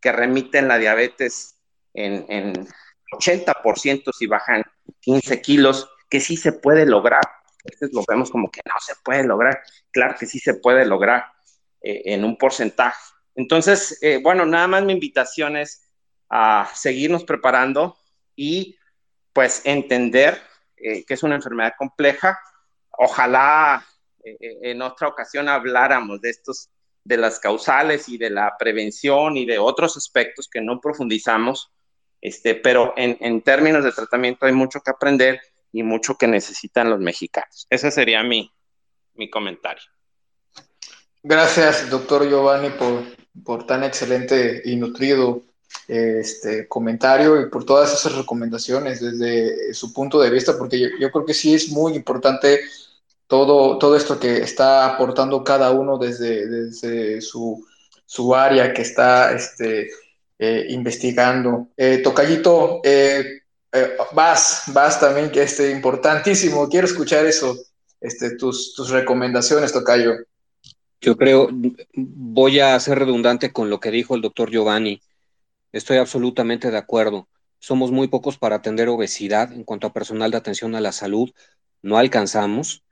[0.00, 1.58] que remiten la diabetes
[1.94, 2.66] en
[3.12, 4.64] 80% si bajan
[5.00, 7.24] 15 kilos, que sí se puede lograr.
[7.24, 9.62] A veces lo vemos como que no se puede lograr.
[9.90, 11.26] Claro que sí se puede lograr
[11.80, 13.00] eh, en un porcentaje.
[13.34, 15.88] Entonces, bueno, nada más mi invitación es
[16.28, 17.96] a seguirnos preparando
[18.36, 18.76] y
[19.32, 20.38] pues entender
[20.76, 22.38] que es una enfermedad compleja,
[22.90, 23.86] ojalá
[24.24, 26.70] eh, eh, en otra ocasión habláramos de estos,
[27.04, 31.72] de las causales y de la prevención y de otros aspectos que no profundizamos,
[32.22, 35.40] este, pero en, en términos de tratamiento hay mucho que aprender
[35.72, 37.66] y mucho que necesitan los mexicanos.
[37.68, 38.50] Ese sería mi,
[39.14, 39.82] mi comentario.
[41.22, 43.02] Gracias, doctor Giovanni, por,
[43.44, 45.42] por tan excelente y nutrido
[45.88, 51.24] este comentario y por todas esas recomendaciones desde su punto de vista, porque yo, creo
[51.24, 52.60] que sí es muy importante
[53.26, 57.66] todo, todo esto que está aportando cada uno desde, desde su,
[58.04, 59.88] su área que está este,
[60.44, 61.68] eh, investigando.
[61.76, 63.42] Eh, Tocayito, eh,
[64.12, 67.56] vas, vas también, que es importantísimo, quiero escuchar eso,
[68.00, 70.14] este, tus, tus recomendaciones, Tocayo.
[71.00, 71.48] Yo creo,
[71.94, 75.00] voy a ser redundante con lo que dijo el doctor Giovanni.
[75.70, 77.28] Estoy absolutamente de acuerdo.
[77.60, 81.30] Somos muy pocos para atender obesidad en cuanto a personal de atención a la salud.
[81.82, 82.82] No alcanzamos,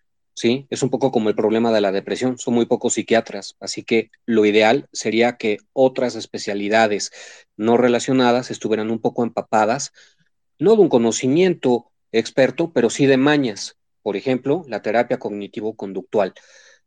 [0.41, 0.67] ¿sí?
[0.71, 2.39] Es un poco como el problema de la depresión.
[2.39, 3.57] Son muy pocos psiquiatras.
[3.61, 7.13] Así que lo ideal sería que otras especialidades
[7.59, 9.93] no relacionadas estuvieran un poco empapadas,
[10.59, 13.77] no de un conocimiento experto, pero sí de mañas.
[14.01, 16.33] Por ejemplo, la terapia cognitivo-conductual,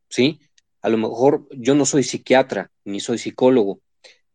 [0.10, 0.40] ¿sí?
[0.82, 3.82] A lo mejor yo no soy psiquiatra ni soy psicólogo,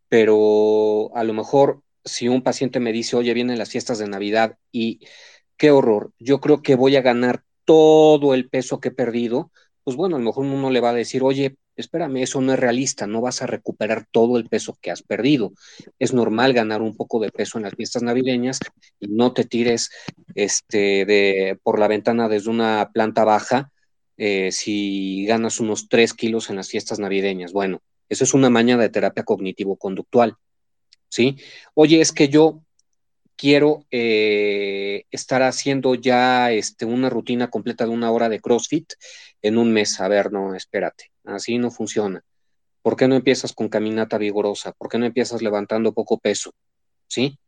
[0.07, 4.57] pero a lo mejor si un paciente me dice, oye, vienen las fiestas de Navidad
[4.71, 5.01] y
[5.57, 9.51] qué horror, yo creo que voy a ganar todo el peso que he perdido,
[9.83, 12.59] pues bueno, a lo mejor uno le va a decir, oye, espérame, eso no es
[12.59, 15.53] realista, no vas a recuperar todo el peso que has perdido.
[15.99, 18.57] Es normal ganar un poco de peso en las fiestas navideñas
[18.99, 19.91] y no te tires
[20.33, 23.71] este, de, por la ventana desde una planta baja
[24.17, 27.53] eh, si ganas unos 3 kilos en las fiestas navideñas.
[27.53, 30.37] Bueno, eso es una maña de terapia cognitivo-conductual.
[31.07, 31.37] ¿Sí?
[31.75, 32.63] Oye, es que yo
[33.39, 38.91] quiero eh, estar haciendo ya este, una rutina completa de una hora de CrossFit
[39.41, 40.01] en un mes.
[40.01, 42.21] A ver, no, espérate, así no funciona.
[42.81, 44.73] ¿Por qué no empiezas con caminata vigorosa?
[44.73, 46.53] ¿Por qué no empiezas levantando poco peso?
[47.07, 47.39] ¿Sí?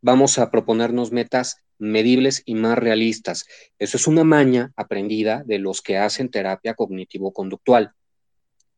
[0.00, 3.44] Vamos a proponernos metas medibles y más realistas.
[3.80, 7.92] Eso es una maña aprendida de los que hacen terapia cognitivo-conductual.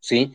[0.01, 0.33] ¿Sí?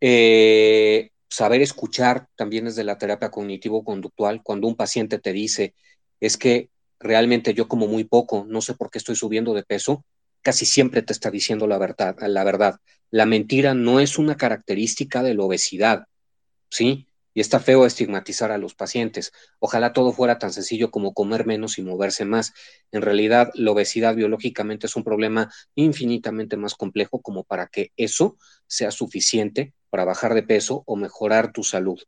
[0.00, 5.74] Eh, saber escuchar también desde la terapia cognitivo-conductual, cuando un paciente te dice,
[6.20, 6.70] es que
[7.00, 10.04] realmente yo como muy poco, no sé por qué estoy subiendo de peso,
[10.42, 12.76] casi siempre te está diciendo la verdad, la verdad.
[13.10, 16.04] La mentira no es una característica de la obesidad,
[16.70, 17.08] ¿sí?
[17.34, 19.32] Y está feo estigmatizar a los pacientes.
[19.58, 22.54] Ojalá todo fuera tan sencillo como comer menos y moverse más.
[22.92, 28.36] En realidad, la obesidad biológicamente es un problema infinitamente más complejo como para que eso
[28.66, 32.00] sea suficiente para bajar de peso o mejorar tu salud.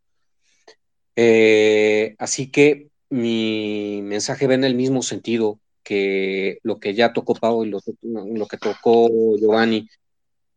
[1.17, 7.35] Eh, así que mi mensaje va en el mismo sentido que lo que ya tocó
[7.35, 9.09] Pau y lo, que tocó
[9.39, 9.89] Giovanni.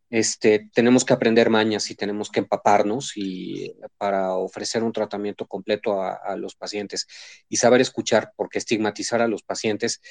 [0.10, 6.02] Este, tenemos que aprender mañas y tenemos que empaparnos y para ofrecer un tratamiento completo
[6.02, 7.08] a, los pacientes
[7.48, 10.02] y saber escuchar, porque estigmatizar a los pacientes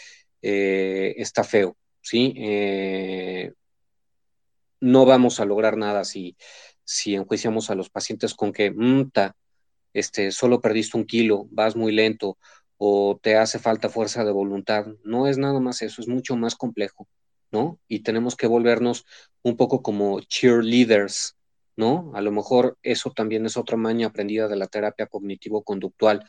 [0.42, 2.32] eh, está feo, ¿sí?
[2.36, 3.52] Eh,
[4.80, 6.36] no vamos a lograr nada si,
[6.84, 9.10] si enjuiciamos a los pacientes con que, mm,
[9.92, 12.38] este, solo perdiste un kilo, vas muy lento
[12.76, 14.86] o te hace falta fuerza de voluntad.
[15.04, 17.08] No es nada más eso, es mucho más complejo,
[17.50, 17.80] ¿no?
[17.88, 19.06] Y tenemos que volvernos
[19.42, 21.36] un poco como cheerleaders,
[21.76, 22.12] ¿no?
[22.14, 26.24] A lo mejor eso también es otra maña aprendida de la terapia cognitivo-conductual.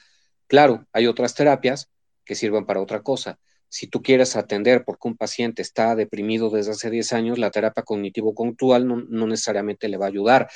[0.47, 1.89] Claro, hay otras terapias
[2.25, 3.39] que sirven para otra cosa.
[3.67, 7.83] Si tú quieres atender porque un paciente está deprimido desde hace 10 años, la terapia
[7.83, 10.49] cognitivo-conductual no, no necesariamente le va a ayudar.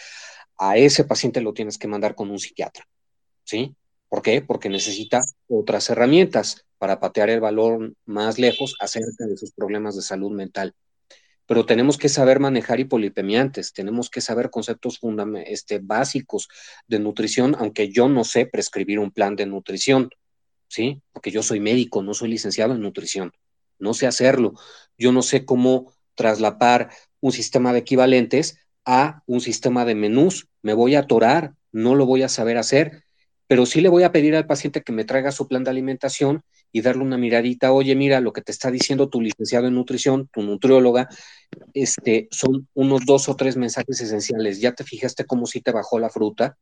[0.57, 2.87] A ese paciente lo tienes que mandar con un psiquiatra.
[3.43, 3.75] ¿sí?
[4.13, 4.43] ¿Por qué?
[4.43, 10.03] Porque necesita otras herramientas para patear el valor más lejos acerca de sus problemas de
[10.03, 10.75] salud mental.
[11.47, 14.99] Pero tenemos que saber manejar hipolipemiantes, tenemos que saber conceptos
[15.47, 16.47] este, básicos
[16.87, 20.11] de nutrición, aunque yo no sé prescribir un plan de nutrición,
[20.67, 21.01] ¿sí?
[21.11, 23.31] Porque yo soy médico, no soy licenciado en nutrición,
[23.79, 24.53] no sé hacerlo.
[24.95, 30.49] Yo no sé cómo traslapar un sistema de equivalentes a un sistema de menús.
[30.61, 33.03] Me voy a atorar, no lo voy a saber hacer
[33.47, 36.43] pero sí le voy a pedir al paciente que me traiga su plan de alimentación
[36.71, 40.27] y darle una miradita, oye, mira, lo que te está diciendo tu licenciado en nutrición,
[40.31, 41.07] tu nutrióloga,
[41.73, 44.59] este, son unos dos o tres mensajes esenciales.
[44.59, 46.57] ¿Ya te fijaste cómo sí te bajó la fruta?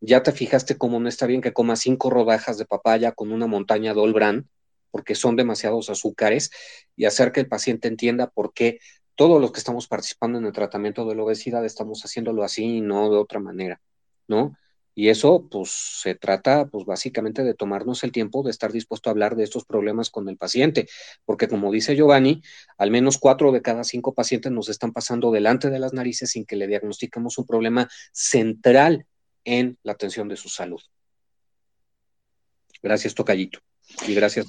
[0.00, 3.46] ¿Ya te fijaste cómo no está bien que comas cinco rodajas de papaya con una
[3.46, 4.48] montaña de Olbran?
[4.90, 6.50] Porque son demasiados azúcares
[6.96, 8.78] y hacer que el paciente entienda por qué
[9.14, 12.80] todos los que estamos participando en el tratamiento de la obesidad estamos haciéndolo así y
[12.80, 13.78] no de otra manera,
[14.26, 14.56] ¿no?
[14.94, 19.12] Y eso, pues, se trata, pues, básicamente de tomarnos el tiempo de estar dispuesto a
[19.12, 20.88] hablar de estos problemas con el paciente,
[21.24, 22.42] porque como dice Giovanni,
[22.76, 26.44] al menos cuatro de cada cinco pacientes nos están pasando delante de las narices sin
[26.44, 29.06] que le diagnostiquemos un problema central
[29.44, 30.80] en la atención de su salud.
[32.82, 33.60] Gracias, Tocayito.
[34.06, 34.46] Y gracias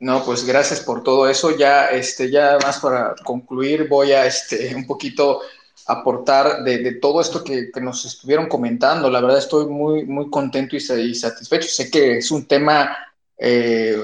[0.00, 1.56] No, pues gracias por todo eso.
[1.56, 5.40] Ya, este, ya más para concluir, voy a este, un poquito
[5.90, 9.10] aportar de, todo esto que, nos estuvieron comentando.
[9.10, 11.68] La verdad estoy muy, muy contento y, satisfecho.
[11.68, 12.96] Sé que es un tema
[13.36, 13.96] eh,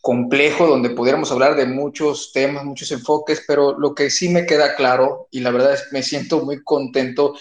[0.00, 4.74] complejo donde pudiéramos hablar de muchos temas, muchos enfoques, pero lo que sí me queda
[4.74, 7.34] claro y la verdad es me siento muy contento,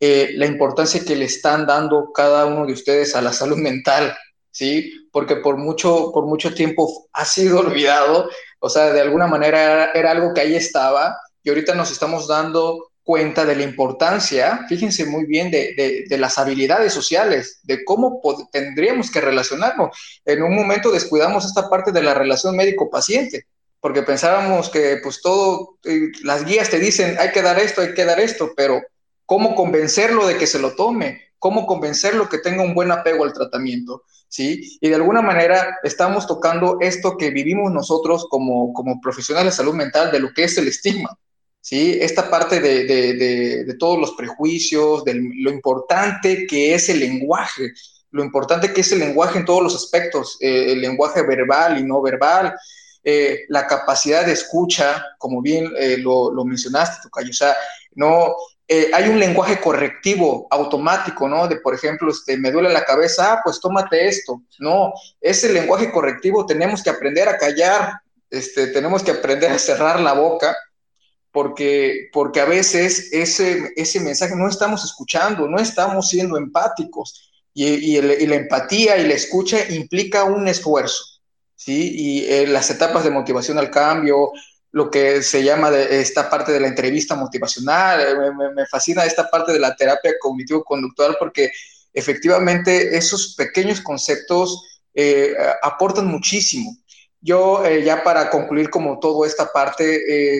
[0.00, 4.16] eh, la importancia que le están dando cada uno de ustedes a la salud mental.
[4.50, 5.08] ¿Sí?
[5.10, 8.30] Porque por mucho, por mucho tiempo ha sido olvidado,
[8.60, 12.26] o sea, de alguna manera era, era algo que ahí estaba y ahorita nos estamos
[12.26, 18.20] dando cuenta de la importancia, fíjense muy bien, de, las habilidades sociales, de cómo
[18.50, 19.96] tendríamos que relacionarnos.
[20.24, 23.46] En un momento descuidamos esta parte de la relación médico-paciente,
[23.78, 27.92] porque pensábamos que pues todo, eh, las guías te dicen, hay que dar esto, hay
[27.92, 28.82] que dar esto, pero
[29.26, 31.20] ¿cómo convencerlo de que se lo tome?
[31.38, 34.04] ¿Cómo convencerlo que tenga un buen apego al tratamiento?
[34.28, 34.78] ¿Sí?
[34.80, 39.74] Y de alguna manera estamos tocando esto que vivimos nosotros como, como profesionales de salud
[39.74, 41.18] mental, de lo que es el estigma
[41.64, 41.98] ¿sí?
[41.98, 47.72] Esta parte de, todos los prejuicios, de lo importante que es el lenguaje,
[48.10, 51.82] lo importante que es el lenguaje en todos los aspectos, eh, el lenguaje verbal y
[51.82, 52.54] no verbal,
[53.02, 57.56] eh, la capacidad de escucha, como bien eh, lo, mencionaste, Tocayo, o sea,
[57.94, 58.34] no,
[58.68, 61.48] hay un lenguaje correctivo automático, ¿no?
[61.48, 64.42] De, por ejemplo, este, me duele la cabeza, ah, pues tómate esto.
[64.58, 68.00] No, ese lenguaje correctivo tenemos que aprender a callar,
[68.30, 70.56] este, tenemos que aprender a cerrar la boca
[71.34, 77.28] porque, porque a veces ese, ese mensaje no estamos escuchando, no estamos siendo empáticos.
[77.52, 81.04] Y, la empatía y la escucha implica un esfuerzo,
[81.56, 81.92] ¿sí?
[81.92, 84.30] Y eh, las etapas de motivación al cambio,
[84.70, 89.28] lo que se llama de esta parte de la entrevista motivacional, eh, me, fascina esta
[89.28, 91.50] parte de la terapia cognitivo-conductual porque
[91.92, 96.76] efectivamente esos pequeños conceptos eh, aportan muchísimo.
[97.24, 99.84] Yo eh, ya para concluir como toda esta parte,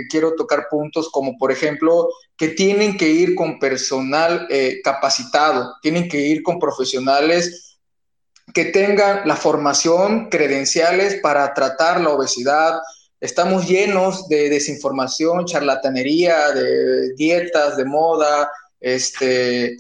[0.00, 5.76] eh, quiero tocar puntos como por ejemplo que tienen que ir con personal eh, capacitado,
[5.80, 7.78] tienen que ir con profesionales
[8.52, 12.78] que tengan la formación, credenciales para tratar la obesidad.
[13.18, 19.78] Estamos llenos de desinformación, charlatanería, de dietas, de moda, este,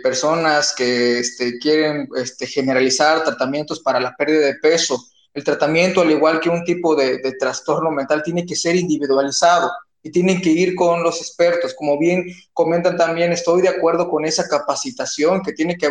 [0.00, 4.96] personas que este, quieren este, generalizar tratamientos para la pérdida de peso
[5.36, 9.70] el tratamiento, al igual que un tipo de, trastorno mental, tiene que ser individualizado
[10.02, 11.74] y tienen que ir con los expertos.
[11.74, 15.90] Como bien comentan también, estoy de acuerdo con esa capacitación que tiene que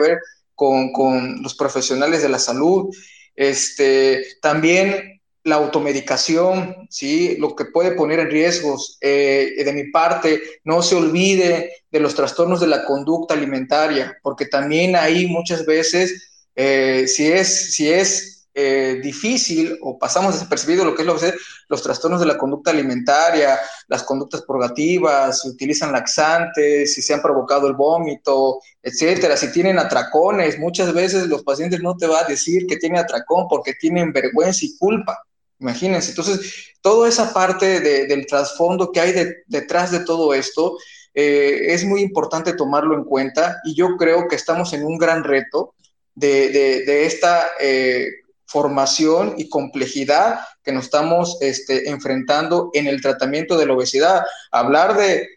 [0.56, 2.90] con, con los profesionales de la salud.
[3.36, 7.38] Este, también la automedicación, ¿sí?
[7.38, 8.98] lo que puede poner en riesgos.
[9.00, 14.48] Eh, de mi parte, no se olvide de los trastornos de la conducta alimentaria, porque
[14.48, 20.96] también ahí muchas veces, eh, si es, si es eh, difícil o pasamos desapercibido lo
[20.96, 21.36] que es lo que es
[21.68, 23.60] los trastornos de la conducta alimentaria,
[23.90, 29.78] las conductas purgativas, si utilizan laxantes, si se han provocado el vómito, etcétera, si tienen
[29.78, 34.14] atracones, muchas veces los pacientes no te van a decir que tienen atracón porque tienen
[34.14, 35.20] vergüenza y culpa.
[35.60, 39.14] Imagínense, entonces, toda esa parte del trasfondo que hay
[39.48, 40.78] detrás de todo esto
[41.14, 45.26] eh, es muy importante tomarlo en cuenta y yo creo que estamos en un gran
[45.26, 45.74] reto
[46.14, 48.08] de, de esta eh,
[48.56, 54.24] formación y complejidad que nos estamos este, enfrentando en el tratamiento de la obesidad.
[54.50, 55.28] Hablar de,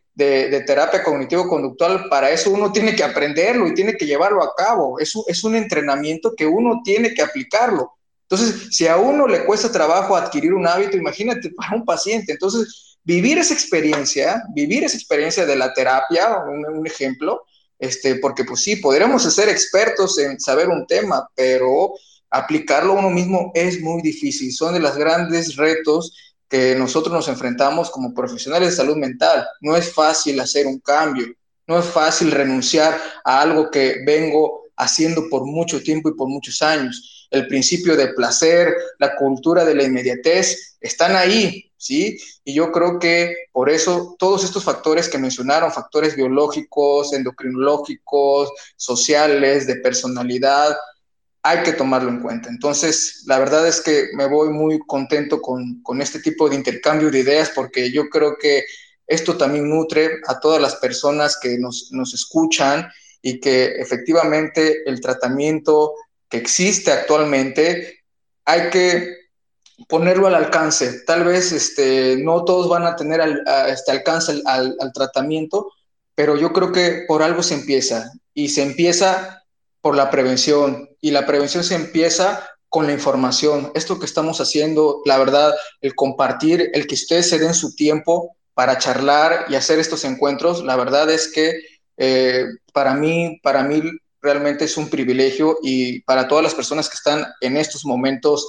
[0.65, 5.01] terapia cognitivo-conductual, para eso uno tiene que aprenderlo y tiene que llevarlo a cabo.
[5.01, 7.91] Es, es un entrenamiento que uno tiene que aplicarlo.
[8.23, 12.31] Entonces, si a uno le cuesta trabajo adquirir un hábito, imagínate para un paciente.
[12.31, 17.43] Entonces, vivir esa experiencia, vivir esa experiencia de la terapia, un, un ejemplo,
[17.81, 21.95] este, porque pues sí, podríamos ser expertos en saber un tema, pero
[22.31, 24.53] aplicarlo uno mismo es muy difícil.
[24.53, 26.13] Son de los grandes retos
[26.49, 29.47] que nosotros nos enfrentamos como profesionales de salud mental.
[29.61, 31.27] No es fácil hacer un cambio,
[31.67, 36.63] no es fácil renunciar a algo que vengo haciendo por mucho tiempo y por muchos
[36.63, 37.29] años.
[37.31, 42.17] El principio de placer, la cultura de la inmediatez, están ahí, ¿sí?
[42.45, 49.67] Y yo creo que por eso todos estos factores que mencionaron, factores biológicos, endocrinológicos, sociales,
[49.67, 50.75] de personalidad,
[51.49, 52.51] hay que tomarlo en cuenta.
[52.51, 57.21] Entonces, la verdad es que me voy muy contento con, este tipo de intercambio de
[57.21, 58.65] ideas porque yo creo que
[59.07, 62.87] esto también nutre a todas las personas que nos, escuchan
[63.23, 65.95] y que efectivamente el tratamiento
[66.29, 68.01] que existe actualmente
[68.45, 69.17] hay que
[69.89, 71.01] ponerlo al alcance.
[71.07, 73.23] Tal vez este, no todos van a tener
[73.69, 75.73] este alcance al, al tratamiento,
[76.15, 79.39] pero yo creo que por algo se empieza y se empieza
[79.81, 83.73] por la prevención y la prevención se empieza con la información.
[83.75, 88.37] Esto que estamos haciendo, la verdad, el compartir, el que ustedes se den su tiempo
[88.55, 91.61] para charlar y hacer estos encuentros, la verdad es que
[91.97, 93.83] eh, para mí, para mí
[94.21, 98.47] realmente es un privilegio y para todas las personas que están en estos momentos,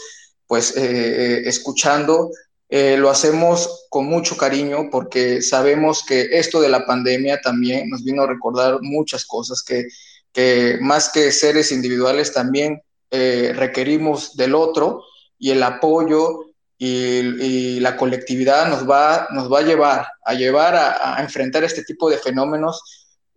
[0.48, 2.32] pues eh, eh, escuchando,
[2.72, 8.22] lo hacemos con mucho cariño porque sabemos que esto de la pandemia también nos vino
[8.22, 9.88] a recordar muchas cosas que
[10.34, 12.82] que más que seres individuales también
[13.12, 15.04] eh, requerimos del otro
[15.38, 16.46] y el apoyo
[16.78, 22.10] y, la colectividad nos va, nos va a llevar a llevar a, enfrentar este tipo
[22.10, 22.82] de fenómenos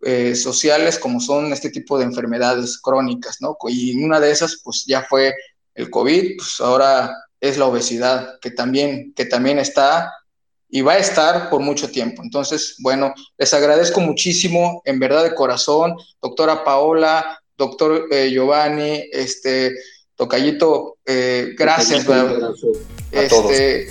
[0.01, 3.57] eh, sociales como son este tipo de enfermedades crónicas, ¿no?
[3.69, 5.33] Y una de esas, pues ya fue
[5.75, 10.13] el COVID, pues ahora es la obesidad, que también, que también está
[10.75, 12.23] y va a estar por mucho tiempo.
[12.23, 19.71] Entonces, bueno, les agradezco muchísimo, en verdad de corazón, doctora Paola, doctor eh, Giovanni, este,
[20.15, 22.07] Tocayito, eh, gracias.
[23.11, 23.87] este,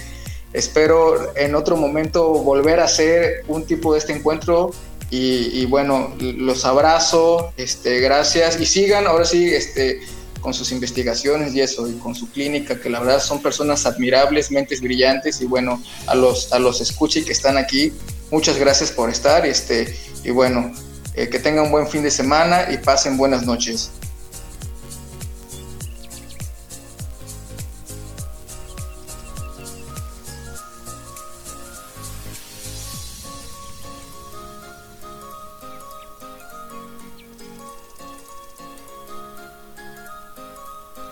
[0.53, 4.73] espero en otro momento volver a hacer un tipo de este encuentro
[5.09, 10.01] y, y, bueno, los abrazo, este, gracias y sigan, ahora sí, este,
[10.43, 14.51] con sus investigaciones y eso, y con su clínica, que la verdad son personas admirables,
[14.51, 17.93] mentes brillantes, y bueno, a los, a los escuche que están aquí,
[18.31, 20.73] muchas gracias por estar, este, y bueno,
[21.15, 23.91] eh, que tengan un buen fin de semana y pasen buenas noches.